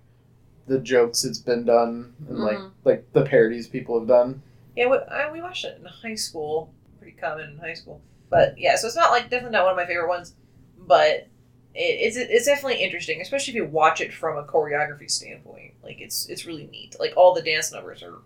the 0.68 0.80
jokes 0.80 1.26
it's 1.26 1.40
been 1.40 1.66
done 1.66 2.14
and 2.30 2.40
like 2.40 2.58
Mhm. 2.58 2.72
like 2.86 3.12
the 3.14 3.24
parodies 3.26 3.68
people 3.68 4.00
have 4.00 4.08
done. 4.08 4.42
Yeah, 4.78 4.88
we, 4.88 4.98
I, 4.98 5.30
we 5.32 5.42
watched 5.42 5.66
it 5.66 5.78
in 5.78 5.86
high 5.86 6.16
school. 6.16 6.74
Pretty 7.00 7.18
common 7.18 7.50
in 7.50 7.58
high 7.58 7.74
school. 7.74 8.02
But 8.30 8.58
yeah, 8.58 8.76
so 8.78 8.88
it's 8.88 8.96
not 8.96 9.12
like 9.12 9.24
definitely 9.30 9.52
not 9.58 9.64
one 9.66 9.72
of 9.74 9.78
my 9.78 9.86
favorite 9.86 10.08
ones, 10.08 10.36
but 10.78 11.28
it, 11.76 11.80
it's 12.06 12.16
it's 12.18 12.46
definitely 12.46 12.82
interesting, 12.82 13.20
especially 13.22 13.52
if 13.52 13.56
you 13.58 13.66
watch 13.66 14.00
it 14.02 14.14
from 14.14 14.38
a 14.38 14.44
choreography 14.44 15.12
standpoint. 15.12 15.74
Like 15.84 16.00
it's 16.00 16.28
it's 16.30 16.46
really 16.46 16.68
neat. 16.68 16.96
Like 17.00 17.14
all 17.18 17.34
the 17.34 17.42
dance 17.42 17.72
numbers 17.74 18.02
are 18.04 18.20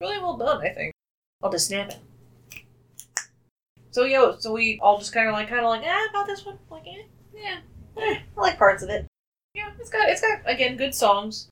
really 0.00 0.18
well 0.18 0.36
done. 0.36 0.60
I 0.64 0.70
think. 0.70 0.92
I'll 1.42 1.50
just 1.50 1.68
snap 1.68 1.90
it. 1.90 1.98
So 3.90 4.04
yeah, 4.04 4.32
so 4.38 4.52
we 4.52 4.78
all 4.82 4.98
just 4.98 5.12
kind 5.12 5.28
of 5.28 5.32
like 5.34 5.48
kind 5.48 5.60
of 5.60 5.66
like 5.70 5.82
ah 5.84 6.06
about 6.10 6.26
this 6.26 6.44
one, 6.44 6.58
like 6.70 6.84
eh, 6.86 7.02
Yeah. 7.34 7.58
eh, 7.96 8.18
I 8.36 8.40
like 8.40 8.58
parts 8.58 8.82
of 8.82 8.90
it. 8.90 9.06
Yeah, 9.54 9.70
it's 9.80 9.90
got 9.90 10.08
it's 10.08 10.20
got 10.20 10.40
again 10.46 10.76
good 10.76 10.94
songs, 10.94 11.48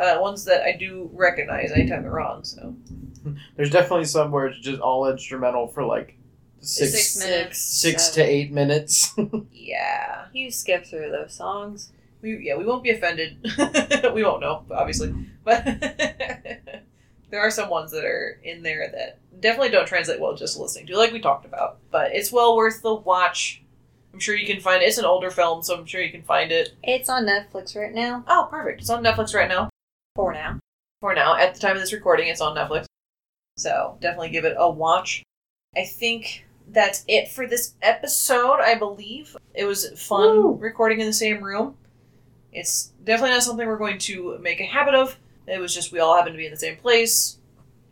uh, 0.00 0.16
ones 0.20 0.44
that 0.46 0.62
I 0.62 0.72
do 0.76 1.10
recognize 1.12 1.70
anytime 1.72 2.02
they're 2.02 2.20
on. 2.20 2.44
So 2.44 2.74
There's 3.56 3.70
definitely 3.70 4.06
some 4.06 4.30
where 4.30 4.46
it's 4.46 4.60
just 4.60 4.80
all 4.80 5.08
instrumental 5.10 5.68
for 5.68 5.84
like 5.84 6.16
six, 6.60 6.92
six 6.92 7.24
minutes. 7.24 7.58
six 7.58 8.08
to 8.10 8.22
eight 8.22 8.52
minutes. 8.52 9.14
yeah, 9.52 10.26
You 10.32 10.50
skip 10.50 10.86
through 10.86 11.10
those 11.10 11.34
songs. 11.34 11.92
We 12.22 12.38
yeah, 12.46 12.56
we 12.56 12.64
won't 12.64 12.82
be 12.84 12.90
offended. 12.90 13.36
we 14.14 14.24
won't 14.24 14.40
know, 14.40 14.64
obviously, 14.70 15.14
but 15.44 15.64
there 17.30 17.40
are 17.40 17.50
some 17.50 17.68
ones 17.68 17.90
that 17.92 18.04
are 18.04 18.40
in 18.42 18.62
there 18.62 18.88
that 18.92 19.18
definitely 19.40 19.70
don't 19.70 19.86
translate 19.86 20.20
well 20.20 20.34
just 20.34 20.58
listening 20.58 20.86
to, 20.86 20.96
like 20.96 21.12
we 21.12 21.20
talked 21.20 21.44
about. 21.44 21.78
But 21.90 22.12
it's 22.12 22.32
well 22.32 22.56
worth 22.56 22.82
the 22.82 22.94
watch. 22.94 23.62
I'm 24.12 24.20
sure 24.20 24.34
you 24.34 24.46
can 24.46 24.60
find 24.60 24.82
it. 24.82 24.86
It's 24.86 24.98
an 24.98 25.04
older 25.04 25.30
film, 25.30 25.62
so 25.62 25.76
I'm 25.76 25.86
sure 25.86 26.00
you 26.00 26.10
can 26.10 26.22
find 26.22 26.50
it. 26.50 26.74
It's 26.82 27.08
on 27.08 27.26
Netflix 27.26 27.76
right 27.76 27.92
now. 27.92 28.24
Oh, 28.28 28.48
perfect! 28.50 28.80
It's 28.80 28.90
on 28.90 29.04
Netflix 29.04 29.34
right 29.34 29.48
now. 29.48 29.68
For 30.14 30.32
now. 30.32 30.58
For 31.00 31.14
now, 31.14 31.36
at 31.36 31.54
the 31.54 31.60
time 31.60 31.76
of 31.76 31.82
this 31.82 31.92
recording, 31.92 32.28
it's 32.28 32.40
on 32.40 32.56
Netflix. 32.56 32.86
So 33.58 33.98
definitely 34.00 34.30
give 34.30 34.44
it 34.44 34.56
a 34.58 34.70
watch. 34.70 35.22
I 35.76 35.84
think 35.84 36.46
that's 36.68 37.04
it 37.06 37.28
for 37.28 37.46
this 37.46 37.74
episode. 37.82 38.60
I 38.60 38.74
believe 38.74 39.36
it 39.54 39.64
was 39.64 39.90
fun 40.00 40.36
Woo. 40.36 40.54
recording 40.54 41.00
in 41.00 41.06
the 41.06 41.12
same 41.12 41.42
room. 41.42 41.76
It's 42.52 42.92
definitely 43.04 43.34
not 43.34 43.42
something 43.42 43.66
we're 43.66 43.76
going 43.76 43.98
to 43.98 44.38
make 44.38 44.60
a 44.60 44.64
habit 44.64 44.94
of, 44.94 45.18
It 45.46 45.58
was 45.60 45.74
just 45.74 45.92
we 45.92 46.00
all 46.00 46.16
happened 46.16 46.34
to 46.34 46.38
be 46.38 46.46
in 46.46 46.50
the 46.52 46.56
same 46.58 46.76
place, 46.76 47.38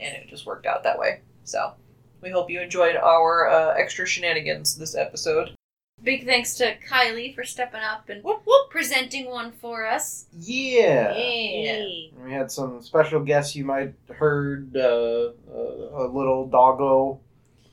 and 0.00 0.14
it 0.16 0.28
just 0.28 0.46
worked 0.46 0.66
out 0.66 0.82
that 0.84 0.98
way. 0.98 1.20
So 1.44 1.72
we 2.20 2.30
hope 2.30 2.50
you 2.50 2.60
enjoyed 2.60 2.96
our 2.96 3.48
uh, 3.48 3.74
extra 3.74 4.06
shenanigans 4.06 4.76
this 4.76 4.94
episode. 4.96 5.54
Big 6.02 6.26
thanks 6.26 6.54
to 6.56 6.76
Kylie 6.86 7.34
for 7.34 7.44
stepping 7.44 7.80
up 7.80 8.08
and 8.08 8.22
Whoop 8.24 8.42
whoop. 8.44 8.68
presenting 8.70 9.26
one 9.30 9.52
for 9.52 9.86
us. 9.86 10.26
Yeah. 10.38 11.16
Yeah. 11.16 11.86
We 12.22 12.32
had 12.32 12.50
some 12.50 12.82
special 12.82 13.20
guests 13.20 13.54
you 13.56 13.64
might 13.64 13.94
heard 14.10 14.76
uh, 14.76 14.80
uh, 14.80 15.32
a 15.52 16.06
little 16.12 16.46
doggo, 16.48 17.20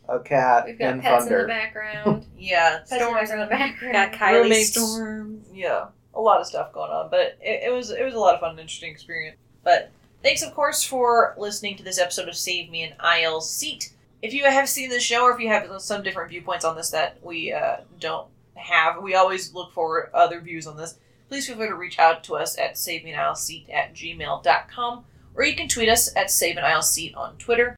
a 0.08 0.20
cat, 0.20 0.66
We've 0.68 0.78
got 0.80 0.94
and 0.94 1.02
pets 1.02 1.24
thunder. 1.26 1.40
in 1.40 1.42
the 1.44 1.48
background. 1.48 2.26
Yeah, 2.38 2.84
Storms 2.86 3.30
in 3.32 3.40
the 3.40 3.46
background. 3.48 3.94
Got 3.94 4.14
Kylie 4.14 4.44
Roommates. 4.44 4.72
Storm. 4.72 5.42
yeah, 5.54 5.88
a 6.14 6.20
lot 6.22 6.40
of 6.42 6.48
stuff 6.48 6.72
going 6.74 6.90
on, 6.92 7.10
but 7.12 7.38
it, 7.42 7.64
it 7.66 7.72
was 7.74 7.92
it 7.92 8.04
was 8.04 8.14
a 8.16 8.20
lot 8.20 8.34
of 8.34 8.40
fun 8.40 8.52
and 8.52 8.60
interesting 8.60 8.92
experience. 8.92 9.38
But 9.64 9.92
thanks, 10.24 10.42
of 10.42 10.54
course, 10.54 10.84
for 10.84 11.36
listening 11.38 11.78
to 11.78 11.84
this 11.84 12.00
episode 12.00 12.28
of 12.28 12.36
Save 12.36 12.70
Me 12.70 12.84
an 12.84 12.94
Aisle 13.00 13.42
Seat. 13.42 13.94
If 14.22 14.34
you 14.34 14.44
have 14.46 14.70
seen 14.70 14.90
this 14.90 15.04
show, 15.04 15.24
or 15.24 15.34
if 15.34 15.40
you 15.40 15.48
have 15.50 15.82
some 15.82 16.04
different 16.04 16.30
viewpoints 16.30 16.66
on 16.66 16.76
this 16.76 16.92
that 16.92 17.18
we 17.24 17.52
uh, 17.52 17.78
don't 18.00 18.28
have, 18.56 19.02
we 19.02 19.16
always 19.16 19.54
look 19.54 19.72
for 19.74 20.10
other 20.14 20.40
views 20.40 20.68
on 20.68 20.78
this. 20.78 20.98
Please 21.28 21.48
feel 21.48 21.56
free 21.56 21.68
to 21.68 21.76
reach 21.76 21.98
out 21.98 22.24
to 22.26 22.36
us 22.36 22.58
at 22.58 22.76
savemeanileseat 22.76 23.74
at 23.74 23.94
gmail.com, 23.96 25.06
or 25.34 25.44
you 25.44 25.56
can 25.56 25.68
tweet 25.68 25.90
us 25.90 26.16
at 26.16 26.28
saveanileseat 26.28 27.16
on 27.16 27.38
Twitter. 27.38 27.70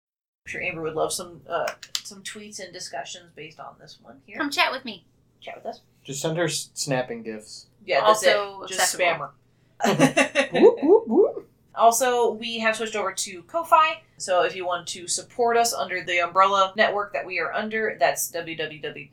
I'm 0.45 0.49
sure 0.51 0.61
Amber 0.61 0.81
would 0.81 0.95
love 0.95 1.13
some 1.13 1.41
uh, 1.47 1.71
some 2.03 2.21
tweets 2.23 2.59
and 2.59 2.73
discussions 2.73 3.31
based 3.35 3.59
on 3.59 3.75
this 3.79 3.97
one 4.01 4.21
here. 4.25 4.37
Come 4.37 4.49
chat 4.49 4.71
with 4.71 4.83
me. 4.83 5.05
chat 5.39 5.55
with 5.55 5.65
us. 5.65 5.81
Just 6.03 6.21
send 6.21 6.37
her 6.37 6.49
snapping 6.49 7.23
gifts. 7.23 7.67
Yeah, 7.85 8.01
that's 8.01 8.25
Also 8.27 8.63
it. 8.63 8.69
Just 8.69 8.97
spam 8.97 9.29
accessible. 9.79 10.19
her. 10.51 10.59
whoop, 10.59 10.83
whoop, 10.83 11.07
whoop. 11.07 11.22
Also, 11.75 12.31
we 12.31 12.59
have 12.59 12.75
switched 12.75 12.95
over 12.95 13.11
to 13.11 13.41
Ko-Fi. 13.43 14.01
So 14.17 14.43
if 14.43 14.55
you 14.55 14.65
want 14.65 14.87
to 14.89 15.07
support 15.07 15.57
us 15.57 15.73
under 15.73 16.03
the 16.03 16.19
umbrella 16.19 16.71
network 16.77 17.13
that 17.13 17.25
we 17.25 17.39
are 17.39 17.51
under, 17.51 17.97
that's 17.99 18.31
www.ko-fi.com 18.31 19.09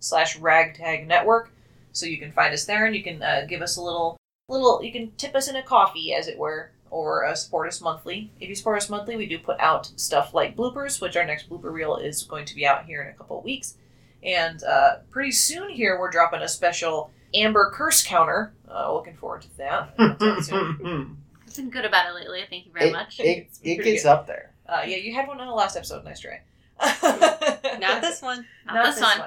slash 0.00 0.36
ragtag 0.38 1.06
network. 1.06 1.50
So 1.92 2.06
you 2.06 2.18
can 2.18 2.32
find 2.32 2.52
us 2.52 2.64
there 2.64 2.86
and 2.86 2.96
you 2.96 3.04
can 3.04 3.22
uh, 3.22 3.46
give 3.48 3.62
us 3.62 3.76
a 3.76 3.82
little, 3.82 4.16
little, 4.48 4.82
you 4.82 4.90
can 4.90 5.12
tip 5.12 5.36
us 5.36 5.46
in 5.48 5.54
a 5.56 5.62
coffee, 5.62 6.12
as 6.12 6.26
it 6.26 6.36
were, 6.36 6.72
or 6.90 7.24
uh, 7.24 7.34
support 7.36 7.68
us 7.68 7.80
monthly. 7.80 8.32
If 8.40 8.48
you 8.48 8.56
support 8.56 8.78
us 8.78 8.90
monthly, 8.90 9.16
we 9.16 9.26
do 9.26 9.38
put 9.38 9.60
out 9.60 9.92
stuff 9.96 10.34
like 10.34 10.56
bloopers, 10.56 11.00
which 11.00 11.16
our 11.16 11.24
next 11.24 11.48
blooper 11.48 11.72
reel 11.72 11.96
is 11.96 12.24
going 12.24 12.46
to 12.46 12.54
be 12.56 12.66
out 12.66 12.84
here 12.84 13.02
in 13.02 13.10
a 13.10 13.14
couple 13.14 13.40
weeks. 13.42 13.76
And 14.24 14.62
uh, 14.64 14.96
pretty 15.10 15.32
soon 15.32 15.70
here, 15.70 16.00
we're 16.00 16.10
dropping 16.10 16.40
a 16.40 16.48
special 16.48 17.12
Amber 17.34 17.70
curse 17.74 18.02
counter. 18.02 18.54
Uh, 18.70 18.92
looking 18.94 19.16
forward 19.16 19.42
to 19.42 19.56
that. 19.58 19.94
I'll 19.98 20.14
tell 20.16 20.36
you 20.36 20.42
soon. 20.42 21.16
I've 21.46 21.56
been 21.56 21.70
good 21.70 21.84
about 21.84 22.08
it 22.10 22.14
lately. 22.18 22.40
Thank 22.48 22.66
you 22.66 22.72
very 22.72 22.88
it, 22.88 22.92
much. 22.92 23.20
It, 23.20 23.48
it 23.62 23.82
gets 23.82 24.02
good. 24.02 24.08
up 24.08 24.26
there. 24.26 24.52
Uh, 24.68 24.82
yeah, 24.86 24.96
you 24.96 25.14
had 25.14 25.28
one 25.28 25.40
on 25.40 25.46
the 25.46 25.52
last 25.54 25.76
episode. 25.76 26.04
Nice 26.04 26.20
try. 26.20 26.40
Not 26.82 27.00
this 28.02 28.22
one. 28.22 28.46
Not 28.66 28.84
this 28.94 29.00
one. 29.00 29.20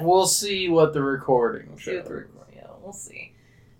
We'll 0.00 0.26
see 0.26 0.68
what 0.68 0.92
the 0.92 1.02
recording 1.02 1.66
See 1.68 1.72
what 1.72 1.80
shows. 1.80 2.04
the 2.08 2.14
record- 2.14 2.30
Yeah, 2.54 2.66
we'll 2.82 2.92
see. 2.92 3.32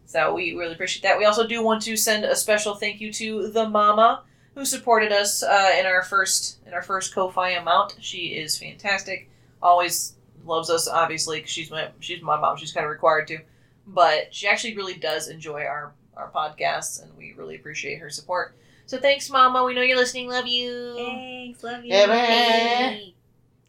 So 0.06 0.34
we 0.34 0.54
really 0.54 0.72
appreciate 0.74 1.02
that. 1.02 1.18
We 1.18 1.24
also 1.24 1.46
do 1.46 1.62
want 1.62 1.82
to 1.82 1.96
send 1.96 2.24
a 2.24 2.36
special 2.36 2.74
thank 2.74 3.00
you 3.00 3.12
to 3.14 3.48
the 3.48 3.68
mama 3.68 4.22
who 4.54 4.64
supported 4.64 5.10
us 5.12 5.42
uh, 5.42 5.72
in 5.78 5.86
our 5.86 6.02
first 6.02 6.58
in 6.66 6.72
our 6.72 6.82
first 6.82 7.14
Ko-fi 7.14 7.50
amount. 7.50 7.96
She 8.00 8.28
is 8.28 8.56
fantastic. 8.56 9.28
Always 9.60 10.14
loves 10.44 10.70
us, 10.70 10.86
obviously, 10.88 11.40
'cause 11.40 11.50
she's 11.50 11.70
my 11.70 11.88
she's 12.00 12.22
my 12.22 12.38
mom. 12.40 12.56
She's 12.56 12.72
kind 12.72 12.84
of 12.86 12.90
required 12.90 13.26
to, 13.28 13.38
but 13.86 14.34
she 14.34 14.46
actually 14.48 14.76
really 14.76 14.94
does 14.94 15.28
enjoy 15.28 15.62
our 15.62 15.92
our 16.16 16.30
podcasts, 16.30 17.02
and 17.02 17.16
we 17.16 17.34
really 17.36 17.56
appreciate 17.56 17.98
her 17.98 18.10
support. 18.10 18.56
So 18.86 18.98
thanks, 18.98 19.30
Mama. 19.30 19.64
We 19.64 19.74
know 19.74 19.82
you're 19.82 19.96
listening. 19.96 20.28
Love 20.28 20.46
you. 20.46 20.94
Thanks, 20.96 21.62
love 21.62 21.84
you. 21.84 21.92
Yeah. 21.92 22.06
Hey. 22.26 23.14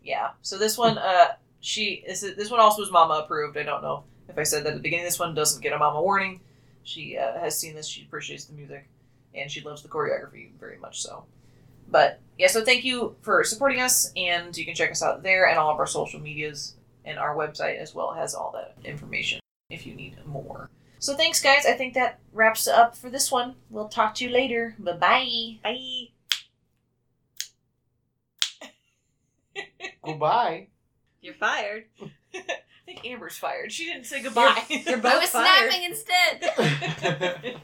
Yeah. 0.04 0.32
So 0.42 0.58
this 0.58 0.78
one, 0.78 0.98
uh, 0.98 1.34
she 1.62 2.04
is 2.06 2.22
this 2.22 2.52
one 2.52 2.60
also 2.60 2.82
was 2.82 2.92
Mama 2.92 3.22
approved. 3.24 3.58
I 3.58 3.64
don't 3.64 3.82
know 3.82 4.04
if 4.30 4.38
I 4.38 4.44
said 4.44 4.64
that 4.64 4.70
at 4.70 4.76
the 4.76 4.82
beginning. 4.82 5.06
This 5.06 5.20
one 5.20 5.34
doesn't 5.34 5.62
get 5.62 5.74
a 5.74 5.78
Mama 5.78 6.02
warning. 6.02 6.42
She 6.84 7.18
uh, 7.18 7.40
has 7.40 7.58
seen 7.60 7.76
this. 7.76 7.88
She 7.88 8.04
appreciates 8.04 8.46
the 8.46 8.54
music, 8.54 8.88
and 9.34 9.50
she 9.50 9.62
loves 9.62 9.82
the 9.82 9.90
choreography 9.90 10.52
very 10.60 10.78
much. 10.78 11.02
So, 11.02 11.26
but 11.90 12.20
yeah. 12.38 12.48
So 12.48 12.64
thank 12.64 12.84
you 12.84 13.16
for 13.22 13.44
supporting 13.44 13.82
us, 13.82 14.12
and 14.16 14.56
you 14.56 14.66
can 14.66 14.76
check 14.76 14.92
us 14.92 15.02
out 15.02 15.24
there 15.24 15.48
and 15.48 15.58
all 15.58 15.72
of 15.72 15.80
our 15.80 15.88
social 15.88 16.20
medias 16.20 16.76
and 17.06 17.18
our 17.18 17.36
website 17.36 17.80
as 17.80 17.96
well 17.96 18.14
has 18.14 18.34
all 18.36 18.52
that 18.52 18.76
information 18.84 19.40
if 19.76 19.86
you 19.86 19.94
need 19.94 20.18
more. 20.26 20.70
So 21.00 21.16
thanks, 21.16 21.42
guys. 21.42 21.66
I 21.68 21.74
think 21.74 21.94
that 21.94 22.20
wraps 22.34 22.68
up 22.68 22.98
for 22.98 23.10
this 23.10 23.32
one. 23.32 23.56
We'll 23.70 23.90
talk 23.90 24.16
to 24.16 24.24
you 24.26 24.32
later. 24.32 24.76
Bye 24.80 24.94
bye. 24.94 25.58
Bye. 25.64 26.08
Goodbye. 30.04 30.68
You're 31.22 31.34
fired. 31.36 31.86
I 32.34 32.42
think 32.86 33.06
Amber's 33.06 33.38
fired. 33.38 33.72
She 33.72 33.86
didn't 33.86 34.06
say 34.06 34.22
goodbye. 34.22 34.64
You're 34.70 34.98
I 34.98 35.02
both 35.02 35.22
was 35.22 35.30
fired. 35.32 35.72
snapping 35.72 35.92
instead. 35.92 37.62